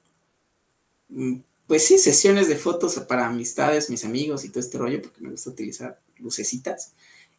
Mm, 1.10 1.40
pues 1.66 1.84
sí, 1.84 1.98
sesiones 1.98 2.48
de 2.48 2.56
fotos 2.56 2.94
para 3.00 3.26
amistades, 3.26 3.90
mis 3.90 4.06
amigos 4.06 4.44
y 4.44 4.48
todo 4.48 4.60
este 4.60 4.78
rollo, 4.78 5.02
porque 5.02 5.20
me 5.20 5.32
gusta 5.32 5.50
utilizar 5.50 5.98
lucecitas. 6.18 6.94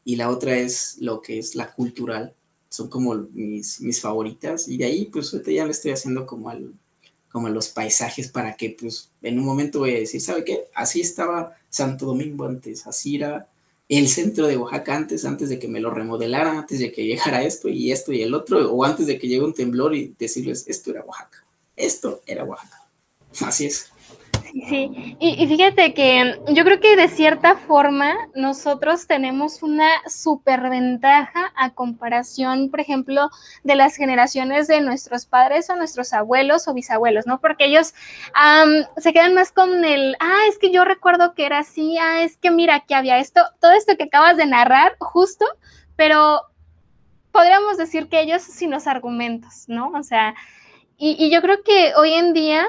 Y 0.06 0.18
la 0.18 0.30
otra 0.30 0.56
es 0.58 0.98
lo 1.00 1.22
que 1.22 1.40
es 1.40 1.56
la 1.56 1.74
cultural, 1.74 2.36
son 2.70 2.90
como 2.90 3.16
mis, 3.34 3.82
mis 3.82 4.00
favoritas. 4.02 4.68
Y 4.68 4.78
de 4.78 4.86
ahí, 4.86 5.06
pues 5.06 5.34
ahorita 5.34 5.52
ya 5.52 5.66
le 5.66 5.72
estoy 5.72 5.92
haciendo 5.92 6.28
como, 6.28 6.50
al, 6.50 6.74
como 7.32 7.50
los 7.50 7.70
paisajes 7.70 8.28
para 8.28 8.56
que, 8.56 8.76
pues, 8.80 9.10
en 9.24 9.40
un 9.40 9.46
momento 9.46 9.80
voy 9.80 9.96
a 9.96 10.00
decir, 10.00 10.22
¿sabe 10.22 10.44
qué? 10.44 10.66
Así 10.76 11.02
estaba 11.02 11.56
Santo 11.70 12.06
Domingo 12.06 12.46
antes, 12.46 12.86
así 12.86 13.16
era 13.16 13.50
el 13.88 14.08
centro 14.08 14.46
de 14.48 14.58
Oaxaca 14.58 14.96
antes, 14.96 15.26
antes 15.26 15.50
de 15.50 15.58
que 15.58 15.68
me 15.68 15.80
lo 15.80 15.90
remodelaran, 15.92 16.58
antes 16.58 16.80
de 16.80 16.92
que 16.92 17.06
llegara 17.06 17.44
esto 17.44 17.70
y 17.70 17.92
esto 17.92 18.14
y 18.14 18.22
el 18.22 18.36
otro, 18.36 18.72
o 18.72 18.84
antes 18.84 19.08
de 19.08 19.18
que 19.18 19.28
llegue 19.28 19.44
un 19.44 19.54
temblor 19.54 19.96
y 19.96 20.16
decirles, 20.20 20.66
esto 20.68 20.92
era 20.92 21.04
Oaxaca, 21.04 21.44
esto 21.80 22.22
era 22.28 22.44
Oaxaca. 22.44 22.86
Así 23.42 23.66
es. 23.66 23.92
Sí, 24.52 25.16
y, 25.20 25.48
fíjate 25.48 25.94
que 25.94 26.40
yo 26.48 26.64
creo 26.64 26.80
que 26.80 26.96
de 26.96 27.08
cierta 27.08 27.56
forma 27.56 28.16
nosotros 28.34 29.06
tenemos 29.06 29.62
una 29.62 29.90
superventaja 30.08 31.52
a 31.56 31.74
comparación, 31.74 32.72
por 32.72 32.80
ejemplo, 32.80 33.30
de 33.64 33.76
las 33.76 33.96
generaciones 33.96 34.68
de 34.68 34.82
nuestros 34.82 35.28
padres 35.28 35.70
o 35.70 35.76
nuestros 35.76 36.14
abuelos 36.14 36.68
o 36.68 36.74
bisabuelos, 36.74 37.28
¿no? 37.28 37.40
Porque 37.40 37.66
ellos 37.66 37.94
se 38.98 39.14
quedan 39.14 39.36
más 39.36 39.52
con 39.52 39.86
el, 39.86 40.16
ah, 40.20 40.42
es 40.50 40.58
que 40.58 40.72
yo 40.72 40.84
recuerdo 40.84 41.36
que 41.36 41.46
era 41.46 41.60
así, 41.60 41.98
ah, 42.00 42.24
es 42.24 42.38
que 42.38 42.50
mira, 42.50 42.82
que 42.82 42.96
había 42.96 43.20
esto, 43.20 43.42
todo 43.60 43.74
esto 43.74 43.98
que 43.98 44.06
acabas 44.06 44.38
de 44.38 44.48
narrar, 44.48 44.96
justo, 45.00 45.46
pero 45.96 46.42
podríamos 47.32 47.78
decir 47.78 48.10
que 48.10 48.22
ellos 48.22 48.42
sin 48.42 48.72
los 48.72 48.88
argumentos, 48.88 49.66
¿no? 49.68 49.92
O 49.92 50.04
sea, 50.04 50.34
y 51.00 51.32
yo 51.32 51.42
creo 51.42 51.64
que 51.64 51.94
hoy 51.96 52.14
en 52.14 52.34
día 52.34 52.68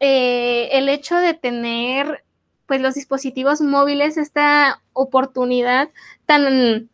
eh, 0.00 0.68
el 0.72 0.88
hecho 0.88 1.16
de 1.16 1.34
tener 1.34 2.24
pues 2.66 2.80
los 2.80 2.94
dispositivos 2.94 3.60
móviles, 3.60 4.16
esta 4.16 4.82
oportunidad 4.92 5.90
tan 6.26 6.90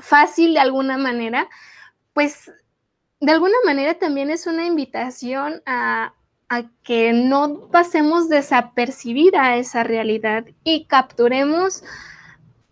fácil 0.00 0.54
de 0.54 0.60
alguna 0.60 0.96
manera, 0.96 1.48
pues 2.12 2.52
de 3.20 3.32
alguna 3.32 3.56
manera 3.64 3.94
también 3.94 4.30
es 4.30 4.46
una 4.46 4.64
invitación 4.64 5.62
a, 5.66 6.14
a 6.48 6.62
que 6.84 7.12
no 7.12 7.68
pasemos 7.72 8.28
desapercibida 8.28 9.56
esa 9.56 9.82
realidad 9.82 10.44
y 10.62 10.84
capturemos 10.84 11.82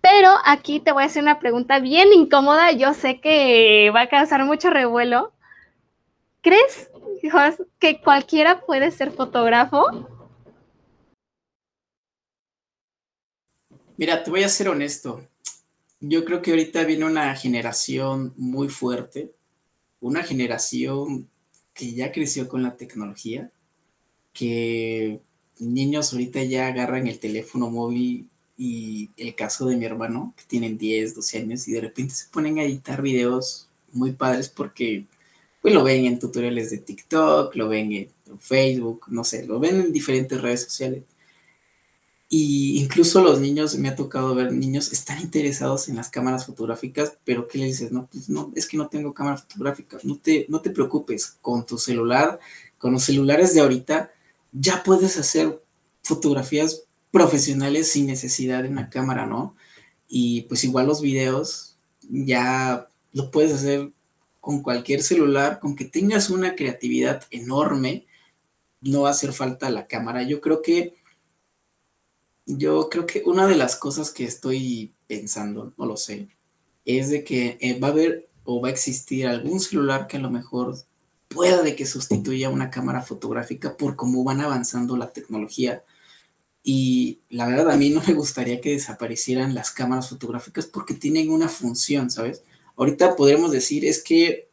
pero 0.00 0.30
aquí 0.44 0.78
te 0.78 0.92
voy 0.92 1.02
a 1.02 1.06
hacer 1.06 1.24
una 1.24 1.40
pregunta 1.40 1.80
bien 1.80 2.12
incómoda. 2.12 2.70
Yo 2.70 2.94
sé 2.94 3.20
que 3.20 3.90
va 3.92 4.02
a 4.02 4.08
causar 4.08 4.44
mucho 4.44 4.70
revuelo. 4.70 5.32
¿Crees 6.42 6.92
que 7.78 8.00
cualquiera 8.00 8.60
puede 8.60 8.90
ser 8.90 9.12
fotógrafo? 9.12 9.84
Mira, 13.96 14.22
te 14.22 14.30
voy 14.30 14.42
a 14.42 14.48
ser 14.48 14.68
honesto. 14.68 15.26
Yo 16.00 16.24
creo 16.24 16.42
que 16.42 16.50
ahorita 16.50 16.84
viene 16.84 17.06
una 17.06 17.34
generación 17.34 18.34
muy 18.36 18.68
fuerte, 18.68 19.32
una 20.00 20.22
generación 20.22 21.28
que 21.72 21.94
ya 21.94 22.12
creció 22.12 22.48
con 22.48 22.62
la 22.62 22.76
tecnología, 22.76 23.50
que 24.32 25.20
niños 25.58 26.12
ahorita 26.12 26.42
ya 26.42 26.66
agarran 26.68 27.06
el 27.06 27.18
teléfono 27.18 27.70
móvil 27.70 28.28
y 28.58 29.10
el 29.16 29.34
caso 29.34 29.66
de 29.66 29.76
mi 29.76 29.84
hermano, 29.84 30.34
que 30.36 30.44
tienen 30.46 30.78
10, 30.78 31.14
12 31.14 31.38
años, 31.38 31.68
y 31.68 31.72
de 31.72 31.80
repente 31.80 32.14
se 32.14 32.28
ponen 32.28 32.58
a 32.58 32.64
editar 32.64 33.00
videos 33.00 33.66
muy 33.92 34.12
padres 34.12 34.48
porque 34.48 35.04
pues 35.66 35.74
lo 35.74 35.82
ven 35.82 36.06
en 36.06 36.20
tutoriales 36.20 36.70
de 36.70 36.78
TikTok, 36.78 37.56
lo 37.56 37.68
ven 37.68 37.92
en 37.92 38.38
Facebook, 38.38 39.06
no 39.08 39.24
sé, 39.24 39.44
lo 39.48 39.58
ven 39.58 39.80
en 39.80 39.92
diferentes 39.92 40.40
redes 40.40 40.62
sociales. 40.62 41.02
Y 42.28 42.80
incluso 42.80 43.20
los 43.20 43.40
niños, 43.40 43.74
me 43.74 43.88
ha 43.88 43.96
tocado 43.96 44.32
ver 44.36 44.52
niños, 44.52 44.92
están 44.92 45.20
interesados 45.20 45.88
en 45.88 45.96
las 45.96 46.08
cámaras 46.08 46.46
fotográficas, 46.46 47.14
pero 47.24 47.48
¿qué 47.48 47.58
le 47.58 47.64
dices? 47.64 47.90
No, 47.90 48.06
pues 48.06 48.28
no, 48.28 48.52
es 48.54 48.68
que 48.68 48.76
no 48.76 48.86
tengo 48.86 49.12
cámara 49.12 49.38
fotográfica. 49.38 49.98
No 50.04 50.16
te, 50.16 50.46
no 50.48 50.60
te 50.60 50.70
preocupes, 50.70 51.36
con 51.42 51.66
tu 51.66 51.78
celular, 51.78 52.38
con 52.78 52.92
los 52.92 53.02
celulares 53.02 53.52
de 53.52 53.62
ahorita, 53.62 54.12
ya 54.52 54.84
puedes 54.84 55.18
hacer 55.18 55.60
fotografías 56.04 56.84
profesionales 57.10 57.90
sin 57.90 58.06
necesidad 58.06 58.62
de 58.62 58.68
una 58.68 58.88
cámara, 58.88 59.26
¿no? 59.26 59.56
Y 60.06 60.42
pues 60.42 60.62
igual 60.62 60.86
los 60.86 61.00
videos 61.00 61.74
ya 62.08 62.86
lo 63.12 63.32
puedes 63.32 63.52
hacer 63.52 63.90
con 64.46 64.62
cualquier 64.62 65.02
celular, 65.02 65.58
con 65.58 65.74
que 65.74 65.86
tengas 65.86 66.30
una 66.30 66.54
creatividad 66.54 67.24
enorme, 67.32 68.06
no 68.80 69.00
va 69.02 69.08
a 69.08 69.10
hacer 69.10 69.32
falta 69.32 69.70
la 69.70 69.88
cámara. 69.88 70.22
Yo 70.22 70.40
creo 70.40 70.62
que, 70.62 70.94
yo 72.46 72.88
creo 72.88 73.06
que 73.06 73.24
una 73.26 73.48
de 73.48 73.56
las 73.56 73.74
cosas 73.74 74.12
que 74.12 74.22
estoy 74.22 74.94
pensando, 75.08 75.74
no 75.76 75.84
lo 75.84 75.96
sé, 75.96 76.28
es 76.84 77.10
de 77.10 77.24
que 77.24 77.58
eh, 77.60 77.80
va 77.80 77.88
a 77.88 77.90
haber 77.90 78.28
o 78.44 78.60
va 78.60 78.68
a 78.68 78.70
existir 78.70 79.26
algún 79.26 79.58
celular 79.58 80.06
que 80.06 80.18
a 80.18 80.20
lo 80.20 80.30
mejor 80.30 80.76
pueda 81.26 81.62
de 81.62 81.74
que 81.74 81.84
sustituya 81.84 82.48
una 82.48 82.70
cámara 82.70 83.02
fotográfica 83.02 83.76
por 83.76 83.96
cómo 83.96 84.22
van 84.22 84.42
avanzando 84.42 84.96
la 84.96 85.12
tecnología. 85.12 85.82
Y 86.62 87.18
la 87.30 87.48
verdad 87.48 87.72
a 87.72 87.76
mí 87.76 87.90
no 87.90 88.00
me 88.06 88.14
gustaría 88.14 88.60
que 88.60 88.70
desaparecieran 88.70 89.56
las 89.56 89.72
cámaras 89.72 90.08
fotográficas 90.08 90.66
porque 90.66 90.94
tienen 90.94 91.32
una 91.32 91.48
función, 91.48 92.12
¿sabes? 92.12 92.44
Ahorita 92.76 93.16
podríamos 93.16 93.50
decir 93.52 93.84
es 93.84 94.02
que 94.02 94.48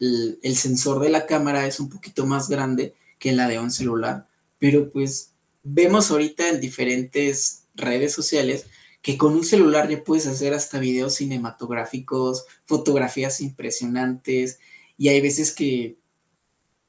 el, 0.00 0.38
el 0.42 0.56
sensor 0.56 1.00
de 1.00 1.10
la 1.10 1.26
cámara 1.26 1.66
es 1.66 1.80
un 1.80 1.88
poquito 1.88 2.26
más 2.26 2.48
grande 2.48 2.94
que 3.18 3.32
la 3.32 3.48
de 3.48 3.58
un 3.58 3.70
celular, 3.70 4.26
pero 4.58 4.90
pues 4.90 5.32
vemos 5.62 6.10
ahorita 6.10 6.48
en 6.48 6.60
diferentes 6.60 7.64
redes 7.74 8.12
sociales 8.12 8.66
que 9.02 9.18
con 9.18 9.34
un 9.34 9.44
celular 9.44 9.88
ya 9.88 10.02
puedes 10.02 10.26
hacer 10.26 10.54
hasta 10.54 10.78
videos 10.78 11.16
cinematográficos, 11.16 12.46
fotografías 12.64 13.40
impresionantes, 13.40 14.58
y 14.96 15.08
hay 15.08 15.20
veces 15.20 15.52
que 15.52 15.96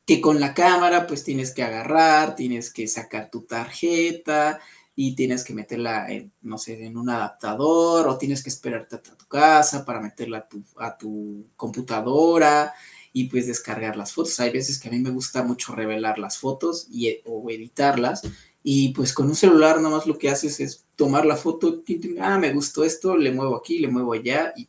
que 0.05 0.21
con 0.21 0.39
la 0.39 0.53
cámara 0.53 1.07
pues 1.07 1.23
tienes 1.23 1.51
que 1.51 1.63
agarrar, 1.63 2.35
tienes 2.35 2.71
que 2.71 2.87
sacar 2.87 3.31
tu 3.31 3.41
tarjeta 3.41 4.59
y 4.95 5.15
tienes 5.15 5.43
que 5.43 5.53
meterla, 5.53 6.09
en, 6.09 6.31
no 6.41 6.57
sé, 6.57 6.85
en 6.85 6.97
un 6.97 7.09
adaptador 7.09 8.07
o 8.07 8.17
tienes 8.17 8.41
que 8.41 8.49
esperarte 8.49 8.95
a 8.95 9.01
tu 9.01 9.27
casa 9.27 9.83
para 9.83 9.99
meterla 9.99 10.47
a 10.77 10.97
tu, 10.97 11.45
computadora 11.55 12.73
y 13.11 13.25
pues 13.25 13.47
descargar 13.47 13.97
las 13.97 14.13
fotos. 14.13 14.39
Hay 14.39 14.51
veces 14.51 14.79
que 14.79 14.87
a 14.87 14.91
mí 14.91 14.99
me 14.99 15.09
gusta 15.09 15.43
mucho 15.43 15.75
revelar 15.75 16.17
las 16.17 16.37
fotos 16.37 16.87
y, 16.89 17.19
o 17.25 17.49
editarlas 17.49 18.21
y 18.63 18.93
pues 18.93 19.13
con 19.13 19.27
un 19.27 19.35
celular 19.35 19.77
nada 19.77 19.97
más 19.97 20.07
lo 20.07 20.17
que 20.17 20.29
haces 20.29 20.59
es 20.59 20.85
tomar 20.95 21.25
la 21.25 21.35
foto, 21.35 21.83
ah, 22.19 22.39
me 22.39 22.53
gustó 22.53 22.83
esto, 22.83 23.17
le 23.17 23.31
muevo 23.31 23.55
aquí, 23.55 23.79
le 23.79 23.89
muevo 23.89 24.13
allá 24.13 24.53
y, 24.55 24.67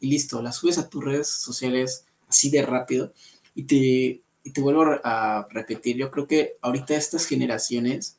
y 0.00 0.10
listo, 0.10 0.42
la 0.42 0.52
subes 0.52 0.78
a 0.78 0.88
tus 0.88 1.04
redes 1.04 1.28
sociales 1.28 2.06
así 2.28 2.50
de 2.50 2.62
rápido 2.62 3.12
y 3.54 3.64
te 3.64 4.22
y 4.42 4.52
te 4.52 4.60
vuelvo 4.60 4.84
a 5.04 5.46
repetir, 5.50 5.96
yo 5.96 6.10
creo 6.10 6.26
que 6.26 6.56
ahorita 6.62 6.94
estas 6.94 7.26
generaciones 7.26 8.16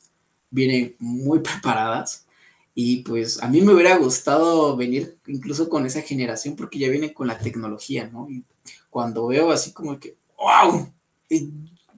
vienen 0.52 0.94
muy 1.00 1.40
preparadas 1.40 2.26
y 2.74 3.02
pues 3.02 3.42
a 3.42 3.48
mí 3.48 3.60
me 3.60 3.74
hubiera 3.74 3.96
gustado 3.96 4.76
venir 4.76 5.18
incluso 5.26 5.68
con 5.68 5.84
esa 5.84 6.02
generación 6.02 6.54
porque 6.54 6.78
ya 6.78 6.88
viene 6.88 7.12
con 7.12 7.26
la 7.26 7.38
tecnología, 7.38 8.08
¿no? 8.08 8.30
Y 8.30 8.44
cuando 8.88 9.26
veo 9.26 9.50
así 9.50 9.72
como 9.72 9.98
que, 9.98 10.16
wow, 10.38 10.88
y 11.28 11.50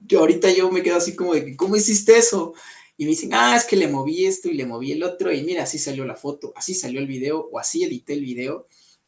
yo 0.07 0.21
ahorita 0.21 0.51
yo 0.51 0.71
me 0.71 0.81
quedo 0.81 0.97
así 0.97 1.15
como 1.15 1.33
de, 1.33 1.55
¿cómo 1.55 1.75
hiciste 1.75 2.17
eso? 2.17 2.53
Y 2.97 3.03
me 3.03 3.11
dicen, 3.11 3.33
ah, 3.33 3.55
es 3.55 3.65
que 3.65 3.75
le 3.75 3.87
moví 3.87 4.25
esto 4.25 4.49
y 4.49 4.53
le 4.53 4.65
moví 4.65 4.91
el 4.91 5.03
otro 5.03 5.31
y 5.31 5.43
mira, 5.43 5.63
así 5.63 5.77
salió 5.77 6.05
la 6.05 6.15
foto, 6.15 6.53
así 6.55 6.73
salió 6.73 6.99
el 6.99 7.07
video 7.07 7.49
o 7.51 7.59
así 7.59 7.83
edité 7.83 8.13
el 8.13 8.21
video 8.21 8.67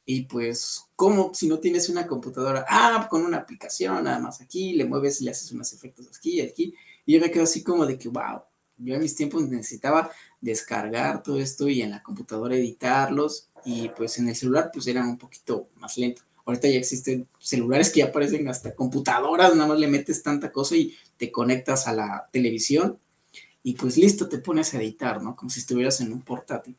y 0.10 0.22
pues, 0.22 0.86
¿cómo 0.96 1.34
si 1.34 1.50
no 1.50 1.60
tienes 1.60 1.90
una 1.90 2.08
computadora? 2.08 2.66
Ah, 2.70 3.08
con 3.10 3.26
una 3.26 3.38
aplicación, 3.38 4.06
nada 4.06 4.20
más 4.20 4.40
aquí, 4.40 4.72
le 4.72 4.86
mueves 4.86 5.20
y 5.20 5.26
le 5.26 5.32
haces 5.32 5.52
unos 5.52 5.74
efectos 5.74 6.08
aquí 6.16 6.38
y 6.38 6.42
aquí. 6.42 6.74
Y 7.06 7.14
yo 7.14 7.20
me 7.20 7.30
quedo 7.30 7.44
así 7.44 7.62
como 7.62 7.86
de 7.86 7.98
que, 7.98 8.08
wow, 8.08 8.42
yo 8.78 8.96
en 8.96 9.02
mis 9.02 9.16
tiempos 9.16 9.44
necesitaba 9.44 10.12
descargar 10.42 11.24
todo 11.24 11.40
esto 11.40 11.68
y 11.68 11.82
en 11.82 11.92
la 11.92 12.04
computadora 12.04 12.56
editarlos. 12.56 13.50
Y 13.66 13.90
pues 13.90 14.18
en 14.20 14.30
el 14.30 14.36
celular, 14.36 14.70
pues 14.74 14.88
eran 14.88 15.08
un 15.08 15.18
poquito 15.18 15.68
más 15.78 15.98
lento. 15.98 16.22
Ahorita 16.46 16.70
ya 16.70 16.78
existen 16.78 17.28
celulares 17.40 17.90
que 17.90 18.00
ya 18.00 18.06
aparecen 18.06 18.48
hasta 18.48 18.74
computadoras, 18.74 19.54
nada 19.56 19.68
más 19.68 19.80
le 19.80 19.88
metes 19.88 20.24
tanta 20.24 20.52
cosa 20.52 20.78
y 20.78 20.96
te 21.18 21.30
conectas 21.30 21.88
a 21.88 21.94
la 21.94 22.30
televisión 22.32 22.98
y 23.64 23.74
pues 23.74 23.98
listo, 23.98 24.30
te 24.30 24.38
pones 24.38 24.74
a 24.74 24.78
editar, 24.78 25.22
¿no? 25.22 25.36
Como 25.36 25.50
si 25.50 25.60
estuvieras 25.60 26.00
en 26.00 26.14
un 26.14 26.22
portátil 26.22 26.78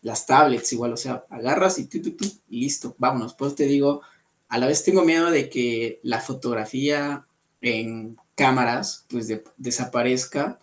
las 0.00 0.24
tablets 0.24 0.72
igual, 0.72 0.94
o 0.94 0.96
sea, 0.96 1.26
agarras 1.28 1.78
y, 1.78 1.84
tú, 1.84 2.00
tú, 2.00 2.12
tú, 2.12 2.24
y 2.48 2.60
listo, 2.62 2.94
vámonos. 2.96 3.34
Pues 3.34 3.54
te 3.54 3.64
digo, 3.64 4.00
a 4.48 4.56
la 4.56 4.66
vez 4.66 4.82
tengo 4.82 5.04
miedo 5.04 5.30
de 5.30 5.50
que 5.50 6.00
la 6.02 6.20
fotografía 6.20 7.26
en 7.60 8.16
cámaras 8.34 9.04
pues 9.10 9.28
desaparezca 9.58 10.58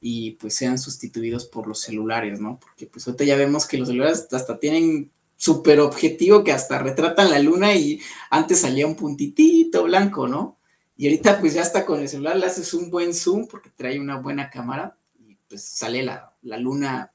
y 0.00 0.32
pues 0.32 0.54
sean 0.54 0.78
sustituidos 0.78 1.46
por 1.46 1.66
los 1.66 1.80
celulares, 1.80 2.40
¿no? 2.40 2.58
Porque 2.58 2.86
pues 2.86 3.06
ahorita 3.06 3.24
ya 3.24 3.36
vemos 3.36 3.66
que 3.66 3.78
los 3.78 3.88
celulares 3.88 4.28
hasta 4.32 4.58
tienen 4.58 5.10
súper 5.36 5.80
objetivo 5.80 6.44
que 6.44 6.52
hasta 6.52 6.78
retratan 6.78 7.30
la 7.30 7.38
luna 7.38 7.74
y 7.74 8.00
antes 8.30 8.60
salía 8.60 8.86
un 8.86 8.96
puntitito 8.96 9.84
blanco, 9.84 10.28
¿no? 10.28 10.58
Y 10.96 11.06
ahorita 11.06 11.40
pues 11.40 11.54
ya 11.54 11.62
hasta 11.62 11.86
con 11.86 12.00
el 12.00 12.08
celular 12.08 12.36
le 12.36 12.46
haces 12.46 12.74
un 12.74 12.90
buen 12.90 13.14
zoom 13.14 13.46
porque 13.46 13.70
trae 13.70 14.00
una 14.00 14.18
buena 14.18 14.50
cámara 14.50 14.98
y 15.18 15.36
pues 15.48 15.62
sale 15.64 16.02
la, 16.02 16.34
la 16.42 16.58
luna 16.58 17.12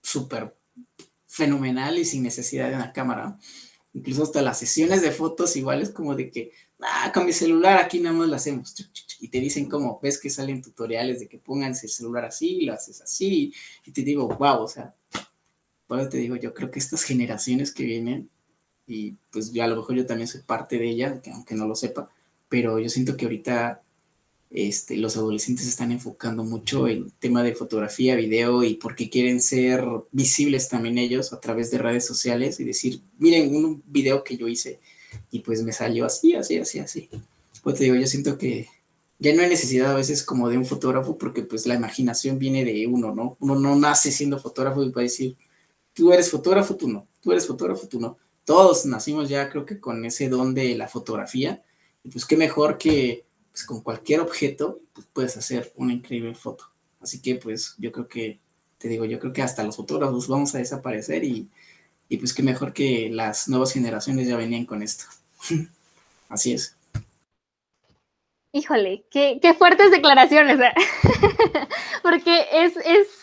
súper 0.00 0.56
fenomenal 1.26 1.98
y 1.98 2.04
sin 2.04 2.22
necesidad 2.22 2.68
de 2.68 2.76
una 2.76 2.92
cámara. 2.92 3.38
Incluso 3.92 4.22
hasta 4.22 4.42
las 4.42 4.58
sesiones 4.58 5.02
de 5.02 5.10
fotos 5.10 5.56
igual 5.56 5.82
es 5.82 5.90
como 5.90 6.14
de 6.14 6.30
que, 6.30 6.52
ah, 6.80 7.10
con 7.12 7.26
mi 7.26 7.32
celular 7.32 7.78
aquí 7.78 8.00
nada 8.00 8.16
más 8.16 8.28
lo 8.28 8.36
hacemos. 8.36 8.74
Y 9.20 9.28
te 9.28 9.40
dicen 9.40 9.68
como, 9.68 9.98
ves 10.02 10.18
que 10.18 10.30
salen 10.30 10.62
tutoriales 10.62 11.20
de 11.20 11.28
que 11.28 11.38
pónganse 11.38 11.86
el 11.86 11.92
celular 11.92 12.24
así, 12.24 12.62
lo 12.62 12.72
haces 12.72 13.00
así. 13.00 13.52
Y 13.84 13.90
te 13.90 14.02
digo, 14.02 14.28
wow, 14.28 14.62
o 14.62 14.68
sea, 14.68 14.94
por 15.86 16.08
te 16.08 16.18
digo, 16.18 16.36
yo 16.36 16.54
creo 16.54 16.70
que 16.70 16.78
estas 16.78 17.02
generaciones 17.02 17.72
que 17.72 17.84
vienen, 17.84 18.30
y 18.86 19.16
pues 19.30 19.52
yo 19.52 19.64
a 19.64 19.66
lo 19.66 19.76
mejor 19.76 19.96
yo 19.96 20.06
también 20.06 20.28
soy 20.28 20.42
parte 20.42 20.78
de 20.78 20.88
ella, 20.88 21.20
aunque 21.32 21.54
no 21.54 21.66
lo 21.66 21.74
sepa, 21.74 22.08
pero 22.48 22.78
yo 22.78 22.88
siento 22.88 23.16
que 23.16 23.24
ahorita 23.24 23.82
este, 24.50 24.96
los 24.96 25.16
adolescentes 25.16 25.66
están 25.66 25.92
enfocando 25.92 26.42
mucho 26.44 26.88
en 26.88 27.10
tema 27.18 27.42
de 27.42 27.54
fotografía, 27.54 28.16
video 28.16 28.64
y 28.64 28.74
porque 28.74 29.10
quieren 29.10 29.40
ser 29.40 29.84
visibles 30.12 30.68
también 30.68 30.98
ellos 30.98 31.32
a 31.32 31.40
través 31.40 31.70
de 31.70 31.78
redes 31.78 32.06
sociales 32.06 32.60
y 32.60 32.64
decir, 32.64 33.00
miren 33.18 33.54
un 33.54 33.82
video 33.86 34.24
que 34.24 34.36
yo 34.36 34.48
hice 34.48 34.80
y 35.30 35.40
pues 35.40 35.62
me 35.62 35.72
salió 35.72 36.06
así, 36.06 36.34
así, 36.34 36.58
así, 36.58 36.78
así. 36.78 37.08
Pues 37.62 37.76
te 37.76 37.84
digo, 37.84 37.96
yo 37.96 38.06
siento 38.06 38.38
que 38.38 38.68
ya 39.18 39.34
no 39.34 39.42
hay 39.42 39.48
necesidad 39.48 39.92
a 39.92 39.96
veces 39.96 40.22
como 40.22 40.48
de 40.48 40.56
un 40.56 40.64
fotógrafo 40.64 41.18
porque 41.18 41.42
pues 41.42 41.66
la 41.66 41.74
imaginación 41.74 42.38
viene 42.38 42.64
de 42.64 42.86
uno, 42.86 43.14
¿no? 43.14 43.36
Uno 43.40 43.56
no 43.56 43.76
nace 43.76 44.10
siendo 44.12 44.38
fotógrafo 44.38 44.82
y 44.82 44.90
va 44.90 45.00
a 45.00 45.04
decir, 45.04 45.36
tú 45.92 46.12
eres 46.12 46.30
fotógrafo, 46.30 46.76
tú 46.76 46.88
no, 46.88 47.06
tú 47.20 47.32
eres 47.32 47.46
fotógrafo, 47.46 47.88
tú 47.88 48.00
no. 48.00 48.16
Todos 48.44 48.86
nacimos 48.86 49.28
ya 49.28 49.50
creo 49.50 49.66
que 49.66 49.80
con 49.80 50.04
ese 50.04 50.28
don 50.28 50.54
de 50.54 50.76
la 50.76 50.88
fotografía 50.88 51.62
y 52.02 52.10
pues 52.10 52.24
qué 52.24 52.36
mejor 52.36 52.78
que 52.78 53.26
pues, 53.50 53.64
con 53.64 53.82
cualquier 53.82 54.20
objeto 54.20 54.80
pues, 54.92 55.06
puedes 55.12 55.36
hacer 55.36 55.72
una 55.76 55.92
increíble 55.92 56.34
foto. 56.34 56.64
Así 57.00 57.20
que 57.20 57.34
pues 57.36 57.74
yo 57.78 57.92
creo 57.92 58.08
que, 58.08 58.40
te 58.78 58.88
digo, 58.88 59.04
yo 59.04 59.18
creo 59.18 59.32
que 59.32 59.42
hasta 59.42 59.64
los 59.64 59.76
fotógrafos 59.76 60.28
vamos 60.28 60.54
a 60.54 60.58
desaparecer 60.58 61.24
y, 61.24 61.48
pues 62.16 62.32
qué 62.32 62.42
mejor 62.42 62.72
que 62.72 63.10
las 63.10 63.48
nuevas 63.48 63.72
generaciones 63.72 64.26
ya 64.26 64.36
venían 64.36 64.64
con 64.64 64.82
esto. 64.82 65.04
Así 66.28 66.54
es. 66.54 66.74
Híjole, 68.52 69.04
qué, 69.10 69.54
fuertes 69.58 69.90
declaraciones, 69.90 70.58
¿eh? 70.58 70.72
porque 72.02 72.46
es, 72.50 72.74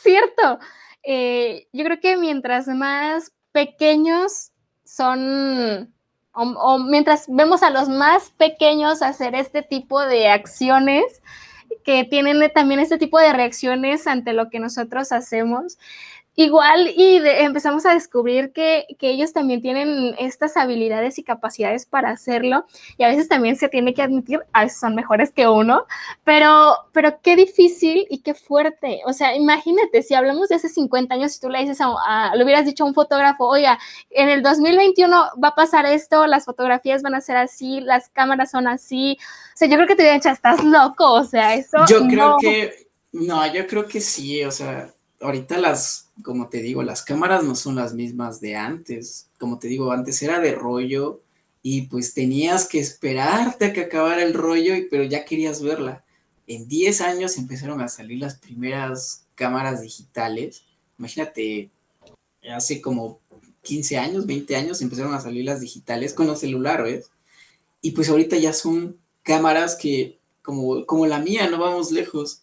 cierto. 0.04 0.60
Eh, 1.04 1.68
yo 1.74 1.84
creo 1.84 2.00
que 2.00 2.16
mientras 2.16 2.68
más 2.68 3.32
pequeños 3.52 4.52
son 4.84 5.94
o, 6.36 6.80
mientras 6.80 7.26
vemos 7.28 7.64
a 7.64 7.70
los 7.70 7.88
más 7.88 8.30
pequeños 8.32 9.02
hacer 9.02 9.36
este 9.36 9.62
tipo 9.62 10.02
de 10.02 10.28
acciones, 10.28 11.22
que 11.84 12.04
tienen 12.04 12.52
también 12.54 12.80
este 12.80 12.98
tipo 12.98 13.20
de 13.20 13.32
reacciones 13.32 14.08
ante 14.08 14.34
lo 14.34 14.50
que 14.50 14.60
nosotros 14.60 15.12
hacemos, 15.12 15.78
Igual 16.38 16.90
y 16.90 17.22
empezamos 17.24 17.86
a 17.86 17.94
descubrir 17.94 18.52
que, 18.52 18.86
ellos 19.00 19.32
también 19.32 19.62
tienen 19.62 20.16
estas 20.18 20.58
habilidades 20.58 21.18
y 21.18 21.24
capacidades 21.24 21.86
para 21.86 22.10
hacerlo 22.10 22.66
y 22.98 23.04
a 23.04 23.08
veces 23.08 23.30
también 23.30 23.56
se 23.56 23.70
tiene 23.70 23.94
que 23.94 24.02
admitir, 24.02 24.40
a 24.52 24.64
veces 24.64 24.80
son 24.80 24.96
mejores 24.96 25.32
que 25.32 25.48
uno, 25.48 25.86
pero, 26.24 26.76
pero 26.92 27.22
qué 27.22 27.36
difícil 27.36 28.06
y 28.10 28.20
qué 28.20 28.34
fuerte. 28.34 29.02
O 29.06 29.14
sea, 29.14 29.36
imagínate, 29.36 30.02
si 30.02 30.14
hablamos 30.16 30.50
de 30.50 30.56
hace 30.56 30.68
50 30.68 31.14
años, 31.14 31.34
si 31.34 31.40
tú 31.40 31.50
le 31.50 31.60
dices, 31.60 31.80
a, 31.82 32.36
le 32.36 32.44
hubieras 32.44 32.66
dicho 32.66 32.84
a 32.84 32.88
un 32.88 32.96
fotógrafo, 32.96 33.48
oiga, 33.48 33.80
en 34.10 34.28
el 34.28 34.42
2021 34.42 35.32
va 35.42 35.50
a 35.50 35.56
pasar 35.56 35.86
esto, 35.86 36.28
las 36.28 36.44
fotografías 36.46 37.02
van 37.02 37.16
a 37.16 37.22
ser 37.22 37.38
así, 37.38 37.80
las 37.80 38.10
cámaras 38.10 38.52
son 38.52 38.68
así. 38.68 39.18
O 39.54 39.58
sea, 39.58 39.70
yo 39.70 39.76
creo 39.76 39.88
que 39.88 39.96
te 39.96 40.02
hubieran 40.02 40.20
dicho, 40.20 40.30
estás 40.30 40.64
loco, 40.64 41.14
o 41.14 41.24
sea, 41.24 41.54
eso. 41.54 41.78
Yo 41.88 42.06
creo 42.08 42.36
que, 42.42 42.90
no, 43.14 43.46
yo 43.54 43.66
creo 43.68 43.88
que 43.88 44.02
sí, 44.02 44.44
o 44.44 44.52
sea, 44.52 44.90
ahorita 45.22 45.58
las 45.60 46.05
como 46.24 46.50
te 46.50 46.62
digo, 46.62 46.84
las 46.84 47.02
cámaras 47.02 47.44
no 47.44 47.56
son 47.56 47.76
las 47.76 47.94
mismas 47.94 48.40
de 48.40 48.56
antes. 48.56 49.30
Como 49.40 49.60
te 49.60 49.68
digo, 49.68 49.92
antes 49.92 50.22
era 50.22 50.40
de 50.40 50.54
rollo 50.54 51.22
y 51.62 51.84
pues 51.84 52.14
tenías 52.14 52.68
que 52.68 52.80
esperarte 52.80 53.66
a 53.66 53.74
que 53.74 53.82
acabara 53.82 54.24
el 54.24 54.34
rollo, 54.34 54.74
pero 54.90 55.04
ya 55.04 55.26
querías 55.26 55.62
verla. 55.62 56.04
En 56.48 56.68
10 56.68 57.02
años 57.02 57.38
empezaron 57.38 57.82
a 57.82 57.88
salir 57.88 58.20
las 58.20 58.36
primeras 58.36 59.26
cámaras 59.36 59.82
digitales. 59.82 60.64
Imagínate, 60.98 61.72
hace 62.54 62.82
como 62.82 63.20
15 63.64 63.98
años, 63.98 64.28
20 64.28 64.56
años 64.56 64.82
empezaron 64.82 65.14
a 65.14 65.22
salir 65.22 65.44
las 65.46 65.60
digitales 65.60 66.14
con 66.14 66.28
los 66.28 66.40
celulares. 66.40 67.10
Y 67.82 67.92
pues 67.92 68.10
ahorita 68.10 68.38
ya 68.38 68.54
son 68.54 68.98
cámaras 69.24 69.76
que, 69.76 70.20
como, 70.44 70.86
como 70.86 71.08
la 71.08 71.20
mía, 71.20 71.50
no 71.50 71.58
vamos 71.58 71.92
lejos 71.92 72.42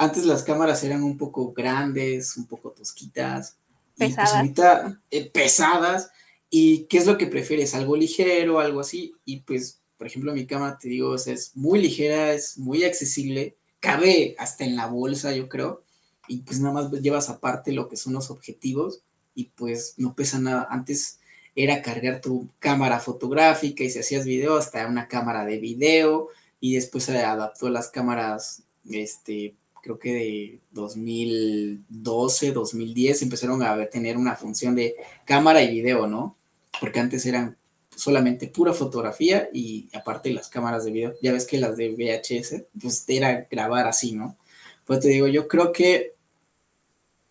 antes 0.00 0.24
las 0.24 0.42
cámaras 0.42 0.82
eran 0.82 1.02
un 1.02 1.18
poco 1.18 1.52
grandes, 1.52 2.34
un 2.38 2.46
poco 2.46 2.70
tosquitas. 2.70 3.58
Pues, 3.98 4.10
pesadas. 4.10 4.32
Y 4.32 4.36
ahorita 4.36 5.02
eh, 5.10 5.30
pesadas. 5.30 6.10
¿Y 6.48 6.84
qué 6.84 6.96
es 6.96 7.06
lo 7.06 7.18
que 7.18 7.26
prefieres? 7.26 7.74
¿Algo 7.74 7.96
ligero, 7.96 8.60
algo 8.60 8.80
así? 8.80 9.12
Y 9.26 9.40
pues, 9.40 9.82
por 9.98 10.06
ejemplo, 10.06 10.32
mi 10.32 10.46
cámara, 10.46 10.78
te 10.78 10.88
digo, 10.88 11.14
es 11.14 11.52
muy 11.54 11.82
ligera, 11.82 12.32
es 12.32 12.56
muy 12.56 12.82
accesible, 12.82 13.56
cabe 13.78 14.34
hasta 14.38 14.64
en 14.64 14.74
la 14.74 14.86
bolsa, 14.86 15.34
yo 15.34 15.50
creo. 15.50 15.82
y 16.28 16.38
pues 16.38 16.60
nada 16.60 16.72
más 16.72 16.90
llevas 16.92 17.28
aparte 17.28 17.72
lo 17.72 17.88
que 17.88 17.96
son 17.96 18.14
los 18.14 18.30
objetivos 18.30 19.02
y 19.34 19.50
pues 19.54 19.94
no 19.98 20.14
pesa 20.14 20.38
nada. 20.38 20.66
Antes 20.70 21.18
era 21.54 21.82
cargar 21.82 22.22
tu 22.22 22.48
cámara 22.58 23.00
fotográfica 23.00 23.84
y 23.84 23.90
si 23.90 23.98
hacías 23.98 24.24
video 24.24 24.56
hasta 24.56 24.86
una 24.86 25.08
cámara 25.08 25.44
de 25.44 25.58
video 25.58 26.28
y 26.58 26.74
después 26.74 27.04
se 27.04 27.18
adaptó 27.18 27.68
las 27.68 27.88
cámaras, 27.88 28.62
este, 28.88 29.56
creo 29.82 29.98
que 29.98 30.12
de 30.12 30.60
2012, 30.72 32.52
2010 32.52 33.22
empezaron 33.22 33.62
a 33.62 33.86
tener 33.86 34.16
una 34.16 34.36
función 34.36 34.74
de 34.74 34.96
cámara 35.24 35.62
y 35.62 35.70
video, 35.70 36.06
¿no? 36.06 36.36
Porque 36.80 37.00
antes 37.00 37.26
eran 37.26 37.56
solamente 37.94 38.48
pura 38.48 38.72
fotografía 38.72 39.48
y 39.52 39.88
aparte 39.94 40.32
las 40.32 40.48
cámaras 40.48 40.84
de 40.84 40.92
video. 40.92 41.14
Ya 41.22 41.32
ves 41.32 41.46
que 41.46 41.58
las 41.58 41.76
de 41.76 41.90
VHS, 41.90 42.64
pues 42.80 43.04
era 43.08 43.46
grabar 43.50 43.86
así, 43.86 44.12
¿no? 44.12 44.36
Pues 44.84 45.00
te 45.00 45.08
digo, 45.08 45.28
yo 45.28 45.46
creo 45.48 45.72
que 45.72 46.14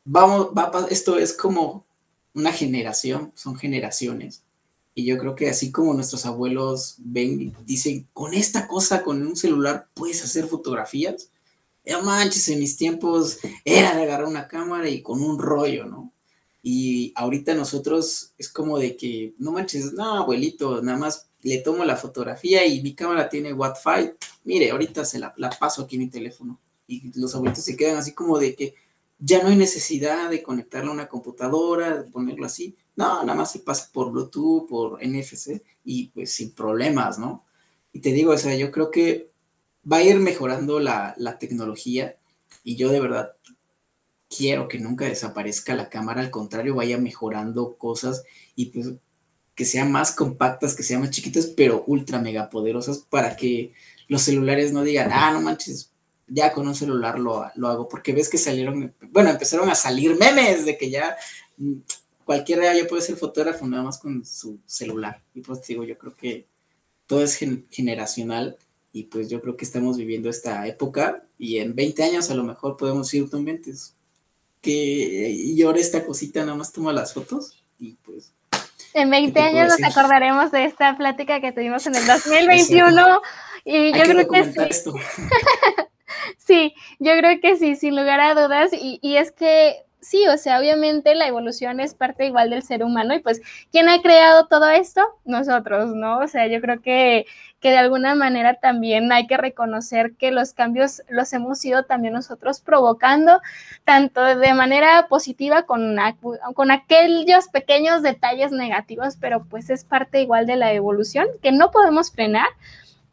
vamos, 0.06 0.50
va, 0.58 0.88
esto 0.90 1.18
es 1.18 1.34
como 1.34 1.86
una 2.34 2.52
generación, 2.52 3.32
son 3.36 3.56
generaciones. 3.56 4.44
Y 4.96 5.06
yo 5.06 5.18
creo 5.18 5.36
que 5.36 5.50
así 5.50 5.72
como 5.72 5.94
nuestros 5.94 6.26
abuelos 6.26 6.96
ven 7.00 7.56
dicen, 7.66 8.08
con 8.14 8.34
esta 8.34 8.68
cosa, 8.68 9.04
con 9.04 9.26
un 9.26 9.36
celular, 9.36 9.88
puedes 9.94 10.24
hacer 10.24 10.48
fotografías. 10.48 11.32
Ya 11.90 12.04
manches, 12.04 12.48
en 12.50 12.60
mis 12.60 12.78
tiempos 12.78 13.40
era 13.66 13.96
de 13.96 14.04
agarrar 14.04 14.28
una 14.28 14.48
cámara 14.48 14.88
y 14.88 15.02
con 15.02 15.24
un 15.24 15.40
rollo, 15.40 15.86
¿no? 15.86 16.14
Y 16.62 17.12
ahorita 17.16 17.56
nosotros 17.56 18.32
es 18.38 18.48
como 18.48 18.78
de 18.78 18.96
que, 18.96 19.34
no 19.40 19.52
manches, 19.52 19.94
no, 19.94 20.18
abuelito, 20.18 20.84
nada 20.84 21.00
más 21.00 21.32
le 21.42 21.58
tomo 21.58 21.84
la 21.84 21.96
fotografía 21.96 22.64
y 22.64 22.84
mi 22.84 22.94
cámara 22.94 23.28
tiene 23.28 23.54
Wi-Fi. 23.54 24.12
Mire, 24.44 24.70
ahorita 24.70 25.04
se 25.04 25.18
la, 25.18 25.34
paso 25.60 25.82
aquí 25.82 25.96
en 25.96 26.04
mi 26.04 26.10
teléfono. 26.10 26.60
Y 26.86 27.12
los 27.20 27.34
abuelitos 27.34 27.66
se 27.66 27.76
quedan 27.76 27.98
así 27.98 28.14
como 28.14 28.38
de 28.38 28.54
que, 28.54 28.76
ya 29.18 29.42
no 29.42 29.50
hay 29.50 29.56
necesidad 29.56 30.30
de 30.30 30.44
conectarlo 30.44 30.92
a 30.92 30.94
una 30.94 31.08
computadora, 31.08 32.04
de 32.04 32.12
ponerlo 32.12 32.46
así. 32.46 32.78
No, 32.96 33.24
nada 33.24 33.34
más 33.34 33.52
se 33.52 33.60
pasa 33.60 33.90
por 33.92 34.12
Bluetooth, 34.12 34.70
por 34.70 35.04
NFC 35.04 35.64
y 35.84 36.10
pues 36.10 36.34
sin 36.34 36.52
problemas, 36.52 37.18
¿no? 37.18 37.44
Y 37.92 38.00
te 38.00 38.12
digo, 38.12 38.34
o 38.34 38.38
sea, 38.38 38.56
yo 38.56 38.70
creo 38.70 38.92
que 38.92 39.32
va 39.90 39.98
a 39.98 40.04
ir 40.04 40.18
mejorando 40.20 40.80
la, 40.80 41.16
tecnología 41.40 42.18
y 42.64 42.76
yo 42.76 42.90
de 42.90 43.00
verdad 43.00 43.34
quiero 44.30 44.68
que 44.68 44.80
nunca 44.80 45.06
desaparezca 45.06 45.76
la 45.76 45.90
cámara, 45.90 46.22
al 46.22 46.32
contrario, 46.32 46.76
vaya 46.76 46.98
mejorando 46.98 47.78
cosas 47.78 48.24
y 48.56 48.68
pues 48.68 48.92
que 49.56 49.66
sean 49.66 49.92
más 49.92 50.14
compactas, 50.14 50.76
que 50.76 50.84
sean 50.84 51.02
más 51.02 51.10
chiquitas, 51.10 51.48
pero 51.48 51.84
ultra 51.88 52.20
mega 52.20 52.50
poderosas 52.50 53.00
para 53.00 53.36
que 53.36 53.74
los 54.08 54.22
celulares 54.22 54.72
no 54.72 54.84
digan, 54.84 55.10
ah, 55.12 55.32
no 55.32 55.42
manches, 55.42 55.92
ya 56.28 56.54
con 56.54 56.68
un 56.68 56.76
celular 56.76 57.20
lo, 57.20 57.44
hago, 57.44 57.88
porque 57.88 58.14
ves 58.14 58.30
que 58.30 58.38
salieron, 58.38 58.94
bueno, 59.12 59.30
empezaron 59.30 59.70
a 59.70 59.76
salir 59.76 60.16
memes 60.16 60.66
de 60.66 60.78
que 60.78 60.90
ya 60.90 61.18
cualquiera 62.24 62.74
ya 62.76 62.88
puede 62.88 63.02
ser 63.02 63.18
fotógrafo 63.18 63.68
nada 63.68 63.84
más 63.84 63.98
con 63.98 64.26
su 64.26 64.60
celular. 64.66 65.22
Y 65.34 65.42
pues 65.42 65.66
digo, 65.66 65.84
yo 65.84 65.98
creo 65.98 66.16
que 66.16 66.48
todo 67.08 67.24
es 67.24 67.36
generacional 67.36 68.58
y 68.92 69.04
pues 69.04 69.30
yo 69.30 69.42
creo 69.42 69.56
que 69.56 69.66
estamos 69.66 69.98
viviendo 69.98 70.30
esta 70.30 70.66
época 70.68 71.24
y 71.38 71.58
en 71.58 71.76
20 71.76 72.04
años 72.04 72.30
a 72.30 72.36
lo 72.36 72.44
mejor 72.44 72.78
podemos 72.78 73.14
ir 73.14 73.30
con 73.30 73.44
mentes 73.44 73.96
que 74.62 74.72
y 74.72 75.62
ahora 75.62 75.80
esta 75.80 76.06
cosita 76.06 76.42
nada 76.42 76.56
más 76.56 76.74
toma 76.74 76.92
las 76.92 77.14
fotos 77.14 77.64
y 77.78 77.94
pues 78.04 78.34
en 78.94 79.10
20 79.10 79.40
años 79.40 79.70
nos 79.70 79.84
acordaremos 79.84 80.52
de 80.52 80.66
esta 80.66 80.98
plática 80.98 81.40
que 81.40 81.52
tuvimos 81.52 81.86
en 81.88 81.96
el 81.96 82.06
2021 82.08 83.22
y 83.66 83.94
yo 83.94 84.04
creo 84.04 84.28
que 84.28 84.44
sí. 84.74 84.90
Sí, 86.38 86.74
yo 87.00 87.12
creo 87.18 87.40
que 87.40 87.56
sí, 87.58 87.76
sin 87.76 87.96
lugar 87.96 88.20
a 88.20 88.34
dudas. 88.34 88.72
Y, 88.74 89.00
y, 89.02 89.18
es 89.18 89.32
que 89.32 89.84
sí, 90.02 90.28
o 90.28 90.38
sea, 90.38 90.60
obviamente 90.60 91.14
la 91.16 91.28
evolución 91.28 91.80
es 91.80 91.94
parte 91.94 92.26
igual 92.26 92.50
del 92.50 92.64
ser 92.64 92.84
humano. 92.84 93.14
Y 93.14 93.20
pues, 93.20 93.42
¿quién 93.72 93.90
ha 93.90 94.02
creado 94.02 94.48
todo 94.48 94.70
esto? 94.70 95.02
Nosotros, 95.26 95.94
¿no? 95.94 96.20
O 96.20 96.28
sea, 96.28 96.48
yo 96.48 96.62
creo 96.62 96.82
que, 96.82 97.26
que 97.60 97.72
de 97.72 97.78
alguna 97.78 98.16
manera 98.16 98.56
también 98.56 99.12
hay 99.12 99.28
que 99.28 99.38
reconocer 99.38 100.16
que 100.16 100.32
los 100.32 100.54
cambios 100.54 101.02
los 101.10 101.32
hemos 101.34 101.64
ido 101.66 101.84
también 101.84 102.14
nosotros 102.14 102.62
provocando, 102.62 103.42
tanto 103.84 104.24
de 104.24 104.54
manera 104.54 105.08
positiva 105.08 105.64
con, 105.64 105.98
con 106.56 106.72
aquellos 106.72 107.48
pequeños 107.50 108.02
detalles 108.02 108.52
negativos, 108.52 109.18
pero 109.20 109.46
pues 109.46 109.70
es 109.70 109.84
parte 109.84 110.22
igual 110.22 110.46
de 110.46 110.56
la 110.56 110.72
evolución 110.74 111.28
que 111.42 111.52
no 111.52 111.72
podemos 111.72 112.12
frenar 112.12 112.48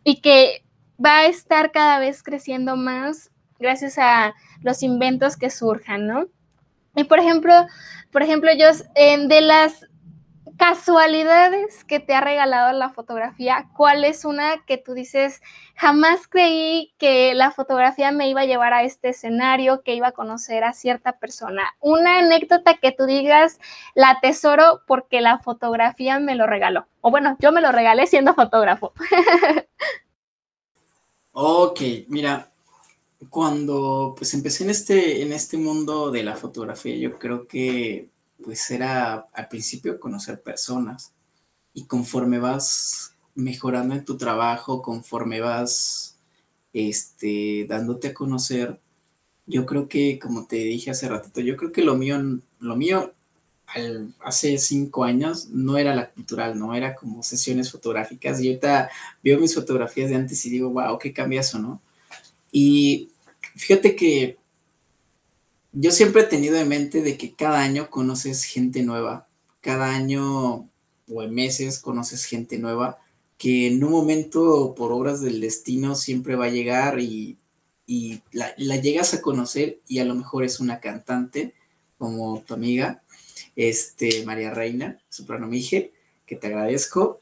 y 0.05 0.21
que 0.21 0.63
va 1.05 1.19
a 1.19 1.27
estar 1.27 1.73
cada 1.73 1.99
vez 1.99 2.23
creciendo 2.23 2.77
más 2.77 3.31
gracias 3.59 3.99
a 3.99 4.35
los 4.63 4.83
inventos 4.83 5.37
que 5.37 5.51
surjan, 5.51 6.07
¿no? 6.07 6.27
Y 6.95 7.05
por 7.05 7.19
ejemplo, 7.19 7.53
por 8.11 8.23
ejemplo, 8.23 8.51
yo 8.57 8.69
de 8.95 9.41
las 9.41 9.87
casualidades 10.57 11.85
que 11.85 12.01
te 12.01 12.15
ha 12.15 12.21
regalado 12.21 12.73
la 12.73 12.91
fotografía, 12.91 13.69
¿cuál 13.77 14.05
es 14.05 14.25
una 14.25 14.65
que 14.67 14.79
tú 14.79 14.95
dices, 14.95 15.41
jamás 15.75 16.27
creí 16.29 16.95
que 16.99 17.35
la 17.35 17.51
fotografía 17.51 18.13
me 18.13 18.29
iba 18.29 18.43
a 18.43 18.47
llevar 18.47 18.73
a 18.73 18.83
este 18.83 19.11
escenario, 19.11 19.83
que 19.83 19.95
iba 19.95 20.09
a 20.09 20.13
conocer 20.13 20.65
a 20.65 20.73
cierta 20.73 21.19
persona? 21.19 21.63
Una 21.81 22.19
anécdota 22.19 22.79
que 22.79 22.93
tú 22.93 23.05
digas, 23.07 23.59
la 23.95 24.19
tesoro 24.21 24.83
porque 24.87 25.21
la 25.21 25.39
fotografía 25.39 26.19
me 26.19 26.35
lo 26.35 26.47
regaló. 26.47 26.87
O 27.01 27.11
bueno, 27.11 27.37
yo 27.41 27.53
me 27.53 27.61
lo 27.61 27.73
regalé 27.73 28.07
siendo 28.07 28.35
fotógrafo. 28.35 28.93
Ok, 31.39 31.83
mira, 32.09 32.51
cuando 33.29 34.15
pues 34.17 34.33
empecé 34.33 34.65
en 34.65 34.71
este, 34.71 35.21
en 35.21 35.35
este 35.35 35.59
mundo 35.59 36.11
de 36.11 36.23
la 36.23 36.35
fotografía, 36.35 36.97
yo 36.97 37.19
creo 37.19 37.47
que 37.47 38.09
pues 38.43 38.71
era 38.71 39.27
al 39.33 39.49
principio 39.49 40.01
conocer 40.01 40.43
personas 40.43 41.13
y 41.75 41.85
conforme 41.85 42.39
vas 42.39 43.13
mejorando 43.35 43.95
en 43.95 44.05
tu 44.05 44.17
trabajo, 44.17 44.83
conforme 44.83 45.41
vas 45.41 46.17
este, 46.73 47.67
dándote 47.69 48.09
a 48.09 48.15
conocer, 48.15 48.79
yo 49.47 49.65
creo 49.67 49.89
que, 49.89 50.19
como 50.19 50.47
te 50.47 50.57
dije 50.57 50.91
hace 50.91 51.09
ratito, 51.09 51.41
yo 51.41 51.57
creo 51.57 51.73
que 51.73 51.83
lo 51.83 51.97
mío, 51.97 52.19
lo 52.61 52.77
mío 52.77 53.13
hace 54.21 54.59
cinco 54.59 55.05
años 55.05 55.49
no 55.49 55.77
era 55.77 55.95
la 55.95 56.11
cultural, 56.11 56.59
no 56.59 56.75
era 56.75 56.95
como 56.95 57.23
sesiones 57.23 57.71
fotográficas. 57.71 58.41
Y 58.41 58.49
ahorita 58.49 58.91
veo 59.23 59.39
mis 59.39 59.55
fotografías 59.55 60.11
de 60.11 60.17
antes 60.17 60.45
y 60.47 60.51
digo, 60.51 60.71
wow, 60.71 60.99
qué 60.99 61.13
cambiazo, 61.13 61.59
¿no? 61.59 61.81
Y 62.53 63.11
fíjate 63.57 63.97
que 63.97 64.39
yo 65.79 65.91
siempre 65.91 66.23
he 66.23 66.27
tenido 66.27 66.57
en 66.57 66.69
mente 66.69 67.03
de 67.03 67.17
que 67.17 67.33
cada 67.33 67.61
año 67.61 67.91
conoces 67.91 68.45
gente 68.45 68.83
nueva, 68.83 69.27
cada 69.61 69.95
año 69.95 70.69
o 71.09 71.23
en 71.23 71.35
meses 71.35 71.79
conoces 71.79 72.25
gente 72.25 72.59
nueva 72.59 72.99
que 73.39 73.69
en 73.69 73.85
un 73.85 73.93
momento 73.93 74.75
por 74.77 74.93
obras 74.93 75.21
del 75.21 75.41
destino 75.41 75.95
siempre 75.95 76.37
va 76.37 76.47
a 76.47 76.51
llegar 76.51 76.99
y, 77.01 77.39
la, 78.33 78.53
la 78.57 78.77
llegas 78.77 79.15
a 79.15 79.21
conocer 79.23 79.81
y 79.87 80.01
a 80.01 80.05
lo 80.05 80.15
mejor 80.15 80.43
es 80.45 80.59
una 80.59 80.81
cantante 80.81 81.55
como 81.99 82.43
tu 82.47 82.55
amiga 82.55 83.03
este, 83.57 84.25
María 84.25 84.51
Reina, 84.51 85.01
Soprano 85.09 85.47
Mije, 85.47 85.93
que 86.27 86.37
te 86.37 86.47
agradezco. 86.47 87.21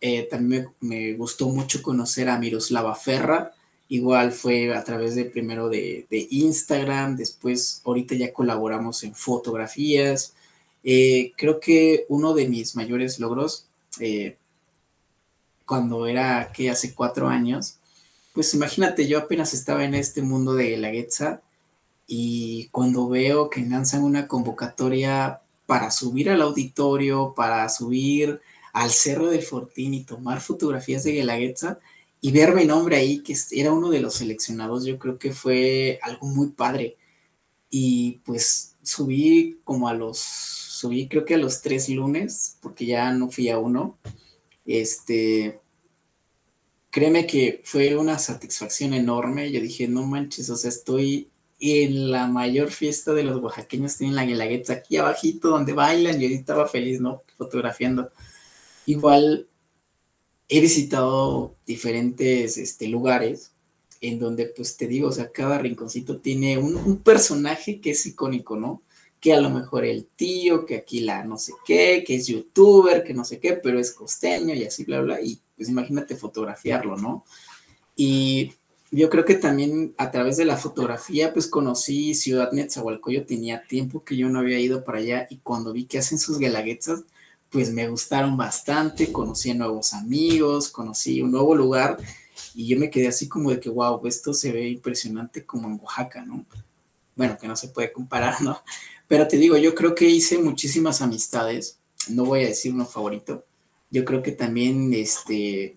Eh, 0.00 0.24
también 0.30 0.68
me, 0.80 1.14
gustó 1.14 1.48
mucho 1.48 1.82
conocer 1.82 2.28
a 2.28 2.38
Miroslava 2.38 2.94
Ferra, 2.94 3.52
igual 3.88 4.32
fue 4.32 4.74
a 4.74 4.82
través 4.84 5.14
de 5.14 5.24
primero 5.24 5.68
de, 5.68 6.06
Instagram, 6.30 7.16
después 7.16 7.82
ahorita 7.84 8.14
ya 8.14 8.32
colaboramos 8.32 9.04
en 9.04 9.14
fotografías. 9.14 10.34
Eh, 10.84 11.32
creo 11.36 11.60
que 11.60 12.06
uno 12.08 12.34
de 12.34 12.48
mis 12.48 12.76
mayores 12.76 13.18
logros, 13.18 13.66
eh, 14.00 14.36
cuando 15.64 16.06
era 16.06 16.52
que 16.52 16.70
hace 16.70 16.94
cuatro 16.94 17.28
años, 17.28 17.78
pues 18.32 18.52
imagínate, 18.54 19.08
yo 19.08 19.18
apenas 19.18 19.54
estaba 19.54 19.84
en 19.84 19.94
este 19.94 20.22
mundo 20.22 20.54
de 20.54 20.76
la 20.76 20.92
y 22.06 22.68
cuando 22.68 23.08
veo 23.08 23.50
que 23.50 23.62
lanzan 23.62 24.04
una 24.04 24.28
convocatoria 24.28 25.40
para 25.66 25.90
subir 25.90 26.30
al 26.30 26.42
auditorio, 26.42 27.34
para 27.34 27.68
subir 27.68 28.40
al 28.72 28.90
Cerro 28.90 29.26
del 29.28 29.42
Fortín 29.42 29.94
y 29.94 30.04
tomar 30.04 30.40
fotografías 30.40 31.02
de 31.04 31.12
Guelaguetza 31.12 31.78
y 32.20 32.32
ver 32.32 32.54
mi 32.54 32.64
nombre 32.64 32.96
ahí, 32.96 33.22
que 33.22 33.36
era 33.52 33.72
uno 33.72 33.90
de 33.90 34.00
los 34.00 34.14
seleccionados, 34.14 34.84
yo 34.84 34.98
creo 34.98 35.18
que 35.18 35.32
fue 35.32 35.98
algo 36.02 36.26
muy 36.26 36.48
padre. 36.48 36.96
Y 37.70 38.20
pues 38.24 38.76
subí 38.82 39.60
como 39.64 39.88
a 39.88 39.94
los, 39.94 40.18
subí 40.18 41.08
creo 41.08 41.24
que 41.24 41.34
a 41.34 41.38
los 41.38 41.60
tres 41.62 41.88
lunes, 41.88 42.58
porque 42.60 42.86
ya 42.86 43.12
no 43.12 43.30
fui 43.30 43.48
a 43.48 43.58
uno. 43.58 43.98
Este, 44.64 45.60
créeme 46.90 47.26
que 47.26 47.60
fue 47.64 47.96
una 47.96 48.18
satisfacción 48.18 48.94
enorme. 48.94 49.52
Yo 49.52 49.60
dije, 49.60 49.86
no 49.86 50.06
manches, 50.06 50.48
o 50.50 50.56
sea, 50.56 50.70
estoy 50.70 51.30
en 51.60 52.10
la 52.10 52.26
mayor 52.26 52.70
fiesta 52.70 53.12
de 53.12 53.24
los 53.24 53.42
oaxaqueños 53.42 53.96
tienen 53.96 54.16
la 54.16 54.26
guelaguetza 54.26 54.74
aquí 54.74 54.96
abajito 54.98 55.48
donde 55.48 55.72
bailan 55.72 56.20
yo 56.20 56.28
estaba 56.28 56.66
feliz, 56.66 57.00
¿no? 57.00 57.22
Fotografiando. 57.38 58.10
Igual 58.86 59.48
he 60.48 60.60
visitado 60.60 61.56
diferentes 61.66 62.56
este, 62.56 62.88
lugares 62.88 63.52
en 64.00 64.18
donde 64.18 64.46
pues 64.46 64.76
te 64.76 64.86
digo, 64.86 65.08
o 65.08 65.12
sea, 65.12 65.30
cada 65.32 65.58
rinconcito 65.58 66.18
tiene 66.18 66.58
un, 66.58 66.98
personaje 66.98 67.80
que 67.80 67.90
es 67.90 68.06
icónico, 68.06 68.56
¿no? 68.56 68.82
Que 69.20 69.32
a 69.32 69.40
lo 69.40 69.50
mejor 69.50 69.84
el 69.84 70.06
tío, 70.06 70.66
que 70.66 70.76
aquí 70.76 71.00
la 71.00 71.24
no 71.24 71.38
sé 71.38 71.52
qué, 71.64 72.04
que 72.06 72.16
es 72.16 72.26
youtuber, 72.26 73.02
que 73.02 73.14
no 73.14 73.24
sé 73.24 73.40
qué, 73.40 73.54
pero 73.54 73.80
es 73.80 73.92
costeño 73.92 74.54
y 74.54 74.64
así, 74.64 74.84
bla, 74.84 75.00
bla, 75.00 75.20
y 75.20 75.40
pues 75.56 75.68
imagínate 75.68 76.14
fotografiarlo, 76.14 76.96
¿no? 76.96 77.24
Y 77.96 78.52
yo 78.90 79.10
creo 79.10 79.24
que 79.24 79.34
también 79.34 79.94
a 79.96 80.10
través 80.10 80.36
de 80.36 80.44
la 80.44 80.56
fotografía, 80.56 81.32
pues 81.32 81.48
conocí 81.48 82.14
Ciudad 82.14 82.52
Netzahualcoyo, 82.52 83.24
tenía 83.24 83.66
tiempo 83.66 84.04
que 84.04 84.16
yo 84.16 84.28
no 84.28 84.40
había 84.40 84.60
ido 84.60 84.84
para 84.84 84.98
allá 84.98 85.26
y 85.30 85.38
cuando 85.38 85.72
vi 85.72 85.86
que 85.86 85.98
hacen 85.98 86.18
sus 86.18 86.38
guelaguetzas, 86.38 87.04
pues 87.50 87.72
me 87.72 87.88
gustaron 87.88 88.36
bastante, 88.36 89.12
conocí 89.12 89.50
a 89.50 89.54
nuevos 89.54 89.92
amigos, 89.92 90.68
conocí 90.68 91.22
un 91.22 91.30
nuevo 91.30 91.54
lugar 91.54 91.96
y 92.54 92.66
yo 92.66 92.78
me 92.78 92.90
quedé 92.90 93.08
así 93.08 93.28
como 93.28 93.50
de 93.50 93.60
que, 93.60 93.68
wow, 93.68 94.00
esto 94.06 94.34
se 94.34 94.52
ve 94.52 94.68
impresionante 94.68 95.44
como 95.44 95.68
en 95.68 95.80
Oaxaca, 95.80 96.24
¿no? 96.24 96.44
Bueno, 97.14 97.38
que 97.38 97.48
no 97.48 97.56
se 97.56 97.68
puede 97.68 97.92
comparar, 97.92 98.40
¿no? 98.42 98.60
Pero 99.08 99.28
te 99.28 99.36
digo, 99.36 99.56
yo 99.56 99.74
creo 99.74 99.94
que 99.94 100.08
hice 100.08 100.38
muchísimas 100.38 101.00
amistades, 101.00 101.78
no 102.08 102.24
voy 102.24 102.44
a 102.44 102.48
decir 102.48 102.74
uno 102.74 102.86
favorito, 102.86 103.44
yo 103.90 104.04
creo 104.04 104.22
que 104.22 104.32
también, 104.32 104.92
este, 104.92 105.76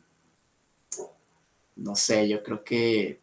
no 1.75 1.95
sé, 1.95 2.27
yo 2.27 2.43
creo 2.43 2.63
que 2.63 3.19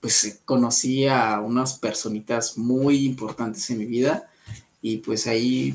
pues 0.00 0.40
conocí 0.44 1.06
a 1.06 1.40
unas 1.40 1.78
personitas 1.78 2.56
muy 2.56 3.04
importantes 3.04 3.68
en 3.70 3.78
mi 3.78 3.86
vida 3.86 4.30
y 4.80 4.98
pues 4.98 5.26
ahí, 5.26 5.74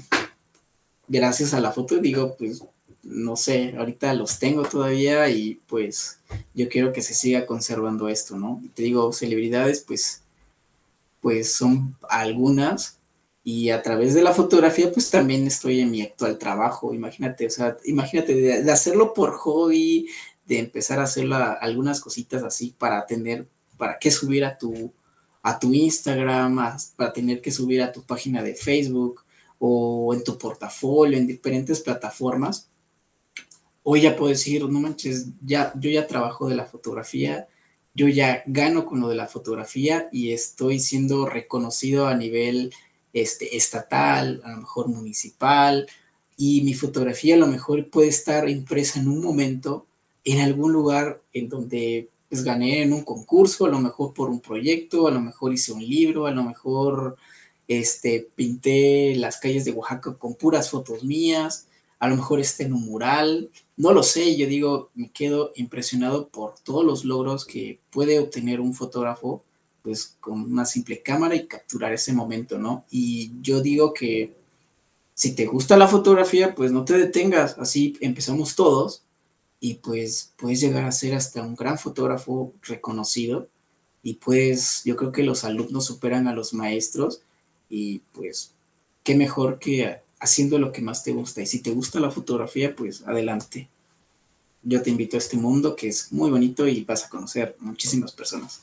gracias 1.08 1.54
a 1.54 1.60
la 1.60 1.72
foto, 1.72 1.97
digo, 1.97 2.36
pues 2.38 2.64
no 3.04 3.36
sé, 3.36 3.76
ahorita 3.78 4.14
los 4.14 4.39
tengo 4.39 4.64
todavía 4.64 5.30
y 5.30 5.60
pues 5.68 6.20
yo 6.54 6.70
quiero 6.70 6.93
que 6.93 7.01
se 7.01 7.14
siga 7.14 7.45
conservando 7.45 8.08
esto, 8.08 8.38
¿no? 8.38 8.62
te 8.74 8.84
digo, 8.84 9.12
celebridades, 9.12 9.82
pues, 9.82 10.22
pues 11.22 11.54
son 11.54 11.95
algunas 12.10 12.97
y 13.43 13.72
a 13.72 13.82
través 13.82 14.14
de 14.14 14.22
la 14.22 14.34
fotografía, 14.34 14.91
pues 14.91 15.10
también 15.10 15.45
estoy 15.45 15.82
en 15.82 15.91
mi 15.91 16.01
actual 16.01 16.38
trabajo, 16.38 16.93
imagínate, 16.93 17.45
o 17.45 17.49
sea, 17.49 17.78
imagínate 17.84 18.36
de, 18.36 18.72
hacerlo 18.72 19.14
por 19.14 19.34
hobby, 19.34 20.08
de 20.45 20.60
empezar 20.60 20.99
a 20.99 21.04
hacer 21.04 21.28
algunas 21.34 21.99
cositas 21.99 22.41
así 22.43 22.74
para 22.78 23.06
tener, 23.06 23.47
para 23.78 23.99
que 23.99 24.12
subir 24.12 24.45
a 24.45 24.58
tu, 24.58 24.93
a 25.41 25.60
tu 25.60 25.74
Instagram, 25.74 26.58
para 26.95 27.12
tener 27.12 27.41
que 27.41 27.51
subir 27.51 27.82
a 27.82 27.91
tu 27.91 28.04
página 28.04 28.41
de 28.41 28.56
Facebook 28.56 29.22
o 29.66 30.14
en 30.14 30.24
tu 30.24 30.38
portafolio, 30.38 31.18
en 31.18 31.28
diferentes 31.28 31.80
plataformas 31.80 32.68
hoy 33.84 34.01
ya 34.01 34.16
puedo 34.16 34.30
decir, 34.30 34.64
no 34.68 34.80
manches, 34.80 35.28
ya, 35.45 35.74
yo 35.76 35.89
ya 35.89 36.07
trabajo 36.07 36.47
de 36.47 36.55
la 36.55 36.66
fotografía, 36.66 37.47
yo 37.93 38.07
ya 38.07 38.41
gano 38.47 38.86
con 38.86 39.01
lo 39.01 39.09
de 39.09 39.16
la 39.16 39.28
fotografía 39.28 40.07
y 40.11 40.32
estoy 40.32 40.80
siendo 40.80 41.28
reconocido 41.28 42.07
a 42.07 42.16
nivel 42.16 42.74
este, 43.11 43.55
estatal, 43.55 44.41
a 44.43 44.51
lo 44.51 44.57
mejor 44.57 44.88
municipal, 44.88 45.86
y 46.36 46.61
mi 46.61 46.74
fotografía 46.74 47.36
a 47.36 47.38
lo 47.38 47.47
mejor 47.47 47.89
puede 47.89 48.07
estar 48.07 48.49
impresa 48.49 48.99
en 48.99 49.07
un 49.07 49.22
momento 49.22 49.86
en 50.24 50.39
algún 50.39 50.72
lugar 50.72 51.22
en 51.34 51.49
donde 51.49 52.09
pues 52.30 52.43
gané 52.43 52.82
en 52.82 52.93
un 52.93 53.03
concurso, 53.03 53.66
a 53.66 53.70
lo 53.70 53.80
mejor 53.80 54.14
por 54.14 54.30
un 54.30 54.39
proyecto, 54.39 55.07
a 55.07 55.11
lo 55.11 55.22
mejor 55.22 55.53
hice 55.53 55.72
un 55.72 55.86
libro, 55.86 56.26
a 56.26 56.32
lo 56.32 56.43
mejor 56.43 57.18
este, 57.80 58.28
pinté 58.36 59.15
las 59.15 59.38
calles 59.38 59.65
de 59.65 59.71
Oaxaca 59.71 60.15
con 60.15 60.36
puras 60.36 60.69
fotos 60.69 61.03
mías, 61.03 61.67
a 61.99 62.09
lo 62.09 62.17
mejor 62.17 62.39
esté 62.39 62.63
en 62.63 62.74
un 62.74 62.86
mural, 62.86 63.49
no 63.78 63.93
lo 63.93 64.03
sé, 64.03 64.36
yo 64.36 64.47
digo, 64.47 64.89
me 64.93 65.09
quedo 65.11 65.51
impresionado 65.55 66.28
por 66.28 66.55
todos 66.59 66.84
los 66.84 67.05
logros 67.05 67.45
que 67.45 67.80
puede 67.91 68.19
obtener 68.19 68.59
un 68.59 68.74
fotógrafo, 68.74 69.43
pues 69.82 70.15
con 70.19 70.41
una 70.51 70.65
simple 70.65 71.01
cámara 71.01 71.36
y 71.36 71.47
capturar 71.47 71.93
ese 71.93 72.13
momento, 72.13 72.57
¿no? 72.57 72.86
Y 72.91 73.32
yo 73.41 73.61
digo 73.61 73.93
que 73.93 74.34
si 75.13 75.36
te 75.36 75.45
gusta 75.45 75.78
la 75.78 75.88
fotografía, 75.88 76.55
pues 76.55 76.71
no 76.71 76.86
te 76.86 76.97
detengas, 76.97 77.57
así 77.57 77.97
empezamos 78.01 78.55
todos 78.55 79.03
y 79.59 79.76
pues 79.76 80.34
puedes 80.38 80.59
llegar 80.59 80.84
a 80.86 80.91
ser 80.91 81.15
hasta 81.15 81.41
un 81.41 81.55
gran 81.55 81.78
fotógrafo 81.78 82.51
reconocido 82.63 83.47
y 84.01 84.15
pues 84.15 84.82
yo 84.84 84.97
creo 84.97 85.11
que 85.13 85.24
los 85.24 85.45
alumnos 85.45 85.86
superan 85.86 86.28
a 86.28 86.34
los 86.34 86.53
maestros 86.53 87.21
y 87.76 88.03
pues 88.13 88.53
qué 89.03 89.15
mejor 89.15 89.57
que 89.57 89.97
haciendo 90.19 90.59
lo 90.59 90.71
que 90.71 90.84
más 90.84 91.03
te 91.03 91.11
gusta. 91.11 91.41
Y 91.41 91.47
si 91.47 91.59
te 91.59 91.71
gusta 91.71 91.99
la 91.99 92.11
fotografía, 92.11 92.76
pues 92.76 93.01
adelante. 93.07 93.67
Yo 94.61 94.84
te 94.84 94.91
invito 94.91 95.17
a 95.17 95.19
este 95.19 95.38
mundo 95.38 95.76
que 95.76 95.88
es 95.88 96.13
muy 96.13 96.30
bonito 96.30 96.67
y 96.67 96.84
vas 96.84 97.03
a 97.03 97.09
conocer 97.09 97.55
muchísimas 97.59 98.11
personas. 98.11 98.61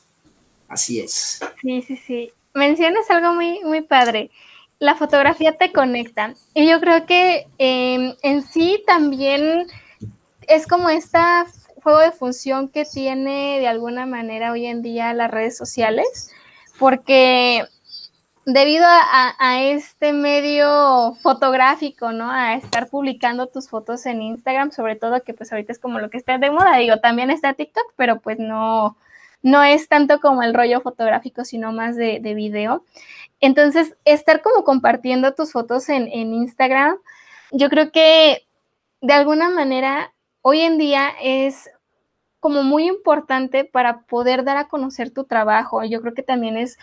Así 0.68 1.00
es. 1.00 1.40
Sí, 1.60 1.82
sí, 1.82 1.96
sí. 1.96 2.30
Mencionas 2.54 3.10
algo 3.10 3.34
muy, 3.34 3.58
muy 3.64 3.80
padre. 3.80 4.30
La 4.78 4.94
fotografía 4.94 5.58
te 5.58 5.72
conecta. 5.72 6.34
Y 6.54 6.68
yo 6.68 6.78
creo 6.78 7.04
que 7.04 7.48
em, 7.58 8.14
en 8.22 8.46
sí 8.46 8.80
también 8.86 9.66
es 10.46 10.68
como 10.68 10.88
esta 10.88 11.48
juego 11.82 11.98
de 11.98 12.12
función 12.12 12.68
que 12.68 12.84
tiene 12.84 13.58
de 13.58 13.66
alguna 13.66 14.06
manera 14.06 14.52
hoy 14.52 14.66
en 14.66 14.82
día 14.82 15.12
las 15.14 15.32
redes 15.32 15.56
sociales, 15.56 16.30
porque 16.78 17.66
debido 18.46 18.86
a, 18.86 19.62
este 19.62 20.12
medio 20.12 21.14
fotográfico, 21.22 22.12
¿no? 22.12 22.30
A 22.30 22.54
estar 22.54 22.88
publicando 22.88 23.46
tus 23.48 23.68
fotos 23.68 24.06
en 24.06 24.22
Instagram, 24.22 24.72
sobre 24.72 24.96
todo 24.96 25.22
que 25.22 25.34
pues 25.34 25.52
ahorita 25.52 25.72
es 25.72 25.78
como 25.78 25.98
lo 25.98 26.10
que 26.10 26.18
está 26.18 26.38
de 26.38 26.50
moda, 26.50 26.76
digo, 26.78 26.98
también 26.98 27.30
está 27.30 27.54
TikTok, 27.54 27.92
pero 27.96 28.20
pues 28.20 28.38
no, 28.38 28.96
no 29.42 29.62
es 29.62 29.88
tanto 29.88 30.20
como 30.20 30.42
el 30.42 30.54
rollo 30.54 30.80
fotográfico, 30.80 31.44
sino 31.44 31.72
más 31.72 31.96
de, 31.96 32.20
de 32.20 32.34
video. 32.34 32.84
Entonces, 33.40 33.96
estar 34.04 34.42
como 34.42 34.64
compartiendo 34.64 35.34
tus 35.34 35.52
fotos 35.52 35.88
en, 35.88 36.08
en 36.08 36.34
Instagram, 36.34 36.96
yo 37.52 37.68
creo 37.68 37.90
que 37.92 38.46
de 39.00 39.12
alguna 39.12 39.50
manera 39.50 40.12
hoy 40.42 40.60
en 40.60 40.78
día 40.78 41.10
es 41.22 41.70
como 42.40 42.62
muy 42.62 42.86
importante 42.86 43.64
para 43.64 44.02
poder 44.02 44.44
dar 44.44 44.56
a 44.56 44.68
conocer 44.68 45.10
tu 45.10 45.24
trabajo. 45.24 45.84
Yo 45.84 46.00
creo 46.00 46.14
que 46.14 46.22
también 46.22 46.56
es 46.56 46.78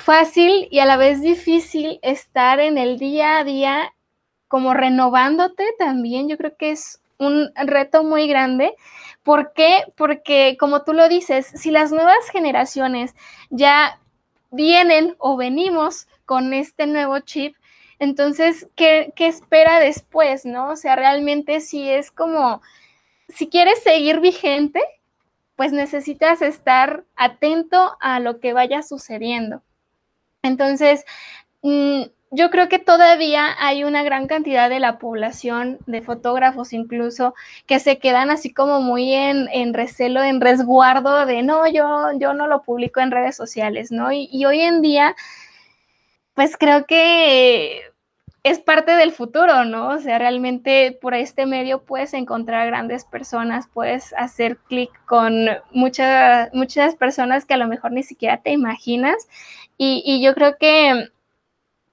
fácil 0.00 0.68
y 0.70 0.80
a 0.80 0.86
la 0.86 0.96
vez 0.96 1.20
difícil 1.20 2.00
estar 2.02 2.58
en 2.60 2.78
el 2.78 2.98
día 2.98 3.38
a 3.38 3.44
día 3.44 3.94
como 4.48 4.74
renovándote 4.74 5.64
también. 5.78 6.28
Yo 6.28 6.36
creo 6.36 6.56
que 6.56 6.72
es 6.72 7.00
un 7.18 7.52
reto 7.54 8.02
muy 8.02 8.26
grande. 8.26 8.74
¿Por 9.22 9.52
qué? 9.52 9.84
Porque 9.96 10.56
como 10.58 10.82
tú 10.82 10.92
lo 10.92 11.08
dices, 11.08 11.46
si 11.46 11.70
las 11.70 11.92
nuevas 11.92 12.30
generaciones 12.32 13.14
ya 13.50 14.00
vienen 14.50 15.14
o 15.18 15.36
venimos 15.36 16.08
con 16.24 16.52
este 16.54 16.86
nuevo 16.86 17.20
chip, 17.20 17.54
entonces, 18.00 18.66
¿qué, 18.76 19.12
qué 19.14 19.26
espera 19.26 19.78
después? 19.78 20.46
¿No? 20.46 20.70
O 20.70 20.76
sea, 20.76 20.96
realmente 20.96 21.60
si 21.60 21.88
es 21.88 22.10
como, 22.10 22.62
si 23.28 23.48
quieres 23.48 23.82
seguir 23.82 24.20
vigente, 24.20 24.80
pues 25.54 25.72
necesitas 25.72 26.40
estar 26.40 27.04
atento 27.16 27.96
a 28.00 28.18
lo 28.18 28.40
que 28.40 28.54
vaya 28.54 28.82
sucediendo. 28.82 29.62
Entonces, 30.42 31.04
mm, 31.62 32.02
yo 32.30 32.50
creo 32.50 32.68
que 32.68 32.78
todavía 32.78 33.56
hay 33.58 33.84
una 33.84 34.02
gran 34.04 34.26
cantidad 34.28 34.70
de 34.70 34.80
la 34.80 34.98
población, 34.98 35.78
de 35.86 36.02
fotógrafos 36.02 36.72
incluso, 36.72 37.34
que 37.66 37.80
se 37.80 37.98
quedan 37.98 38.30
así 38.30 38.52
como 38.52 38.80
muy 38.80 39.12
en, 39.12 39.74
recelo, 39.74 40.22
en 40.22 40.40
resguardo 40.40 41.26
de 41.26 41.42
no, 41.42 41.66
yo, 41.68 42.10
yo 42.18 42.34
no 42.34 42.46
lo 42.46 42.62
publico 42.62 43.00
en 43.00 43.10
redes 43.10 43.36
sociales, 43.36 43.90
¿no? 43.90 44.12
Y 44.12 44.44
hoy 44.46 44.60
en 44.60 44.80
día, 44.82 45.16
pues 46.34 46.56
creo 46.56 46.86
que 46.86 47.89
es 48.42 48.58
parte 48.58 48.92
del 48.92 49.12
futuro, 49.12 49.64
¿no? 49.64 49.88
O 49.88 49.98
sea, 49.98 50.18
realmente 50.18 50.98
por 51.00 51.14
este 51.14 51.44
medio 51.44 51.82
puedes 51.82 52.14
encontrar 52.14 52.66
grandes 52.66 53.04
personas, 53.04 53.68
puedes 53.72 54.14
hacer 54.14 54.56
clic 54.68 54.90
con 55.04 55.46
muchas, 55.72 56.48
muchas 56.54 56.96
personas 56.96 57.44
que 57.44 57.54
a 57.54 57.58
lo 57.58 57.68
mejor 57.68 57.92
ni 57.92 58.02
siquiera 58.02 58.38
te 58.38 58.50
imaginas 58.50 59.28
y, 59.76 60.22
yo 60.22 60.34
creo 60.34 60.56
que 60.58 61.08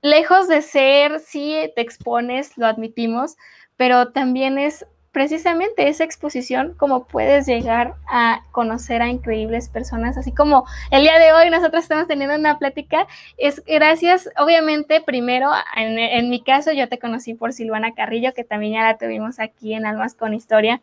lejos 0.01 0.47
de 0.47 0.61
ser, 0.61 1.19
sí 1.19 1.71
te 1.75 1.81
expones, 1.81 2.57
lo 2.57 2.67
admitimos, 2.67 3.37
pero 3.77 4.11
también 4.11 4.57
es 4.57 4.85
precisamente 5.11 5.87
esa 5.87 6.03
exposición 6.03 6.73
como 6.77 7.05
puedes 7.05 7.45
llegar 7.45 7.95
a 8.07 8.41
conocer 8.51 9.01
a 9.01 9.09
increíbles 9.09 9.69
personas, 9.69 10.17
así 10.17 10.31
como 10.31 10.65
el 10.91 11.01
día 11.01 11.19
de 11.19 11.33
hoy 11.33 11.49
nosotros 11.49 11.83
estamos 11.83 12.07
teniendo 12.07 12.35
una 12.35 12.59
plática, 12.59 13.07
es 13.37 13.63
gracias, 13.65 14.29
obviamente, 14.37 15.01
primero, 15.01 15.49
en, 15.75 15.97
en 15.97 16.29
mi 16.29 16.43
caso 16.43 16.71
yo 16.71 16.87
te 16.89 16.99
conocí 16.99 17.33
por 17.33 17.53
Silvana 17.53 17.93
Carrillo, 17.93 18.33
que 18.33 18.43
también 18.43 18.73
ya 18.73 18.83
la 18.83 18.97
tuvimos 18.97 19.39
aquí 19.39 19.73
en 19.73 19.85
Almas 19.85 20.13
con 20.13 20.33
Historia, 20.33 20.81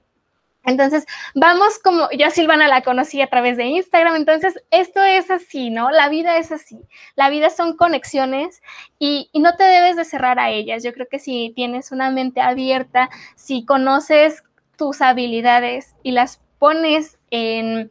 entonces, 0.65 1.05
vamos 1.35 1.79
como, 1.79 2.09
yo 2.13 2.31
Silvana 2.31 2.69
la 2.69 2.83
conocí 2.83 3.21
a 3.21 3.27
través 3.27 3.57
de 3.57 3.65
Instagram, 3.65 4.17
entonces 4.17 4.55
esto 4.71 5.03
es 5.03 5.31
así, 5.31 5.71
¿no? 5.71 5.91
La 5.91 6.09
vida 6.09 6.39
es 6.39 6.53
así, 6.53 6.79
la 7.17 7.29
vida 7.29 7.51
son 7.51 7.77
conexiones 7.77 8.63
y, 8.99 9.31
no 9.35 9.57
te 9.57 9.65
debes 9.65 9.97
de 9.97 10.07
cerrar 10.07 10.39
a 10.39 10.51
ellas. 10.51 10.83
Yo 10.83 10.95
creo 10.95 11.07
que 11.07 11.19
si 11.19 11.53
tienes 11.55 11.93
una 11.93 12.11
mente 12.11 12.41
abierta, 12.41 13.11
si 13.37 13.67
conoces 13.67 14.43
tus 14.77 15.03
habilidades 15.03 15.95
y 16.03 16.13
las 16.13 16.41
pones 16.59 17.19
en, 17.31 17.91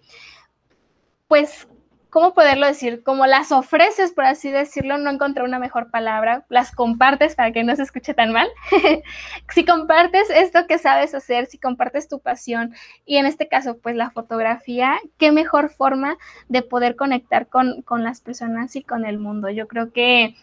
pues 1.27 1.67
¿cómo 2.13 2.35
poderlo 2.35 2.67
decir? 2.67 3.01
Como 3.01 3.25
las 3.25 3.51
ofreces, 3.51 4.11
por 4.11 4.25
así 4.25 4.51
decirlo, 4.51 4.99
no 4.99 5.09
encontré 5.09 5.43
una 5.43 5.57
mejor 5.57 5.89
palabra, 5.89 6.45
las 6.47 6.71
compartes 6.71 7.33
para 7.33 7.51
que 7.51 7.63
no 7.63 7.75
se 7.75 7.81
escuche 7.81 8.13
tan 8.13 8.31
mal. 8.31 8.47
si 9.49 9.65
compartes 9.65 10.29
esto 10.29 10.67
que 10.67 10.77
sabes 10.77 11.15
hacer, 11.15 11.47
si 11.47 11.57
compartes 11.57 12.07
tu 12.07 12.19
pasión 12.19 12.75
y 13.03 13.17
en 13.17 13.25
este 13.25 13.47
caso, 13.47 13.79
pues 13.79 13.95
la 13.95 14.11
fotografía, 14.11 14.99
qué 15.17 15.31
mejor 15.31 15.71
forma 15.71 16.19
de 16.49 16.61
poder 16.61 16.95
conectar 16.95 17.47
con, 17.47 17.81
con 17.81 18.03
las 18.03 18.21
personas 18.21 18.75
y 18.75 18.83
con 18.83 19.05
el 19.05 19.17
mundo. 19.17 19.49
Yo 19.49 19.67
creo 19.67 19.91
que 19.91 20.35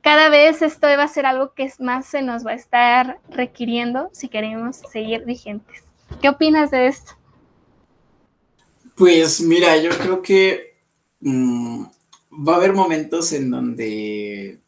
cada 0.00 0.28
vez 0.28 0.60
esto 0.60 0.88
va 0.88 1.04
a 1.04 1.08
ser 1.08 1.24
algo 1.24 1.54
que 1.54 1.72
más 1.78 2.06
se 2.06 2.20
nos 2.20 2.44
va 2.44 2.50
a 2.50 2.54
estar 2.54 3.20
requiriendo 3.30 4.10
si 4.12 4.28
queremos 4.28 4.78
seguir 4.90 5.24
vigentes. 5.24 5.84
¿Qué 6.20 6.28
opinas 6.28 6.72
de 6.72 6.88
esto? 6.88 7.12
Pues 8.96 9.40
mira, 9.40 9.76
yo 9.76 9.90
creo 9.90 10.20
que 10.20 10.75
Mm, 11.20 11.84
va 12.46 12.54
a 12.54 12.56
haber 12.56 12.72
momentos 12.72 13.32
en 13.32 13.50
donde 13.50 14.58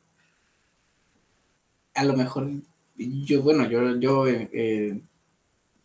a 1.94 2.04
lo 2.04 2.16
mejor 2.16 2.50
yo, 2.96 3.42
bueno, 3.42 3.68
yo, 3.68 3.96
yo 3.98 4.26
eh, 4.26 5.00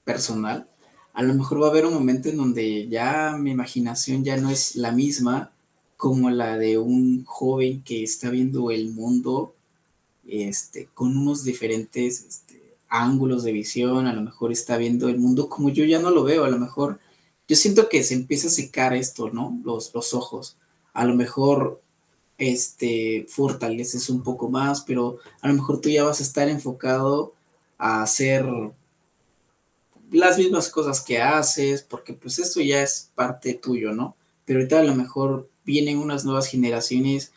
personal, 0.03 0.67
a 1.13 1.23
lo 1.23 1.33
mejor 1.33 1.61
va 1.61 1.67
a 1.67 1.69
haber 1.69 1.85
un 1.85 1.93
momento 1.93 2.29
en 2.29 2.37
donde 2.37 2.87
ya 2.87 3.35
mi 3.37 3.51
imaginación 3.51 4.23
ya 4.23 4.37
no 4.37 4.49
es 4.49 4.75
la 4.75 4.91
misma 4.91 5.51
como 5.97 6.29
la 6.29 6.57
de 6.57 6.77
un 6.77 7.23
joven 7.25 7.83
que 7.83 8.03
está 8.03 8.29
viendo 8.29 8.71
el 8.71 8.89
mundo 8.89 9.53
este, 10.27 10.87
con 10.93 11.17
unos 11.17 11.43
diferentes 11.43 12.25
este, 12.25 12.61
ángulos 12.89 13.43
de 13.43 13.51
visión, 13.51 14.07
a 14.07 14.13
lo 14.13 14.21
mejor 14.21 14.51
está 14.51 14.77
viendo 14.77 15.09
el 15.09 15.19
mundo 15.19 15.49
como 15.49 15.69
yo 15.69 15.85
ya 15.85 15.99
no 15.99 16.09
lo 16.09 16.23
veo, 16.23 16.45
a 16.45 16.49
lo 16.49 16.59
mejor 16.59 16.99
yo 17.47 17.55
siento 17.55 17.89
que 17.89 18.03
se 18.03 18.13
empieza 18.13 18.47
a 18.47 18.51
secar 18.51 18.93
esto, 18.93 19.29
¿no? 19.29 19.59
Los, 19.63 19.93
los 19.93 20.13
ojos. 20.13 20.57
A 20.93 21.05
lo 21.05 21.15
mejor 21.15 21.81
este, 22.37 23.25
fortaleces 23.29 24.09
un 24.09 24.23
poco 24.23 24.49
más, 24.49 24.81
pero 24.81 25.17
a 25.41 25.47
lo 25.47 25.53
mejor 25.53 25.81
tú 25.81 25.89
ya 25.89 26.03
vas 26.03 26.19
a 26.19 26.23
estar 26.23 26.49
enfocado 26.49 27.33
a 27.77 28.01
hacer 28.03 28.45
las 30.11 30.37
mismas 30.37 30.69
cosas 30.69 31.01
que 31.01 31.21
haces, 31.21 31.81
porque 31.81 32.13
pues 32.13 32.39
esto 32.39 32.61
ya 32.61 32.81
es 32.83 33.09
parte 33.15 33.53
tuyo, 33.55 33.93
¿no? 33.93 34.15
Pero 34.45 34.59
ahorita 34.59 34.79
a 34.79 34.83
lo 34.83 34.95
mejor 34.95 35.49
vienen 35.65 35.97
unas 35.97 36.25
nuevas 36.25 36.47
generaciones 36.47 37.31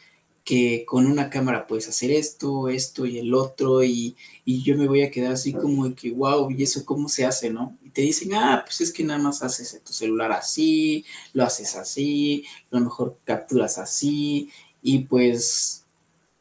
que 0.44 0.84
con 0.86 1.06
una 1.06 1.28
cámara 1.28 1.66
puedes 1.66 1.88
hacer 1.88 2.12
esto, 2.12 2.68
esto 2.68 3.06
y 3.06 3.18
el 3.18 3.34
otro, 3.34 3.82
y, 3.82 4.14
yo 4.44 4.76
me 4.76 4.86
voy 4.86 5.02
a 5.02 5.10
quedar 5.10 5.32
así 5.32 5.52
como 5.52 5.88
de 5.88 5.94
que, 5.94 6.12
wow, 6.12 6.50
¿y 6.50 6.62
eso 6.62 6.84
cómo 6.84 7.08
se 7.08 7.24
hace, 7.24 7.50
no? 7.50 7.76
Te 7.96 8.02
dicen, 8.02 8.34
ah, 8.34 8.62
pues 8.62 8.82
es 8.82 8.92
que 8.92 9.02
nada 9.02 9.18
más 9.18 9.42
haces 9.42 9.80
tu 9.82 9.94
celular 9.94 10.30
así, 10.32 11.06
lo 11.32 11.44
haces 11.44 11.74
así, 11.76 12.44
a 12.70 12.76
lo 12.76 12.84
mejor 12.84 13.16
capturas 13.24 13.78
así, 13.78 14.50
y 14.82 14.98
pues 14.98 15.82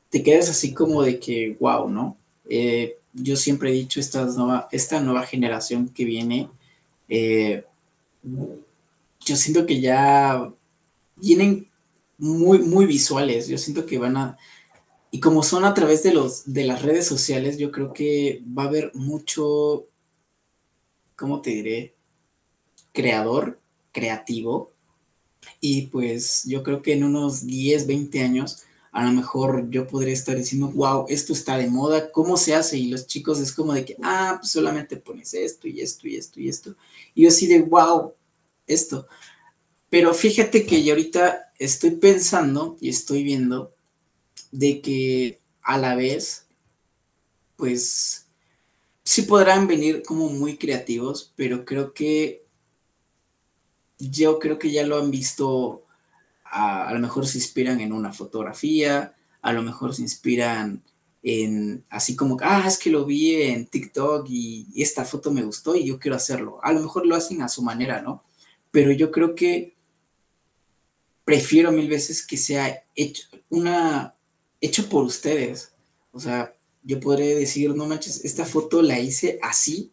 te 0.09 0.21
quedas 0.21 0.49
así 0.49 0.73
como 0.73 1.01
de 1.01 1.17
que, 1.17 1.55
wow, 1.57 1.89
¿no? 1.89 2.17
Eh, 2.49 2.97
yo 3.13 3.37
siempre 3.37 3.69
he 3.69 3.73
dicho, 3.73 4.01
esta 4.01 4.25
nueva, 4.25 4.67
esta 4.69 4.99
nueva 4.99 5.25
generación 5.25 5.87
que 5.87 6.03
viene, 6.03 6.49
eh, 7.07 7.63
yo 9.21 9.35
siento 9.37 9.65
que 9.65 9.79
ya 9.79 10.51
vienen 11.15 11.67
muy, 12.17 12.59
muy 12.59 12.85
visuales. 12.85 13.47
Yo 13.47 13.57
siento 13.57 13.85
que 13.85 13.97
van 13.97 14.17
a... 14.17 14.37
Y 15.09 15.21
como 15.21 15.43
son 15.43 15.63
a 15.63 15.73
través 15.73 16.03
de, 16.03 16.13
los, 16.13 16.51
de 16.53 16.65
las 16.65 16.81
redes 16.81 17.07
sociales, 17.07 17.57
yo 17.57 17.71
creo 17.71 17.93
que 17.93 18.41
va 18.45 18.63
a 18.63 18.67
haber 18.67 18.91
mucho, 18.93 19.85
¿cómo 21.15 21.41
te 21.41 21.51
diré? 21.51 21.95
Creador, 22.91 23.59
creativo. 23.91 24.71
Y 25.59 25.87
pues 25.87 26.43
yo 26.45 26.63
creo 26.63 26.81
que 26.81 26.93
en 26.93 27.03
unos 27.03 27.45
10, 27.45 27.87
20 27.87 28.21
años, 28.21 28.63
a 28.91 29.03
lo 29.03 29.11
mejor 29.11 29.69
yo 29.69 29.87
podría 29.87 30.13
estar 30.13 30.37
diciendo, 30.37 30.69
wow, 30.69 31.05
esto 31.09 31.33
está 31.33 31.57
de 31.57 31.69
moda, 31.69 32.11
¿cómo 32.11 32.37
se 32.37 32.55
hace? 32.55 32.77
Y 32.77 32.87
los 32.87 33.07
chicos 33.07 33.39
es 33.39 33.51
como 33.51 33.73
de 33.73 33.85
que, 33.85 33.97
ah, 34.01 34.37
pues 34.39 34.51
solamente 34.51 34.97
pones 34.97 35.33
esto 35.33 35.67
y 35.67 35.81
esto 35.81 36.07
y 36.07 36.15
esto 36.15 36.39
y 36.39 36.49
esto. 36.49 36.75
Y 37.13 37.23
yo 37.23 37.29
así 37.29 37.47
de, 37.47 37.61
wow, 37.61 38.13
esto. 38.67 39.07
Pero 39.89 40.13
fíjate 40.13 40.65
que 40.65 40.83
yo 40.83 40.93
ahorita 40.93 41.51
estoy 41.59 41.91
pensando 41.91 42.77
y 42.79 42.89
estoy 42.89 43.23
viendo 43.23 43.73
de 44.51 44.81
que 44.81 45.41
a 45.61 45.77
la 45.77 45.95
vez, 45.95 46.47
pues 47.55 48.24
sí 49.05 49.21
podrán 49.21 49.67
venir 49.67 50.03
como 50.03 50.29
muy 50.29 50.57
creativos, 50.57 51.31
pero 51.35 51.63
creo 51.63 51.93
que 51.93 52.43
yo 53.99 54.39
creo 54.39 54.59
que 54.59 54.71
ya 54.71 54.85
lo 54.85 54.97
han 54.97 55.11
visto, 55.11 55.85
a, 56.43 56.91
lo 56.91 56.99
mejor 56.99 57.27
se 57.27 57.37
inspiran 57.37 57.79
en 57.79 57.93
una 57.93 58.11
fotografía, 58.11 59.15
a 59.41 59.53
lo 59.53 59.61
mejor 59.61 59.93
se 59.95 60.01
inspiran 60.01 60.83
en 61.23 61.85
así 61.89 62.15
como, 62.15 62.37
ah, 62.41 62.65
es 62.67 62.77
que 62.77 62.89
lo 62.89 63.05
vi 63.05 63.41
en 63.43 63.67
TikTok 63.67 64.27
y, 64.29 64.67
y 64.73 64.81
esta 64.81 65.05
foto 65.05 65.31
me 65.31 65.43
gustó 65.43 65.75
y 65.75 65.85
yo 65.85 65.99
quiero 65.99 66.17
hacerlo. 66.17 66.59
A 66.63 66.73
lo 66.73 66.81
mejor 66.81 67.05
lo 67.05 67.15
hacen 67.15 67.41
a 67.41 67.47
su 67.47 67.61
manera, 67.61 68.01
¿no? 68.01 68.23
Pero 68.71 68.91
yo 68.91 69.11
creo 69.11 69.33
que 69.35 69.75
prefiero 71.23 71.71
mil 71.71 71.89
veces 71.89 72.25
que 72.25 72.37
sea 72.37 72.83
hecho, 72.95 73.23
una, 73.49 74.15
hecho 74.61 74.89
por 74.89 75.03
ustedes. 75.03 75.73
O 76.11 76.19
sea, 76.19 76.54
yo 76.85 76.99
podré 76.99 77.35
decir, 77.35 77.75
no 77.75 77.85
manches, 77.85 78.23
esta 78.23 78.45
foto 78.45 78.81
la 78.81 78.99
hice 78.99 79.39
así, 79.41 79.91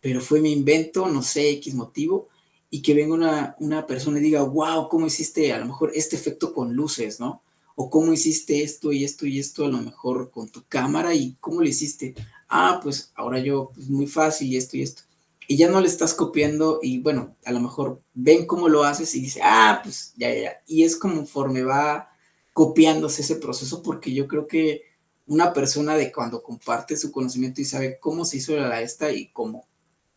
pero 0.00 0.20
fue 0.20 0.40
mi 0.40 0.52
invento, 0.52 1.08
no 1.08 1.22
sé, 1.22 1.50
X 1.50 1.74
motivo, 1.74 2.28
y 2.70 2.82
que 2.82 2.94
venga 2.94 3.14
una, 3.14 3.56
una 3.58 3.86
persona 3.86 4.18
y 4.18 4.22
diga, 4.22 4.42
wow, 4.42 4.88
¿cómo 4.88 5.06
hiciste 5.06 5.52
a 5.52 5.58
lo 5.58 5.66
mejor 5.66 5.90
este 5.94 6.14
efecto 6.14 6.52
con 6.52 6.74
luces, 6.74 7.18
¿no? 7.18 7.42
O 7.74 7.90
cómo 7.90 8.12
hiciste 8.12 8.62
esto 8.62 8.92
y 8.92 9.04
esto 9.04 9.26
y 9.26 9.38
esto 9.38 9.64
a 9.64 9.68
lo 9.68 9.78
mejor 9.78 10.30
con 10.30 10.48
tu 10.48 10.64
cámara 10.68 11.14
y 11.14 11.36
cómo 11.40 11.60
lo 11.60 11.68
hiciste. 11.68 12.14
Ah, 12.48 12.80
pues 12.82 13.10
ahora 13.14 13.38
yo, 13.40 13.70
pues 13.74 13.88
muy 13.88 14.06
fácil 14.06 14.52
y 14.52 14.56
esto 14.56 14.76
y 14.76 14.82
esto 14.82 15.02
y 15.48 15.56
ya 15.56 15.68
no 15.68 15.80
le 15.80 15.86
estás 15.86 16.14
copiando 16.14 16.80
y 16.82 16.98
bueno, 16.98 17.36
a 17.44 17.52
lo 17.52 17.60
mejor 17.60 18.00
ven 18.14 18.46
cómo 18.46 18.68
lo 18.68 18.84
haces 18.84 19.14
y 19.14 19.20
dice, 19.20 19.40
ah, 19.42 19.80
pues 19.82 20.12
ya, 20.16 20.34
ya, 20.34 20.62
y 20.66 20.82
es 20.82 20.96
conforme 20.96 21.62
va 21.62 22.10
copiándose 22.52 23.22
ese 23.22 23.36
proceso 23.36 23.82
porque 23.82 24.12
yo 24.12 24.26
creo 24.26 24.46
que 24.46 24.82
una 25.26 25.52
persona 25.52 25.96
de 25.96 26.12
cuando 26.12 26.42
comparte 26.42 26.96
su 26.96 27.10
conocimiento 27.10 27.60
y 27.60 27.64
sabe 27.64 27.98
cómo 28.00 28.24
se 28.24 28.38
hizo 28.38 28.56
la 28.56 28.80
esta 28.80 29.10
y 29.10 29.28
cómo, 29.28 29.66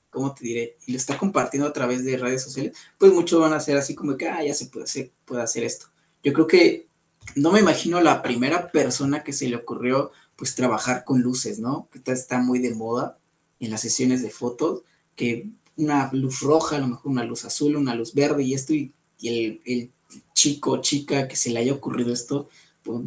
cómo 0.09 0.33
te 0.33 0.45
diré, 0.45 0.77
y 0.85 0.91
lo 0.91 0.97
está 0.97 1.17
compartiendo 1.17 1.67
a 1.67 1.73
través 1.73 2.05
de 2.05 2.17
redes 2.17 2.43
sociales, 2.43 2.77
pues 2.97 3.11
muchos 3.11 3.39
van 3.39 3.53
a 3.53 3.59
ser 3.59 3.77
así 3.77 3.95
como 3.95 4.17
que, 4.17 4.27
ah, 4.27 4.43
ya 4.43 4.53
se 4.53 4.67
puede 4.67 4.85
hacer, 4.85 5.11
puede 5.25 5.41
hacer 5.41 5.63
esto. 5.63 5.87
Yo 6.23 6.33
creo 6.33 6.47
que 6.47 6.87
no 7.35 7.51
me 7.51 7.59
imagino 7.59 8.01
la 8.01 8.21
primera 8.21 8.71
persona 8.71 9.23
que 9.23 9.33
se 9.33 9.49
le 9.49 9.55
ocurrió 9.55 10.11
pues 10.35 10.55
trabajar 10.55 11.03
con 11.03 11.21
luces, 11.21 11.59
¿no? 11.59 11.89
Que 11.91 12.11
está 12.11 12.39
muy 12.39 12.59
de 12.59 12.73
moda 12.73 13.17
en 13.59 13.71
las 13.71 13.81
sesiones 13.81 14.21
de 14.21 14.29
fotos 14.29 14.83
que 15.15 15.49
una 15.75 16.09
luz 16.13 16.41
roja, 16.41 16.77
a 16.77 16.79
lo 16.79 16.87
mejor 16.87 17.11
una 17.11 17.23
luz 17.23 17.45
azul, 17.45 17.75
una 17.75 17.95
luz 17.95 18.13
verde 18.13 18.43
y 18.43 18.53
esto, 18.53 18.73
y, 18.73 18.93
el, 19.21 19.61
el, 19.65 19.91
chico 20.33 20.81
chica 20.81 21.27
que 21.27 21.35
se 21.35 21.49
le 21.49 21.59
haya 21.59 21.73
ocurrido 21.73 22.13
esto, 22.13 22.47
pues, 22.81 23.01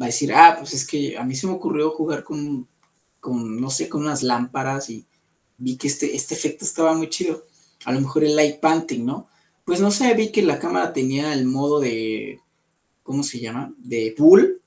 va 0.00 0.06
a 0.06 0.06
decir, 0.06 0.32
ah, 0.32 0.56
pues 0.58 0.74
es 0.74 0.86
que 0.86 1.16
a 1.16 1.24
mí 1.24 1.34
se 1.34 1.46
me 1.46 1.54
ocurrió 1.54 1.90
jugar 1.90 2.22
con, 2.24 2.68
con 3.20 3.60
no 3.60 3.70
sé, 3.70 3.88
con 3.88 4.02
unas 4.02 4.22
lámparas 4.22 4.90
y 4.90 5.04
vi 5.58 5.76
que 5.76 5.88
este, 5.88 6.14
este 6.14 6.34
efecto 6.34 6.64
estaba 6.64 6.94
muy 6.94 7.08
chido. 7.08 7.44
A 7.84 7.92
lo 7.92 8.00
mejor 8.00 8.24
el 8.24 8.36
light 8.36 8.60
painting, 8.60 9.04
¿no? 9.04 9.28
Pues 9.64 9.80
no 9.80 9.90
sé, 9.90 10.14
vi 10.14 10.30
que 10.32 10.42
la 10.42 10.58
cámara 10.58 10.92
tenía 10.92 11.32
el 11.34 11.44
modo 11.44 11.80
de, 11.80 12.40
¿cómo 13.02 13.22
se 13.22 13.40
llama? 13.40 13.74
De 13.78 14.14
pool 14.16 14.60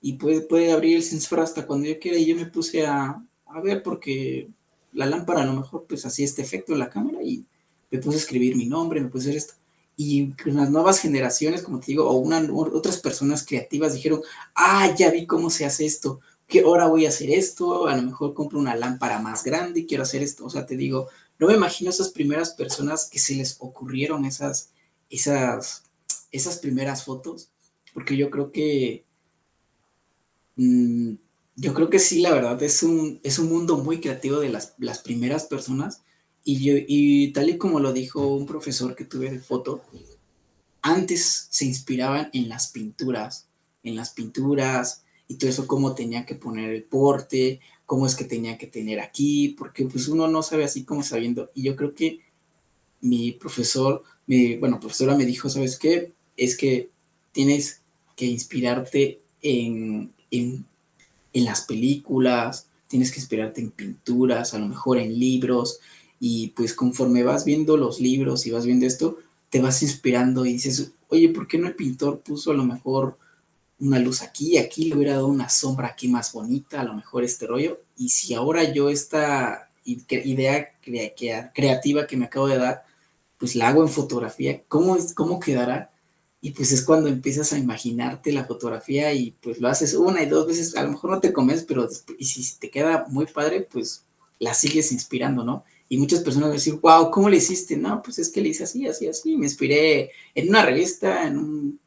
y 0.00 0.14
puede, 0.14 0.40
puede 0.40 0.72
abrir 0.72 0.96
el 0.96 1.02
sensor 1.02 1.40
hasta 1.40 1.66
cuando 1.66 1.88
yo 1.88 1.98
quiera 1.98 2.18
y 2.18 2.26
yo 2.26 2.36
me 2.36 2.46
puse 2.46 2.86
a, 2.86 3.22
a 3.46 3.60
ver 3.60 3.82
porque 3.82 4.48
la 4.92 5.06
lámpara 5.06 5.42
a 5.42 5.46
lo 5.46 5.54
mejor 5.54 5.86
pues 5.88 6.04
hacía 6.06 6.24
este 6.24 6.42
efecto 6.42 6.72
en 6.72 6.78
la 6.78 6.90
cámara 6.90 7.22
y 7.22 7.44
me 7.90 7.98
puse 7.98 8.16
a 8.16 8.20
escribir 8.20 8.56
mi 8.56 8.66
nombre, 8.66 9.00
me 9.00 9.08
puse 9.08 9.28
a 9.28 9.30
hacer 9.30 9.36
esto. 9.36 9.54
Y 10.00 10.32
las 10.44 10.70
nuevas 10.70 11.00
generaciones, 11.00 11.62
como 11.62 11.80
te 11.80 11.86
digo, 11.86 12.08
o 12.08 12.76
otras 12.76 12.98
personas 12.98 13.44
creativas 13.44 13.94
dijeron, 13.94 14.22
ah, 14.54 14.94
ya 14.96 15.10
vi 15.10 15.26
cómo 15.26 15.50
se 15.50 15.64
hace 15.66 15.86
esto, 15.86 16.20
que 16.46 16.60
ahora 16.60 16.86
voy 16.86 17.04
a 17.04 17.08
hacer 17.08 17.30
esto, 17.30 17.88
a 17.88 17.96
lo 17.96 18.02
mejor 18.02 18.32
compro 18.32 18.60
una 18.60 18.76
lámpara 18.76 19.18
más 19.18 19.42
grande 19.42 19.80
y 19.80 19.86
quiero 19.86 20.04
hacer 20.04 20.22
esto. 20.22 20.44
O 20.44 20.50
sea, 20.50 20.66
te 20.66 20.76
digo, 20.76 21.08
no 21.40 21.48
me 21.48 21.54
imagino 21.54 21.90
esas 21.90 22.10
primeras 22.10 22.50
personas 22.50 23.10
que 23.10 23.18
se 23.18 23.34
les 23.34 23.56
ocurrieron 23.58 24.24
esas, 24.24 24.70
esas, 25.10 25.82
esas 26.30 26.58
primeras 26.58 27.04
fotos, 27.04 27.50
porque 27.92 28.16
yo 28.16 28.30
creo 28.30 28.52
que... 28.52 29.04
Mm, 30.54 31.14
yo 31.56 31.74
creo 31.74 31.90
que 31.90 31.98
sí, 31.98 32.20
la 32.20 32.30
verdad, 32.30 32.62
es 32.62 32.84
un, 32.84 33.18
es 33.24 33.40
un 33.40 33.48
mundo 33.48 33.78
muy 33.78 34.00
creativo 34.00 34.38
de 34.38 34.48
las, 34.48 34.74
las 34.78 35.00
primeras 35.00 35.46
personas. 35.46 36.02
Y, 36.48 36.64
yo, 36.64 36.72
y 36.88 37.30
tal 37.32 37.50
y 37.50 37.58
como 37.58 37.78
lo 37.78 37.92
dijo 37.92 38.26
un 38.26 38.46
profesor 38.46 38.96
que 38.96 39.04
tuve 39.04 39.30
de 39.30 39.38
foto, 39.38 39.82
antes 40.80 41.48
se 41.50 41.66
inspiraban 41.66 42.30
en 42.32 42.48
las 42.48 42.68
pinturas, 42.68 43.48
en 43.82 43.94
las 43.96 44.14
pinturas 44.14 45.04
y 45.26 45.34
todo 45.34 45.50
eso, 45.50 45.66
cómo 45.66 45.94
tenía 45.94 46.24
que 46.24 46.36
poner 46.36 46.70
el 46.70 46.84
porte, 46.84 47.60
cómo 47.84 48.06
es 48.06 48.14
que 48.14 48.24
tenía 48.24 48.56
que 48.56 48.66
tener 48.66 48.98
aquí, 48.98 49.56
porque 49.58 49.84
pues 49.84 50.08
uno 50.08 50.26
no 50.26 50.42
sabe 50.42 50.64
así 50.64 50.84
como 50.84 51.02
sabiendo. 51.02 51.50
Y 51.54 51.64
yo 51.64 51.76
creo 51.76 51.94
que 51.94 52.20
mi 53.02 53.32
profesor, 53.32 54.02
mi, 54.26 54.56
bueno, 54.56 54.80
profesora 54.80 55.14
me 55.14 55.26
dijo, 55.26 55.50
¿sabes 55.50 55.78
qué? 55.78 56.12
es 56.38 56.56
que 56.56 56.88
tienes 57.32 57.82
que 58.16 58.24
inspirarte 58.24 59.20
en, 59.42 60.14
en, 60.30 60.64
en 61.34 61.44
las 61.44 61.60
películas, 61.60 62.68
tienes 62.86 63.12
que 63.12 63.20
inspirarte 63.20 63.60
en 63.60 63.70
pinturas, 63.70 64.54
a 64.54 64.58
lo 64.58 64.66
mejor 64.66 64.96
en 64.96 65.18
libros, 65.18 65.80
y 66.20 66.48
pues 66.48 66.74
conforme 66.74 67.22
vas 67.22 67.44
viendo 67.44 67.76
los 67.76 68.00
libros 68.00 68.46
y 68.46 68.50
vas 68.50 68.66
viendo 68.66 68.86
esto, 68.86 69.18
te 69.50 69.60
vas 69.60 69.82
inspirando 69.82 70.44
y 70.44 70.54
dices, 70.54 70.92
oye, 71.08 71.28
¿por 71.28 71.46
qué 71.46 71.58
no 71.58 71.68
el 71.68 71.74
pintor 71.74 72.20
puso 72.20 72.50
a 72.50 72.54
lo 72.54 72.64
mejor 72.64 73.18
una 73.80 73.98
luz 73.98 74.22
aquí, 74.22 74.58
aquí 74.58 74.86
le 74.86 74.96
hubiera 74.96 75.14
dado 75.14 75.28
una 75.28 75.48
sombra 75.48 75.88
aquí 75.88 76.08
más 76.08 76.32
bonita, 76.32 76.80
a 76.80 76.84
lo 76.84 76.94
mejor 76.94 77.24
este 77.24 77.46
rollo? 77.46 77.80
Y 77.96 78.10
si 78.10 78.34
ahora 78.34 78.72
yo 78.72 78.90
esta 78.90 79.70
idea 79.84 80.70
creativa 81.54 82.06
que 82.06 82.16
me 82.16 82.26
acabo 82.26 82.48
de 82.48 82.58
dar, 82.58 82.84
pues 83.38 83.54
la 83.54 83.68
hago 83.68 83.82
en 83.82 83.88
fotografía, 83.88 84.62
¿cómo, 84.68 84.96
cómo 85.14 85.40
quedará? 85.40 85.90
Y 86.40 86.50
pues 86.50 86.72
es 86.72 86.82
cuando 86.82 87.08
empiezas 87.08 87.52
a 87.52 87.58
imaginarte 87.58 88.32
la 88.32 88.44
fotografía 88.44 89.12
y 89.12 89.32
pues 89.40 89.60
lo 89.60 89.68
haces 89.68 89.94
una 89.94 90.22
y 90.22 90.26
dos 90.26 90.46
veces, 90.46 90.76
a 90.76 90.82
lo 90.82 90.90
mejor 90.90 91.10
no 91.10 91.20
te 91.20 91.32
comes, 91.32 91.64
pero 91.64 91.88
y 92.18 92.24
si 92.24 92.58
te 92.58 92.70
queda 92.70 93.06
muy 93.08 93.26
padre, 93.26 93.66
pues 93.70 94.04
la 94.38 94.54
sigues 94.54 94.92
inspirando, 94.92 95.44
¿no? 95.44 95.64
Y 95.88 95.96
muchas 95.98 96.20
personas 96.20 96.48
van 96.48 96.52
a 96.52 96.60
decir, 96.60 96.74
wow, 96.74 97.10
¿cómo 97.10 97.28
le 97.28 97.38
hiciste? 97.38 97.76
No, 97.76 98.02
pues 98.02 98.18
es 98.18 98.30
que 98.30 98.40
le 98.40 98.50
hice 98.50 98.64
así, 98.64 98.86
así, 98.86 99.06
así. 99.06 99.36
Me 99.36 99.46
inspiré 99.46 100.10
en 100.34 100.48
una 100.48 100.64
revista, 100.64 101.26
en 101.26 101.38
un, 101.38 101.80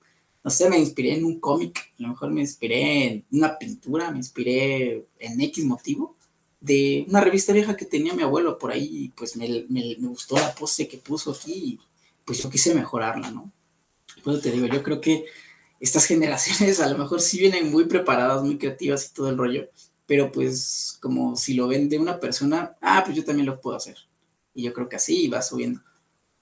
no 0.43 0.51
sé, 0.51 0.69
me 0.69 0.79
inspiré 0.79 1.13
en 1.13 1.25
un 1.25 1.39
cómic, 1.39 1.93
a 1.99 2.03
lo 2.03 2.09
mejor 2.09 2.31
me 2.31 2.41
inspiré 2.41 3.07
en 3.07 3.25
una 3.31 3.57
pintura, 3.59 4.09
me 4.09 4.17
inspiré 4.17 5.05
en 5.19 5.41
X 5.41 5.65
motivo 5.65 6.15
de 6.61 7.05
una 7.09 7.21
revista 7.21 7.51
vieja 7.51 7.75
que 7.75 7.85
tenía 7.85 8.13
mi 8.13 8.21
abuelo 8.21 8.57
por 8.57 8.71
ahí, 8.71 9.11
pues 9.17 9.35
me, 9.35 9.65
me, 9.67 9.95
gustó 9.95 10.37
la 10.37 10.53
pose 10.53 10.87
que 10.87 10.97
puso 10.97 11.31
aquí, 11.31 11.53
y 11.53 11.79
pues 12.23 12.41
yo 12.41 12.49
quise 12.49 12.73
mejorarla, 12.75 13.31
¿no? 13.31 13.51
Pues 14.23 14.41
te 14.41 14.51
digo, 14.51 14.67
yo 14.67 14.83
creo 14.83 15.01
que 15.01 15.25
estas 15.79 16.05
generaciones 16.07 16.79
a 16.79 16.87
lo 16.87 16.97
mejor 16.97 17.19
sí 17.19 17.39
vienen 17.39 17.71
muy 17.71 17.85
preparadas, 17.85 18.43
muy 18.43 18.57
creativas 18.57 19.07
y 19.07 19.13
todo 19.13 19.29
el 19.29 19.37
rollo, 19.37 19.67
pero 20.11 20.29
pues 20.29 20.97
como 20.99 21.37
si 21.37 21.53
lo 21.53 21.69
ven 21.69 21.87
de 21.87 21.97
una 21.97 22.19
persona, 22.19 22.75
ah, 22.81 23.01
pues 23.05 23.15
yo 23.15 23.23
también 23.23 23.45
lo 23.45 23.61
puedo 23.61 23.77
hacer. 23.77 23.95
Y 24.53 24.63
yo 24.63 24.73
creo 24.73 24.89
que 24.89 24.97
así 24.97 25.29
va 25.29 25.41
subiendo. 25.41 25.79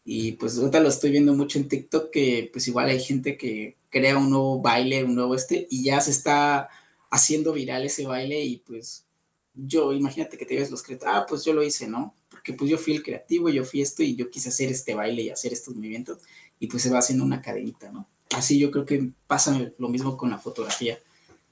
Y 0.04 0.32
pues 0.32 0.58
ahorita 0.58 0.80
lo 0.80 0.90
estoy 0.90 1.12
viendo 1.12 1.36
mucho 1.36 1.60
en 1.60 1.68
TikTok, 1.68 2.10
que 2.10 2.50
pues 2.52 2.68
igual 2.68 2.90
hay 2.90 3.00
gente 3.00 3.38
que 3.38 3.78
crea 3.92 4.18
un 4.18 4.32
nuevo 4.32 4.60
baile, 4.60 5.04
un 5.04 5.14
nuevo 5.14 5.36
este, 5.36 5.68
y 5.70 5.84
ya 5.84 6.02
se 6.02 6.10
está 6.10 6.68
haciendo 7.12 7.54
viral 7.54 7.86
ese 7.86 8.08
baile 8.08 8.44
y 8.44 8.58
pues 8.58 9.06
yo, 9.54 9.94
imagínate 9.94 10.36
que 10.36 10.48
te 10.48 10.56
ves 10.56 10.72
los 10.72 10.82
creativos, 10.82 11.14
ah, 11.16 11.28
pues 11.30 11.46
yo 11.46 11.54
lo 11.54 11.62
hice, 11.62 11.88
¿no? 11.88 12.16
Porque 12.28 12.54
pues 12.54 12.72
yo 12.72 12.80
fui 12.80 12.96
el 12.96 13.04
creativo, 13.04 13.50
yo 13.50 13.64
fui 13.64 13.84
esto 13.84 14.02
y 14.02 14.16
yo 14.16 14.32
quise 14.32 14.50
hacer 14.50 14.72
este 14.72 14.96
baile 14.96 15.22
y 15.22 15.30
hacer 15.30 15.54
estos 15.54 15.76
movimientos 15.76 16.18
y 16.60 16.66
pues 16.66 16.82
se 16.82 16.90
va 16.90 16.98
haciendo 16.98 17.24
una 17.24 17.44
cadenita, 17.44 17.92
¿no? 17.92 18.10
Así 18.36 18.58
yo 18.58 18.72
creo 18.72 18.86
que 18.86 19.12
pasa 19.28 19.72
lo 19.78 19.90
mismo 19.90 20.18
con 20.18 20.32
la 20.32 20.40
fotografía. 20.40 20.98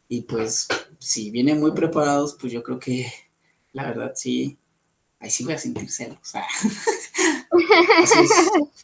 Y 0.07 0.21
pues, 0.21 0.67
si 0.99 1.31
vienen 1.31 1.59
muy 1.59 1.71
preparados, 1.71 2.37
pues 2.39 2.53
yo 2.53 2.63
creo 2.63 2.79
que 2.79 3.11
la 3.73 3.83
verdad 3.83 4.13
sí, 4.15 4.57
ahí 5.19 5.29
sí 5.29 5.43
voy 5.43 5.53
a 5.53 5.57
sentir 5.57 5.89
celos. 5.89 6.33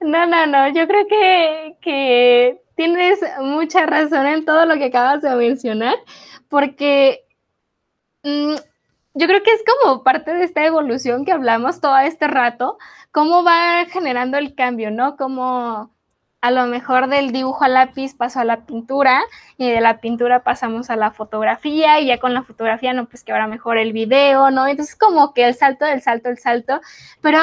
No, 0.00 0.26
no, 0.26 0.46
no, 0.46 0.68
yo 0.72 0.86
creo 0.86 1.06
que, 1.06 1.76
que 1.82 2.62
tienes 2.74 3.18
mucha 3.40 3.84
razón 3.84 4.26
en 4.26 4.46
todo 4.46 4.64
lo 4.64 4.76
que 4.76 4.86
acabas 4.86 5.20
de 5.20 5.34
mencionar, 5.34 5.94
porque 6.48 7.26
mm, 8.22 8.54
yo 9.14 9.26
creo 9.26 9.42
que 9.42 9.52
es 9.52 9.62
como 9.82 10.02
parte 10.02 10.32
de 10.32 10.44
esta 10.44 10.64
evolución 10.64 11.26
que 11.26 11.32
hablamos 11.32 11.80
todo 11.80 11.98
este 11.98 12.28
rato, 12.28 12.78
cómo 13.12 13.44
va 13.44 13.84
generando 13.90 14.38
el 14.38 14.54
cambio, 14.54 14.90
¿no? 14.90 15.16
Cómo 15.16 15.94
a 16.40 16.50
lo 16.50 16.66
mejor 16.66 17.08
del 17.08 17.32
dibujo 17.32 17.64
a 17.64 17.68
lápiz 17.68 18.14
pasó 18.14 18.40
a 18.40 18.44
la 18.44 18.64
pintura 18.64 19.22
y 19.58 19.70
de 19.70 19.80
la 19.80 20.00
pintura 20.00 20.42
pasamos 20.42 20.88
a 20.88 20.96
la 20.96 21.10
fotografía 21.10 22.00
y 22.00 22.06
ya 22.06 22.18
con 22.18 22.32
la 22.32 22.42
fotografía, 22.42 22.92
no, 22.92 23.06
pues 23.06 23.24
que 23.24 23.32
ahora 23.32 23.46
mejor 23.46 23.76
el 23.78 23.92
video, 23.92 24.50
¿no? 24.50 24.66
Entonces 24.66 24.96
como 24.96 25.34
que 25.34 25.44
el 25.44 25.54
salto, 25.54 25.84
el 25.84 26.00
salto, 26.02 26.30
el 26.30 26.38
salto, 26.38 26.80
pero 27.20 27.38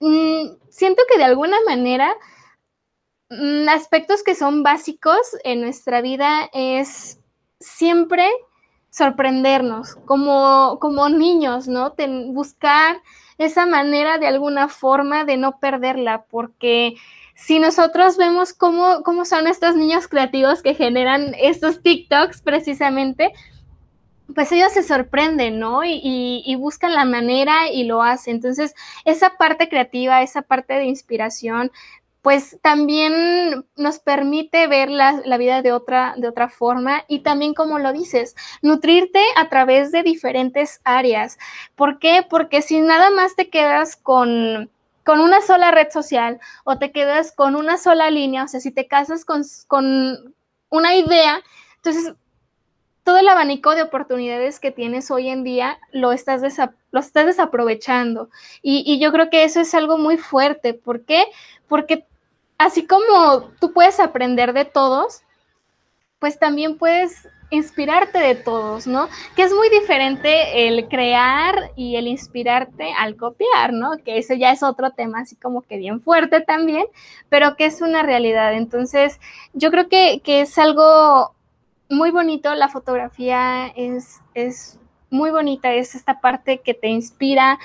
mm, 0.00 0.56
siento 0.70 1.02
que 1.10 1.18
de 1.18 1.24
alguna 1.24 1.58
manera 1.66 2.10
mm, 3.28 3.68
aspectos 3.68 4.22
que 4.22 4.34
son 4.34 4.62
básicos 4.62 5.36
en 5.44 5.60
nuestra 5.60 6.00
vida 6.00 6.48
es 6.52 7.20
siempre 7.60 8.28
sorprendernos 8.90 9.96
como, 10.06 10.78
como 10.80 11.10
niños, 11.10 11.68
¿no? 11.68 11.94
buscar 12.28 12.96
esa 13.36 13.66
manera 13.66 14.16
de 14.16 14.26
alguna 14.26 14.68
forma 14.68 15.24
de 15.24 15.36
no 15.36 15.58
perderla, 15.58 16.24
porque 16.30 16.96
si 17.36 17.58
nosotros 17.58 18.16
vemos 18.16 18.54
cómo, 18.54 19.02
cómo 19.04 19.26
son 19.26 19.46
estos 19.46 19.76
niños 19.76 20.08
creativos 20.08 20.62
que 20.62 20.74
generan 20.74 21.34
estos 21.38 21.82
TikToks 21.82 22.40
precisamente, 22.40 23.32
pues 24.34 24.50
ellos 24.52 24.72
se 24.72 24.82
sorprenden, 24.82 25.58
¿no? 25.58 25.82
Y, 25.84 26.56
buscan 26.58 26.94
la 26.94 27.04
manera 27.04 27.70
y 27.70 27.84
lo 27.84 28.02
hacen. 28.02 28.36
Entonces, 28.36 28.74
esa 29.04 29.36
parte 29.36 29.68
creativa, 29.68 30.22
esa 30.22 30.42
parte 30.42 30.74
de 30.74 30.86
inspiración, 30.86 31.70
pues 32.22 32.58
también 32.62 33.66
nos 33.76 33.98
permite 34.00 34.66
ver 34.66 34.90
la, 34.90 35.20
la, 35.24 35.36
vida 35.36 35.62
de 35.62 35.72
otra, 35.72 36.14
de 36.16 36.28
otra 36.28 36.48
forma 36.48 37.04
y 37.06 37.20
también, 37.20 37.54
como 37.54 37.78
lo 37.78 37.92
dices, 37.92 38.34
nutrirte 38.62 39.20
a 39.36 39.48
través 39.48 39.92
de 39.92 40.02
diferentes 40.02 40.80
áreas. 40.84 41.38
¿Por 41.76 41.98
qué? 41.98 42.26
Porque 42.28 42.62
si 42.62 42.80
nada 42.80 43.10
más 43.10 43.36
te 43.36 43.48
quedas 43.48 43.94
con 43.94 44.70
con 45.06 45.20
una 45.20 45.40
sola 45.40 45.70
red 45.70 45.88
social 45.92 46.40
o 46.64 46.78
te 46.78 46.90
quedas 46.90 47.30
con 47.30 47.54
una 47.54 47.78
sola 47.78 48.10
línea, 48.10 48.42
o 48.42 48.48
sea, 48.48 48.58
si 48.58 48.72
te 48.72 48.88
casas 48.88 49.24
con, 49.24 49.44
una 50.68 50.96
idea, 50.96 51.40
entonces 51.76 52.12
todo 53.04 53.16
el 53.18 53.28
abanico 53.28 53.76
de 53.76 53.82
oportunidades 53.82 54.58
que 54.58 54.72
tienes 54.72 55.12
hoy 55.12 55.28
en 55.28 55.44
día 55.44 55.78
lo 55.92 56.10
estás, 56.10 56.42
lo 56.90 57.00
estás 57.00 57.26
desaprovechando. 57.26 58.30
Y, 58.62 58.82
y, 58.84 58.98
yo 58.98 59.12
creo 59.12 59.30
que 59.30 59.44
eso 59.44 59.60
es 59.60 59.72
algo 59.74 59.96
muy 59.96 60.18
fuerte. 60.18 60.74
¿Por 60.74 61.04
qué? 61.04 61.26
Porque 61.68 62.04
así 62.58 62.84
como 62.84 63.52
tú 63.60 63.72
puedes 63.72 64.00
aprender 64.00 64.52
de 64.54 64.64
todos, 64.64 65.22
pues 66.18 66.40
también 66.40 66.78
puedes 66.78 67.28
inspirarte 67.50 68.18
de 68.18 68.34
todos, 68.34 68.86
¿no? 68.86 69.08
Que 69.34 69.42
es 69.42 69.52
muy 69.52 69.68
diferente 69.70 70.66
el 70.66 70.88
crear 70.88 71.70
y 71.76 71.96
el 71.96 72.06
inspirarte 72.06 72.92
al 72.92 73.16
copiar, 73.16 73.72
¿no? 73.72 73.98
Que 74.04 74.18
eso 74.18 74.34
ya 74.34 74.52
es 74.52 74.62
otro 74.62 74.90
tema 74.90 75.20
así 75.20 75.36
como 75.36 75.62
que 75.62 75.76
bien 75.76 76.00
fuerte 76.00 76.40
también, 76.40 76.86
pero 77.28 77.56
que 77.56 77.66
es 77.66 77.80
una 77.82 78.02
realidad. 78.02 78.54
Entonces, 78.54 79.20
yo 79.52 79.70
creo 79.70 79.88
que, 79.88 80.20
es 80.24 80.58
algo 80.58 81.34
muy 81.88 82.10
bonito, 82.10 82.54
la 82.54 82.68
fotografía 82.68 83.68
es, 83.68 84.20
es 84.34 84.78
muy 85.10 85.30
bonita, 85.30 85.72
es 85.72 85.94
esta 85.94 86.20
parte 86.20 86.58
que 86.58 86.74
te 86.74 86.88
inspira, 86.88 87.58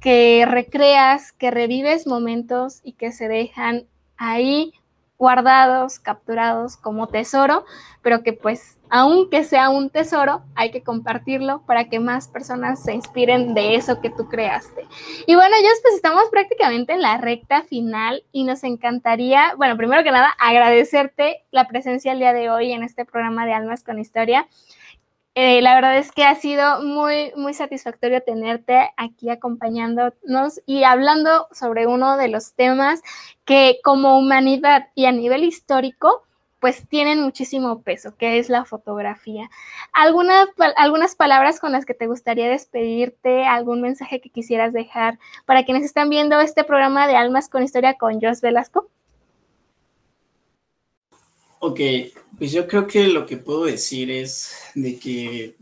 que 0.00 0.44
recreas, 0.46 1.32
que 1.32 1.50
revives 1.50 2.06
momentos 2.06 2.80
y 2.82 2.92
que 2.92 3.12
se 3.12 3.28
dejan 3.28 3.86
ahí 4.16 4.72
guardados, 5.18 5.98
capturados 5.98 6.76
como 6.76 7.06
tesoro, 7.08 7.64
pero 8.02 8.22
que 8.22 8.32
pues 8.32 8.76
aunque 8.88 9.42
sea 9.44 9.68
un 9.68 9.90
tesoro, 9.90 10.42
hay 10.54 10.70
que 10.70 10.82
compartirlo 10.82 11.62
para 11.66 11.88
que 11.88 11.98
más 11.98 12.28
personas 12.28 12.82
se 12.82 12.94
inspiren 12.94 13.54
de 13.54 13.74
eso 13.74 14.00
que 14.00 14.10
tú 14.10 14.28
creaste. 14.28 14.86
Y 15.26 15.34
bueno, 15.34 15.56
ya 15.60 15.70
pues 15.82 15.94
estamos 15.94 16.28
prácticamente 16.30 16.92
en 16.92 17.02
la 17.02 17.18
recta 17.18 17.62
final 17.62 18.22
y 18.32 18.44
nos 18.44 18.62
encantaría, 18.62 19.54
bueno, 19.56 19.76
primero 19.76 20.04
que 20.04 20.12
nada, 20.12 20.34
agradecerte 20.38 21.44
la 21.50 21.66
presencia 21.66 22.12
el 22.12 22.20
día 22.20 22.32
de 22.32 22.50
hoy 22.50 22.72
en 22.72 22.82
este 22.82 23.04
programa 23.04 23.44
de 23.44 23.54
Almas 23.54 23.82
con 23.82 23.98
Historia. 23.98 24.46
Eh, 25.38 25.60
la 25.60 25.74
verdad 25.74 25.98
es 25.98 26.12
que 26.12 26.24
ha 26.24 26.34
sido 26.34 26.82
muy, 26.82 27.30
muy 27.36 27.52
satisfactorio 27.52 28.22
tenerte 28.22 28.90
aquí 28.96 29.28
acompañándonos 29.28 30.62
y 30.64 30.84
hablando 30.84 31.46
sobre 31.52 31.86
uno 31.86 32.16
de 32.16 32.28
los 32.28 32.54
temas 32.54 33.02
que 33.44 33.78
como 33.84 34.18
humanidad 34.18 34.88
y 34.94 35.04
a 35.04 35.12
nivel 35.12 35.44
histórico, 35.44 36.22
pues 36.58 36.88
tienen 36.88 37.20
muchísimo 37.20 37.82
peso, 37.82 38.16
que 38.16 38.38
es 38.38 38.48
la 38.48 38.64
fotografía. 38.64 39.50
algunas 39.92 41.14
palabras 41.16 41.60
con 41.60 41.70
las 41.72 41.84
que 41.84 41.92
te 41.92 42.06
gustaría 42.06 42.48
despedirte, 42.48 43.44
algún 43.44 43.82
mensaje 43.82 44.22
que 44.22 44.30
quisieras 44.30 44.72
dejar 44.72 45.18
para 45.44 45.64
quienes 45.64 45.84
están 45.84 46.08
viendo 46.08 46.40
este 46.40 46.64
programa 46.64 47.06
de 47.06 47.16
Almas 47.16 47.50
con 47.50 47.62
Historia 47.62 47.98
con 47.98 48.22
Jos 48.22 48.40
Velasco? 48.40 48.88
Ok, 51.68 51.80
pues 52.38 52.52
yo 52.52 52.68
creo 52.68 52.86
que 52.86 53.08
lo 53.08 53.26
que 53.26 53.38
puedo 53.38 53.64
decir 53.64 54.08
es 54.08 54.52
de 54.76 55.00
que 55.00 55.56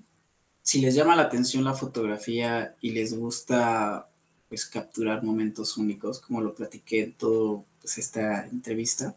si 0.61 0.83
les 0.83 0.95
llama 0.95 1.17
la 1.17 1.23
atención 1.23 1.65
la 1.65 1.73
fotografía 1.73 2.77
y 2.83 2.91
les 2.91 3.17
gusta 3.17 4.07
pues 4.51 4.67
capturar 4.67 5.23
momentos 5.23 5.79
únicos, 5.79 6.21
como 6.21 6.43
lo 6.43 6.55
platiqué 6.55 7.05
en 7.05 7.13
todo 7.15 7.65
pues, 7.81 7.97
esta 7.97 8.45
entrevista, 8.49 9.17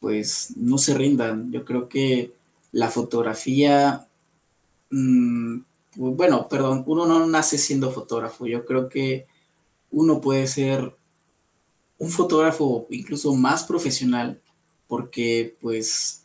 pues 0.00 0.56
no 0.56 0.78
se 0.78 0.94
rindan. 0.94 1.52
Yo 1.52 1.64
creo 1.64 1.88
que 1.88 2.32
la 2.72 2.90
fotografía, 2.90 4.08
mm, 4.90 5.58
bueno, 5.94 6.48
perdón, 6.48 6.82
uno 6.88 7.06
no 7.06 7.24
nace 7.28 7.56
siendo 7.56 7.92
fotógrafo. 7.92 8.48
Yo 8.48 8.66
creo 8.66 8.88
que 8.88 9.26
uno 9.92 10.20
puede 10.20 10.48
ser 10.48 10.92
un 11.98 12.10
fotógrafo 12.10 12.88
incluso 12.90 13.32
más 13.36 13.62
profesional 13.62 14.40
porque 14.94 15.56
pues 15.60 16.22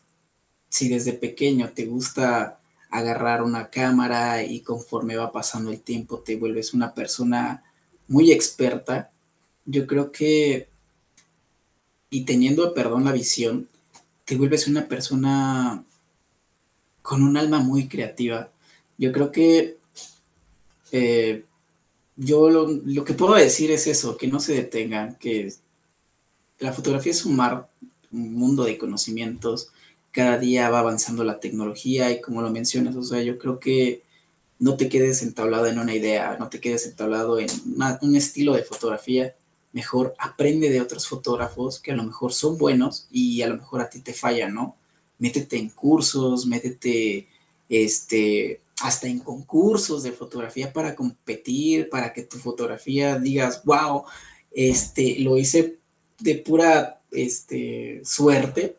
si 0.69 0.89
desde 0.89 1.13
pequeño 1.13 1.71
te 1.71 1.87
gusta 1.87 2.59
agarrar 2.91 3.41
una 3.41 3.71
cámara 3.71 4.43
y 4.43 4.59
conforme 4.59 5.15
va 5.15 5.31
pasando 5.31 5.71
el 5.71 5.79
tiempo 5.79 6.19
te 6.19 6.35
vuelves 6.35 6.75
una 6.75 6.93
persona 6.93 7.63
muy 8.07 8.31
experta, 8.31 9.09
yo 9.65 9.87
creo 9.87 10.11
que, 10.11 10.67
y 12.11 12.25
teniendo, 12.25 12.75
perdón, 12.75 13.05
la 13.05 13.11
visión, 13.11 13.67
te 14.23 14.35
vuelves 14.35 14.67
una 14.67 14.87
persona 14.87 15.83
con 17.01 17.23
un 17.23 17.37
alma 17.37 17.57
muy 17.57 17.87
creativa. 17.87 18.51
Yo 18.99 19.11
creo 19.11 19.31
que 19.31 19.77
eh, 20.91 21.43
yo 22.17 22.51
lo, 22.51 22.67
lo, 22.85 23.03
que 23.03 23.15
puedo 23.15 23.33
decir 23.33 23.71
es 23.71 23.87
eso, 23.87 24.15
que 24.15 24.27
no 24.27 24.39
se 24.39 24.53
detengan, 24.53 25.15
que 25.15 25.51
la 26.59 26.71
fotografía 26.71 27.13
es 27.13 27.25
un 27.25 27.35
mar, 27.35 27.67
mundo 28.11 28.63
de 28.63 28.77
conocimientos, 28.77 29.71
cada 30.11 30.37
día 30.37 30.69
va 30.69 30.79
avanzando 30.79 31.23
la 31.23 31.39
tecnología 31.39 32.11
y 32.11 32.21
como 32.21 32.41
lo 32.41 32.49
mencionas, 32.49 32.95
o 32.95 33.03
sea, 33.03 33.21
yo 33.21 33.37
creo 33.37 33.59
que 33.59 34.01
no 34.57 34.75
te 34.75 34.89
quedes 34.89 35.21
entablado 35.21 35.67
en 35.67 35.79
una 35.79 35.95
idea, 35.95 36.35
no 36.39 36.49
te 36.49 36.59
quedes 36.59 36.85
entablado 36.85 37.39
en 37.39 37.47
un 38.01 38.15
estilo 38.15 38.53
de 38.53 38.63
fotografía, 38.63 39.35
mejor 39.71 40.15
aprende 40.17 40.69
de 40.69 40.81
otros 40.81 41.07
fotógrafos 41.07 41.79
que 41.79 41.91
a 41.91 41.95
lo 41.95 42.03
mejor 42.03 42.33
son 42.33 42.57
buenos 42.57 43.07
y 43.11 43.41
a 43.41 43.47
lo 43.47 43.55
mejor 43.55 43.81
a 43.81 43.89
ti 43.89 43.99
te 43.99 44.13
falla, 44.13 44.49
¿no? 44.49 44.75
Métete 45.19 45.57
en 45.57 45.69
cursos, 45.69 46.45
métete 46.45 47.27
este, 47.69 48.61
hasta 48.81 49.07
en 49.07 49.19
concursos 49.19 50.03
de 50.03 50.11
fotografía 50.11 50.73
para 50.73 50.95
competir, 50.95 51.89
para 51.89 52.11
que 52.13 52.23
tu 52.23 52.37
fotografía 52.37 53.19
digas, 53.19 53.63
wow, 53.63 54.03
este, 54.51 55.19
lo 55.19 55.37
hice 55.37 55.77
de 56.19 56.35
pura 56.35 56.98
este, 57.11 58.01
suerte. 58.03 58.77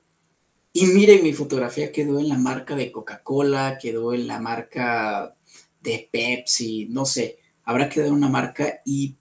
Y 0.73 0.87
miren, 0.87 1.23
mi 1.23 1.33
fotografía 1.33 1.93
quedó 1.93 2.21
en 2.21 2.29
la 2.29 2.39
marca 2.39 2.77
de 2.77 2.93
Coca-Cola, 2.93 3.79
quedó 3.81 4.15
en 4.15 4.27
la 4.27 4.39
marca 4.39 5.35
de 5.83 6.09
Pepsi, 6.13 6.87
no 6.91 7.07
sé, 7.07 7.39
habrá 7.65 7.89
quedado 7.89 8.13
una 8.13 8.29
marca 8.29 8.81
y 8.85 9.17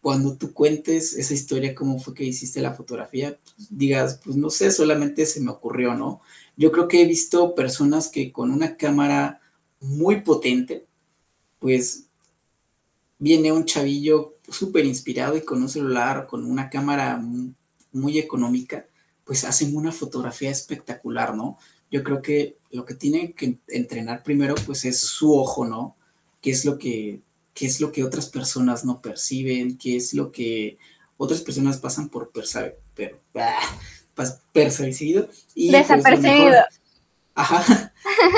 cuando 0.00 0.36
tú 0.36 0.52
cuentes 0.52 1.14
esa 1.14 1.34
historia, 1.34 1.74
cómo 1.74 1.98
fue 1.98 2.14
que 2.14 2.24
hiciste 2.24 2.60
la 2.60 2.72
fotografía, 2.72 3.38
pues, 3.56 3.68
digas, 3.70 4.20
pues 4.24 4.36
no 4.36 4.50
sé, 4.50 4.70
solamente 4.70 5.26
se 5.26 5.40
me 5.40 5.50
ocurrió, 5.50 5.94
¿no? 5.94 6.20
Yo 6.56 6.72
creo 6.72 6.88
que 6.88 7.02
he 7.02 7.06
visto 7.06 7.54
personas 7.54 8.08
que 8.08 8.32
con 8.32 8.50
una 8.50 8.76
cámara 8.76 9.40
muy 9.80 10.22
potente, 10.22 10.86
pues 11.58 12.06
viene 13.18 13.52
un 13.52 13.66
chavillo 13.66 14.34
súper 14.48 14.86
inspirado 14.86 15.36
y 15.36 15.42
con 15.42 15.62
un 15.62 15.68
celular, 15.68 16.26
con 16.26 16.44
una 16.44 16.70
cámara 16.70 17.22
muy 17.92 18.18
económica, 18.18 18.86
pues 19.24 19.44
hacen 19.44 19.76
una 19.76 19.92
fotografía 19.92 20.50
espectacular, 20.50 21.34
¿no? 21.34 21.58
Yo 21.90 22.02
creo 22.02 22.22
que 22.22 22.56
lo 22.70 22.84
que 22.84 22.94
tienen 22.94 23.32
que 23.32 23.58
entrenar 23.68 24.22
primero, 24.22 24.54
pues 24.66 24.84
es 24.84 25.00
su 25.00 25.34
ojo, 25.34 25.64
¿no? 25.64 25.96
qué 26.40 26.50
es 26.50 26.64
lo 26.64 26.78
que, 26.78 27.20
qué 27.54 27.66
es 27.66 27.80
lo 27.80 27.92
que 27.92 28.04
otras 28.04 28.26
personas 28.26 28.84
no 28.84 29.00
perciben, 29.00 29.76
qué 29.76 29.96
es 29.96 30.14
lo 30.14 30.32
que 30.32 30.78
otras 31.16 31.40
personas 31.42 31.78
pasan 31.78 32.08
por 32.08 32.30
pero, 32.94 33.20
ah, 33.34 33.78
percibido 34.52 35.28
y 35.54 35.70
pues, 35.70 35.88
desapercibido. 35.88 36.56
ajá. 37.34 37.92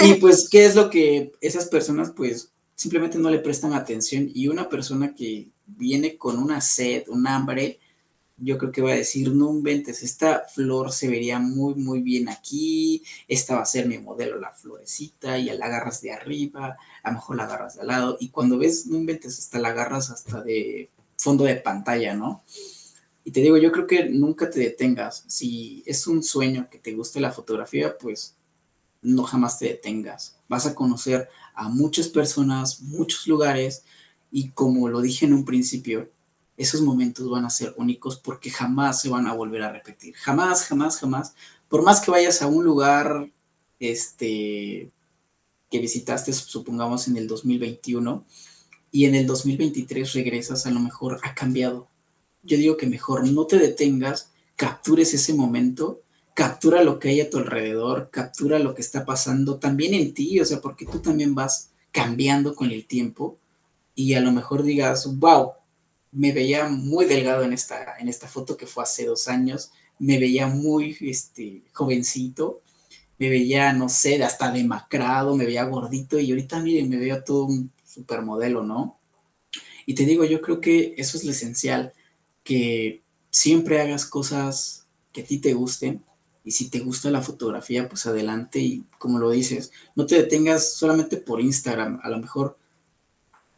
y 0.05 0.15
pues 0.15 0.49
qué 0.51 0.65
es 0.65 0.75
lo 0.75 0.91
que 0.91 1.33
esas 1.41 1.67
personas 1.67 2.13
pues 2.15 2.51
simplemente 2.75 3.19
no 3.19 3.31
le 3.31 3.39
prestan 3.39 3.73
atención 3.75 4.31
y 4.35 4.49
una 4.49 4.69
persona 4.69 5.15
que 5.15 5.49
viene 5.67 6.17
con 6.17 6.39
una 6.39 6.61
sed, 6.61 7.05
un 7.09 7.27
hambre, 7.27 7.79
yo 8.45 8.59
creo 8.59 8.73
que 8.73 8.83
va 8.83 8.91
a 8.91 8.97
decir, 8.97 9.33
no 9.33 9.51
inventes, 9.51 10.03
esta 10.03 10.45
flor 10.53 10.91
se 10.93 11.09
vería 11.09 11.39
muy, 11.39 11.75
muy 11.75 12.03
bien 12.03 12.29
aquí, 12.29 13.03
esta 13.29 13.55
va 13.55 13.63
a 13.63 13.67
ser 13.67 13.87
mi 13.87 13.99
modelo, 13.99 14.39
la 14.39 14.51
florecita, 14.51 15.39
y 15.39 15.45
la 15.45 15.67
agarras 15.67 16.03
de 16.03 16.13
arriba, 16.13 16.77
a 17.03 17.11
lo 17.11 17.15
mejor 17.17 17.37
la 17.37 17.45
agarras 17.45 17.77
de 17.77 17.83
al 17.83 17.87
lado, 17.87 18.17
y 18.21 18.31
cuando 18.31 18.59
ves, 18.59 18.87
no 18.87 18.97
inventes, 18.97 19.39
hasta 19.39 19.59
la 19.61 19.69
agarras 19.69 20.11
hasta 20.11 20.43
de 20.43 20.91
fondo 21.17 21.45
de 21.45 21.57
pantalla, 21.57 22.15
¿no? 22.15 22.43
Y 23.25 23.31
te 23.31 23.41
digo, 23.41 23.57
yo 23.57 23.71
creo 23.71 23.87
que 23.87 24.09
nunca 24.09 24.51
te 24.51 24.59
detengas. 24.59 25.25
Si 25.29 25.85
es 25.87 26.09
un 26.09 26.25
sueño 26.25 26.69
que 26.69 26.79
te 26.79 26.93
guste 26.93 27.21
la 27.21 27.31
fotografía, 27.31 27.97
pues 27.97 28.35
no 29.01 29.23
jamás 29.23 29.61
te 29.61 29.67
detengas. 29.67 30.37
Vas 30.49 30.67
a 30.67 30.75
conocer 30.75 31.29
a 31.55 31.69
muchas 31.69 32.09
personas, 32.09 32.81
muchos 32.81 33.29
lugares, 33.29 33.85
y 34.33 34.49
como 34.51 34.89
lo 34.89 35.01
dije 35.01 35.27
en 35.27 35.35
un 35.35 35.45
principio, 35.45 36.09
esos 36.63 36.81
momentos 36.81 37.29
van 37.29 37.45
a 37.45 37.51
ser 37.51 37.75
únicos 37.77 38.19
porque 38.19 38.51
jamás 38.51 39.01
se 39.01 39.09
van 39.09 39.27
a 39.27 39.35
volver 39.35 39.63
a 39.63 39.73
repetir. 39.73 40.15
Jamás, 40.15 40.65
jamás, 40.65 40.99
jamás. 40.99 41.35
Por 41.69 41.83
más 41.83 42.01
que 42.01 42.11
vayas 42.11 42.43
a 42.43 42.47
un 42.47 42.65
lugar 42.65 43.29
este, 43.79 44.91
que 45.71 45.79
visitaste, 45.79 46.33
supongamos 46.33 47.09
en 47.09 47.17
el 47.17 47.27
2021, 47.27 48.25
y 48.95 49.07
en 49.07 49.15
el 49.15 49.27
2023 49.27 50.13
regresas, 50.13 50.67
a 50.67 50.71
lo 50.71 50.79
mejor 50.79 51.19
ha 51.23 51.35
cambiado. 51.35 51.89
Yo 52.43 52.59
digo 52.59 52.77
que 52.77 52.87
mejor 52.87 53.27
no 53.27 53.47
te 53.47 53.59
detengas, 53.59 54.31
captures 54.55 55.15
ese 55.15 55.33
momento, 55.33 56.03
captura 56.35 56.85
lo 56.85 56.99
que 56.99 57.09
hay 57.09 57.21
a 57.23 57.31
tu 57.31 57.39
alrededor, 57.39 58.11
captura 58.11 58.59
lo 58.59 58.75
que 58.75 58.83
está 58.83 59.07
pasando 59.07 59.57
también 59.57 59.95
en 59.95 60.13
ti, 60.13 60.39
o 60.41 60.45
sea, 60.45 60.61
porque 60.61 60.85
tú 60.85 60.99
también 60.99 61.35
vas 61.35 61.71
cambiando 61.91 62.55
con 62.55 62.71
el 62.71 62.87
tiempo 62.87 63.39
y 63.95 64.13
a 64.15 64.21
lo 64.21 64.31
mejor 64.31 64.63
digas, 64.63 65.07
wow, 65.19 65.53
me 66.13 66.33
veía 66.33 66.69
muy 66.69 67.07
delgado 67.07 67.43
en 67.43 67.53
esta, 67.53 67.97
en 67.99 68.09
esta 68.09 68.29
foto 68.29 68.57
que 68.57 68.67
fue 68.67 68.85
hace 68.85 69.07
dos 69.07 69.29
años, 69.29 69.73
me 69.99 70.19
veía 70.19 70.47
muy 70.47 70.97
este, 71.01 71.63
jovencito, 71.73 72.61
me 73.19 73.31
veía, 73.31 73.73
no 73.73 73.89
sé, 73.89 74.23
hasta 74.23 74.51
demacrado, 74.51 75.37
me 75.37 75.47
veía 75.47 75.65
gordito. 75.65 76.19
Y 76.19 76.31
ahorita, 76.31 76.61
miren, 76.61 76.89
me 76.89 76.97
veo 76.97 77.23
todo 77.25 77.45
un 77.45 77.73
supermodelo, 77.85 78.63
¿no? 78.63 78.99
Y 79.87 79.95
te 79.95 80.05
digo, 80.05 80.25
yo 80.25 80.41
creo 80.41 80.61
que 80.61 80.95
eso 80.97 81.17
es 81.17 81.25
lo 81.25 81.31
esencial, 81.31 81.93
que 82.43 83.03
siempre 83.31 83.81
hagas 83.81 84.07
cosas 84.07 84.87
que 85.13 85.23
a 85.23 85.25
ti 85.25 85.39
te 85.39 85.55
gusten. 85.55 86.05
Y 86.45 86.51
si 86.51 86.69
te 86.69 86.81
gusta 86.81 87.11
la 87.11 87.23
fotografía, 87.23 87.89
pues 87.89 88.07
adelante. 88.07 88.59
Y 88.59 88.85
como 88.99 89.19
lo 89.19 89.31
dices, 89.31 89.71
no 89.95 90.07
te 90.07 90.17
detengas 90.17 90.75
solamente 90.75 91.17
por 91.17 91.41
Instagram, 91.41 92.01
a 92.03 92.11
lo 92.11 92.19
mejor 92.19 92.59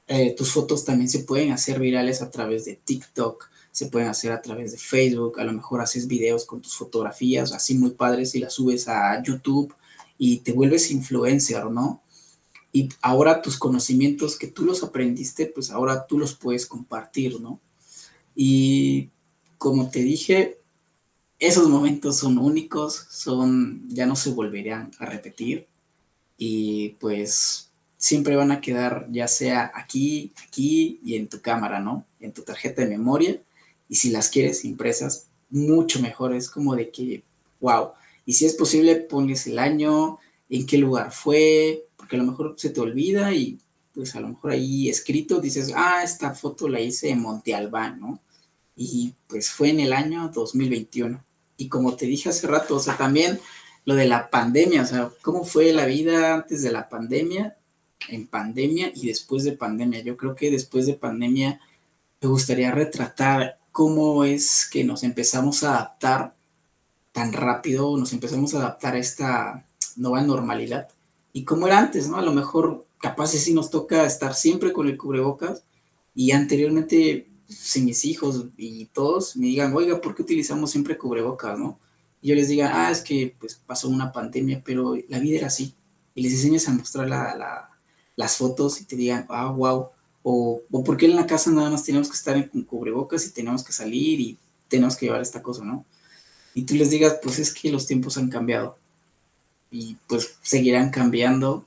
eh, 0.07 0.35
tus 0.37 0.53
fotos 0.53 0.85
también 0.85 1.09
se 1.09 1.21
pueden 1.21 1.53
hacer 1.53 1.81
virales 1.81 2.21
a 2.23 2.31
través 2.31 2.65
de 2.65 2.77
TikTok, 2.77 3.49
se 3.71 3.87
pueden 3.87 4.09
hacer 4.09 4.33
a 4.33 4.43
través 4.43 4.73
de 4.73 4.79
Facebook, 4.79 5.41
a 5.41 5.45
lo 5.45 5.53
mejor 5.53 5.81
haces 5.81 6.07
videos 6.07 6.45
con 6.45 6.61
tus 6.61 6.75
fotografías 6.75 7.53
así 7.53 7.77
muy 7.77 7.91
padres 7.91 8.35
y 8.35 8.41
las 8.41 8.55
subes 8.55 8.87
a 8.87 9.23
YouTube 9.23 9.75
y 10.19 10.39
te 10.39 10.53
vuelves 10.53 10.91
influencer, 10.91 11.65
¿no? 11.67 12.03
Y 12.73 12.89
ahora 13.03 13.41
tus 13.41 13.57
conocimientos 13.57 14.37
que 14.37 14.49
tú 14.49 14.65
los 14.65 14.83
aprendiste, 14.83 15.47
pues 15.47 15.71
ahora 15.71 16.07
tú 16.07 16.19
los 16.19 16.35
puedes 16.35 16.67
compartir, 16.67 17.41
¿no? 17.41 17.61
Y 18.35 19.11
como 19.59 19.91
te 19.91 20.01
dije, 20.01 20.59
esos 21.39 21.69
momentos 21.69 22.17
son 22.17 22.39
únicos, 22.39 23.07
son, 23.11 23.89
ya 23.89 24.07
no 24.07 24.17
se 24.17 24.31
volverían 24.31 24.91
a 24.99 25.07
repetir. 25.07 25.67
Y 26.37 26.91
pues 27.01 27.71
siempre 28.05 28.37
van 28.37 28.53
a 28.53 28.61
quedar 28.61 29.07
ya 29.11 29.27
sea 29.27 29.73
aquí, 29.75 30.31
aquí 30.47 31.01
y 31.03 31.17
en 31.17 31.27
tu 31.27 31.41
cámara, 31.41 31.81
¿no? 31.81 32.05
En 32.21 32.35
tu 32.35 32.43
tarjeta 32.43 32.83
de 32.83 32.89
memoria. 32.89 33.41
Y 33.89 33.95
si 33.95 34.11
las 34.11 34.29
quieres 34.29 34.67
impresas, 34.67 35.29
mucho 35.49 36.01
mejor. 36.01 36.35
Es 36.35 36.51
como 36.51 36.77
de 36.77 36.91
que, 36.91 37.23
wow. 37.61 37.93
Y 38.27 38.35
si 38.35 38.45
es 38.45 38.53
posible, 38.57 38.97
ponles 38.97 39.47
el 39.47 39.59
año, 39.59 40.19
en 40.51 40.67
qué 40.67 40.77
lugar 40.77 41.13
fue, 41.13 41.87
porque 41.97 42.17
a 42.17 42.19
lo 42.19 42.27
mejor 42.27 42.55
se 42.59 42.69
te 42.69 42.81
olvida 42.83 43.33
y 43.33 43.59
pues 43.95 44.15
a 44.15 44.21
lo 44.21 44.29
mejor 44.29 44.51
ahí 44.51 44.91
escrito 44.91 45.41
dices, 45.41 45.73
ah, 45.75 46.03
esta 46.05 46.35
foto 46.35 46.69
la 46.69 46.81
hice 46.81 47.09
en 47.09 47.23
Monte 47.23 47.55
Albán, 47.55 48.01
¿no? 48.01 48.21
Y 48.77 49.15
pues 49.29 49.49
fue 49.49 49.71
en 49.71 49.81
el 49.81 49.95
año 49.95 50.29
2021. 50.29 51.25
Y 51.57 51.69
como 51.71 51.97
te 51.97 52.05
dije 52.05 52.29
hace 52.29 52.47
rato, 52.49 52.77
o 52.77 52.81
sea, 52.81 52.99
también 52.99 53.41
lo 53.87 53.95
de 53.95 54.07
la 54.07 54.29
pandemia, 54.29 54.83
o 54.83 54.87
sea, 54.87 55.11
cómo 55.23 55.45
fue 55.45 55.73
la 55.73 55.87
vida 55.87 56.35
antes 56.35 56.63
de 56.63 56.71
la 56.71 56.91
pandemia, 56.91 57.57
en 58.09 58.27
pandemia 58.27 58.93
y 58.95 59.09
después 59.09 59.45
de 59.45 59.53
pandemia. 59.53 60.03
Yo 60.03 60.17
creo 60.17 60.35
que 60.35 60.51
después 60.51 60.87
de 60.87 60.95
pandemia 60.95 61.61
me 62.21 62.29
gustaría 62.29 62.71
retratar 62.71 63.57
cómo 63.73 64.25
es 64.25 64.69
que 64.71 64.85
nos 64.85 65.03
empezamos 65.03 65.65
a 65.65 65.77
adaptar 65.77 66.35
tan 67.13 67.33
rápido, 67.33 67.97
nos 67.97 68.13
empezamos 68.13 68.55
a 68.55 68.59
adaptar 68.59 68.95
a 68.95 68.99
esta 68.99 69.65
nueva 69.97 70.23
normalidad 70.23 70.89
y 71.33 71.45
cómo 71.45 71.67
era 71.67 71.79
antes, 71.79 72.09
¿no? 72.09 72.17
A 72.17 72.23
lo 72.23 72.33
mejor 72.33 72.87
capaz 73.01 73.29
si 73.29 73.53
nos 73.53 73.71
toca 73.71 74.05
estar 74.07 74.35
siempre 74.35 74.73
con 74.73 74.87
el 74.87 74.97
cubrebocas 74.97 75.63
y 76.15 76.33
anteriormente 76.33 77.29
si 77.49 77.83
mis 77.83 78.05
hijos 78.05 78.47
y 78.57 78.87
todos 78.87 79.37
me 79.37 79.47
digan, 79.47 79.75
oiga, 79.75 80.01
¿por 80.01 80.15
qué 80.15 80.23
utilizamos 80.23 80.71
siempre 80.71 80.97
cubrebocas, 80.97 81.59
no? 81.59 81.79
Y 82.23 82.29
yo 82.29 82.35
les 82.35 82.49
diga, 82.49 82.71
ah, 82.73 82.91
es 82.91 83.03
que 83.03 83.35
pues 83.39 83.55
pasó 83.55 83.89
una 83.89 84.11
pandemia, 84.11 84.63
pero 84.65 84.97
la 85.09 85.19
vida 85.19 85.39
era 85.39 85.47
así. 85.49 85.75
Y 86.15 86.23
les 86.23 86.33
enseñas 86.33 86.69
a 86.69 86.73
mostrar 86.73 87.09
la, 87.09 87.69
las 88.17 88.37
fotos 88.37 88.81
y 88.81 88.85
te 88.85 88.97
digan, 88.97 89.27
ah, 89.29 89.51
wow, 89.51 89.89
o, 90.23 90.61
o 90.71 90.85
por 90.85 90.97
qué 90.97 91.07
en 91.07 91.17
la 91.17 91.27
casa 91.27 91.51
nada 91.51 91.71
más 91.71 91.85
tenemos 91.85 92.09
que 92.09 92.17
estar 92.17 92.51
con 92.51 92.63
cubrebocas 92.63 93.27
y 93.27 93.31
tenemos 93.31 93.63
que 93.63 93.73
salir 93.73 94.21
y 94.21 94.39
tenemos 94.69 94.97
que 94.97 95.07
llevar 95.07 95.23
esta 95.23 95.43
cosa, 95.43 95.65
¿no? 95.65 95.85
y 96.55 96.63
tú 96.63 96.75
les 96.75 96.91
digas, 96.91 97.19
pues 97.23 97.39
es 97.39 97.53
que 97.53 97.71
los 97.71 97.87
tiempos 97.87 98.17
han 98.17 98.31
cambiado 98.31 98.77
y 99.71 99.97
pues 100.07 100.37
seguirán 100.43 100.91
cambiando 100.91 101.65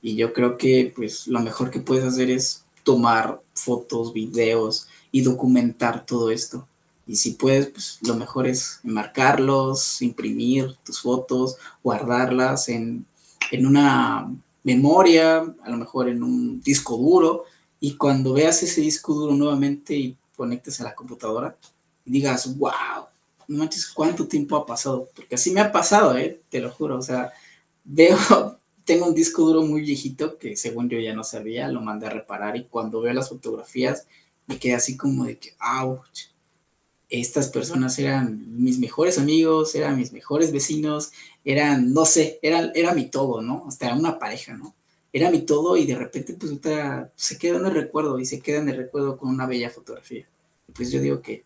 y 0.00 0.14
yo 0.14 0.32
creo 0.32 0.56
que 0.56 0.92
pues 0.94 1.26
lo 1.26 1.40
mejor 1.40 1.70
que 1.70 1.80
puedes 1.80 2.04
hacer 2.04 2.30
es 2.30 2.62
tomar 2.84 3.40
fotos, 3.52 4.14
videos 4.14 4.86
y 5.10 5.22
documentar 5.22 6.06
todo 6.06 6.30
esto. 6.30 6.66
Y 7.06 7.16
si 7.16 7.32
puedes, 7.32 7.66
pues 7.66 7.98
lo 8.02 8.14
mejor 8.14 8.46
es 8.46 8.78
marcarlos, 8.84 10.00
imprimir 10.00 10.76
tus 10.84 11.02
fotos, 11.02 11.56
guardarlas 11.82 12.68
en, 12.68 13.04
en 13.50 13.66
una 13.66 14.32
memoria, 14.62 15.38
a 15.38 15.70
lo 15.70 15.76
mejor 15.76 16.08
en 16.08 16.22
un 16.22 16.60
disco 16.60 16.96
duro, 16.96 17.44
y 17.78 17.96
cuando 17.96 18.34
veas 18.34 18.62
ese 18.62 18.80
disco 18.80 19.14
duro 19.14 19.34
nuevamente 19.34 19.94
y 19.94 20.16
conectes 20.36 20.80
a 20.80 20.84
la 20.84 20.94
computadora, 20.94 21.56
digas, 22.04 22.56
wow, 22.58 23.06
no 23.48 23.58
manches 23.58 23.88
cuánto 23.88 24.26
tiempo 24.26 24.56
ha 24.56 24.66
pasado, 24.66 25.08
porque 25.14 25.34
así 25.34 25.50
me 25.50 25.60
ha 25.60 25.72
pasado, 25.72 26.16
¿eh? 26.16 26.40
te 26.48 26.60
lo 26.60 26.70
juro, 26.70 26.98
o 26.98 27.02
sea, 27.02 27.32
veo, 27.84 28.16
tengo 28.84 29.06
un 29.06 29.14
disco 29.14 29.42
duro 29.42 29.62
muy 29.62 29.82
viejito 29.82 30.38
que 30.38 30.56
según 30.56 30.88
yo 30.88 30.98
ya 30.98 31.14
no 31.14 31.24
sabía, 31.24 31.68
lo 31.68 31.80
mandé 31.80 32.06
a 32.06 32.10
reparar 32.10 32.56
y 32.56 32.64
cuando 32.64 33.00
veo 33.00 33.12
las 33.12 33.28
fotografías 33.28 34.06
me 34.46 34.58
quedé 34.58 34.74
así 34.74 34.96
como 34.96 35.24
de 35.24 35.38
que, 35.38 35.54
ouch, 35.60 36.30
estas 37.08 37.48
personas 37.48 37.98
eran 37.98 38.44
mis 38.62 38.78
mejores 38.78 39.18
amigos, 39.18 39.74
eran 39.74 39.96
mis 39.96 40.12
mejores 40.12 40.52
vecinos, 40.52 41.10
eran, 41.44 41.92
no 41.92 42.04
sé, 42.04 42.38
era, 42.42 42.70
era 42.74 42.94
mi 42.94 43.06
todo, 43.06 43.40
¿no? 43.40 43.64
Hasta 43.66 43.94
una 43.94 44.18
pareja, 44.18 44.56
¿no? 44.56 44.74
Era 45.12 45.30
mi 45.30 45.40
todo 45.42 45.76
y 45.76 45.86
de 45.86 45.96
repente 45.96 46.34
pues 46.34 46.52
se 47.16 47.38
queda 47.38 47.58
en 47.58 47.66
el 47.66 47.74
recuerdo 47.74 48.18
y 48.18 48.26
se 48.26 48.40
queda 48.40 48.58
en 48.58 48.68
el 48.68 48.76
recuerdo 48.76 49.16
con 49.16 49.28
una 49.28 49.46
bella 49.46 49.70
fotografía. 49.70 50.28
Pues 50.72 50.92
yo 50.92 51.00
digo 51.00 51.20
que 51.20 51.44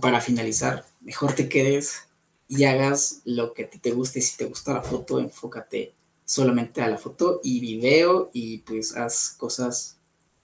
para 0.00 0.20
finalizar, 0.20 0.86
mejor 1.00 1.34
te 1.34 1.48
quedes 1.48 2.08
y 2.48 2.64
hagas 2.64 3.20
lo 3.24 3.52
que 3.52 3.64
a 3.64 3.70
ti 3.70 3.78
te 3.78 3.92
guste. 3.92 4.20
Si 4.22 4.36
te 4.36 4.46
gusta 4.46 4.72
la 4.72 4.82
foto, 4.82 5.20
enfócate 5.20 5.92
solamente 6.24 6.80
a 6.80 6.88
la 6.88 6.98
foto 6.98 7.40
y 7.42 7.60
video 7.60 8.30
y 8.32 8.58
pues 8.58 8.96
haz 8.96 9.34
cosas 9.36 9.96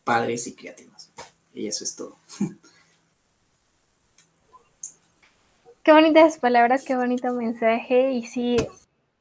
padres 0.05 0.47
y 0.47 0.55
creativas. 0.55 1.11
Y 1.55 1.67
eso 1.67 1.85
es 1.85 1.97
todo. 1.97 2.17
Qué 5.85 5.93
bonitas 5.93 6.39
palabras, 6.39 6.83
qué 6.83 6.97
bonito 6.97 7.31
mensaje. 7.35 8.13
Y 8.13 8.23
sí, 8.23 8.57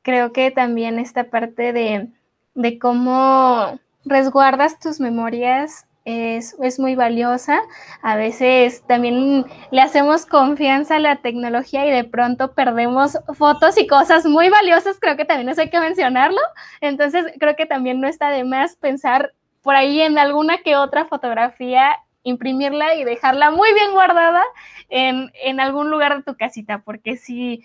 creo 0.01 0.31
que 0.31 0.49
también 0.49 0.97
esta 0.97 1.25
parte 1.25 1.73
de, 1.73 2.07
de 2.55 2.79
cómo 2.79 3.77
resguardas 4.05 4.79
tus 4.79 5.01
memorias 5.01 5.85
es, 6.05 6.55
es, 6.61 6.79
muy 6.79 6.95
valiosa. 6.95 7.59
A 8.01 8.15
veces 8.15 8.81
también 8.87 9.45
le 9.71 9.81
hacemos 9.81 10.25
confianza 10.25 10.95
a 10.95 10.99
la 10.99 11.17
tecnología 11.17 11.85
y 11.85 11.91
de 11.91 12.05
pronto 12.05 12.53
perdemos 12.53 13.17
fotos 13.33 13.77
y 13.77 13.85
cosas 13.85 14.25
muy 14.25 14.49
valiosas. 14.49 14.95
Creo 15.01 15.17
que 15.17 15.25
también 15.25 15.49
eso 15.49 15.59
hay 15.59 15.69
que 15.69 15.81
mencionarlo. 15.81 16.39
Entonces, 16.79 17.25
creo 17.41 17.57
que 17.57 17.65
también 17.65 17.99
no 17.99 18.07
está 18.07 18.29
de 18.29 18.45
más 18.45 18.77
pensar 18.77 19.33
por 19.63 19.75
ahí 19.75 19.99
en 19.99 20.17
alguna 20.17 20.59
que 20.59 20.77
otra 20.77 21.07
fotografía, 21.07 21.97
imprimirla 22.23 22.95
y 22.95 23.03
dejarla 23.03 23.51
muy 23.51 23.73
bien 23.73 23.91
guardada 23.91 24.43
en, 24.89 25.31
en 25.43 25.59
algún 25.59 25.89
lugar 25.89 26.17
de 26.17 26.23
tu 26.23 26.35
casita, 26.35 26.81
porque 26.83 27.17
sí, 27.17 27.63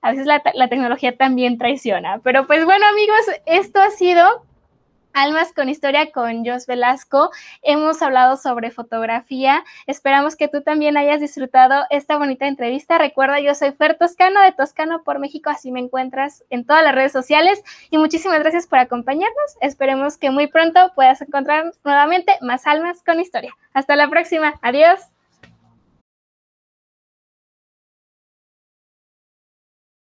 a 0.00 0.10
veces 0.10 0.26
la, 0.26 0.42
la 0.54 0.68
tecnología 0.68 1.16
también 1.16 1.58
traiciona. 1.58 2.20
Pero 2.24 2.46
pues 2.46 2.64
bueno, 2.64 2.86
amigos, 2.86 3.20
esto 3.46 3.80
ha 3.80 3.90
sido 3.90 4.47
Almas 5.18 5.52
con 5.52 5.68
Historia 5.68 6.12
con 6.12 6.44
Jos 6.44 6.66
Velasco. 6.66 7.30
Hemos 7.62 8.02
hablado 8.02 8.36
sobre 8.36 8.70
fotografía. 8.70 9.64
Esperamos 9.88 10.36
que 10.36 10.46
tú 10.46 10.62
también 10.62 10.96
hayas 10.96 11.20
disfrutado 11.20 11.84
esta 11.90 12.16
bonita 12.18 12.46
entrevista. 12.46 12.98
Recuerda, 12.98 13.40
yo 13.40 13.52
soy 13.56 13.72
Fer 13.72 13.98
Toscano 13.98 14.40
de 14.42 14.52
Toscano 14.52 15.02
por 15.02 15.18
México, 15.18 15.50
así 15.50 15.72
me 15.72 15.80
encuentras 15.80 16.44
en 16.50 16.64
todas 16.64 16.84
las 16.84 16.94
redes 16.94 17.10
sociales. 17.10 17.60
Y 17.90 17.98
muchísimas 17.98 18.38
gracias 18.38 18.68
por 18.68 18.78
acompañarnos. 18.78 19.56
Esperemos 19.60 20.18
que 20.18 20.30
muy 20.30 20.46
pronto 20.46 20.92
puedas 20.94 21.20
encontrar 21.20 21.72
nuevamente 21.82 22.38
más 22.40 22.68
Almas 22.68 23.02
con 23.02 23.18
Historia. 23.18 23.52
Hasta 23.72 23.96
la 23.96 24.08
próxima. 24.08 24.54
Adiós. 24.62 25.17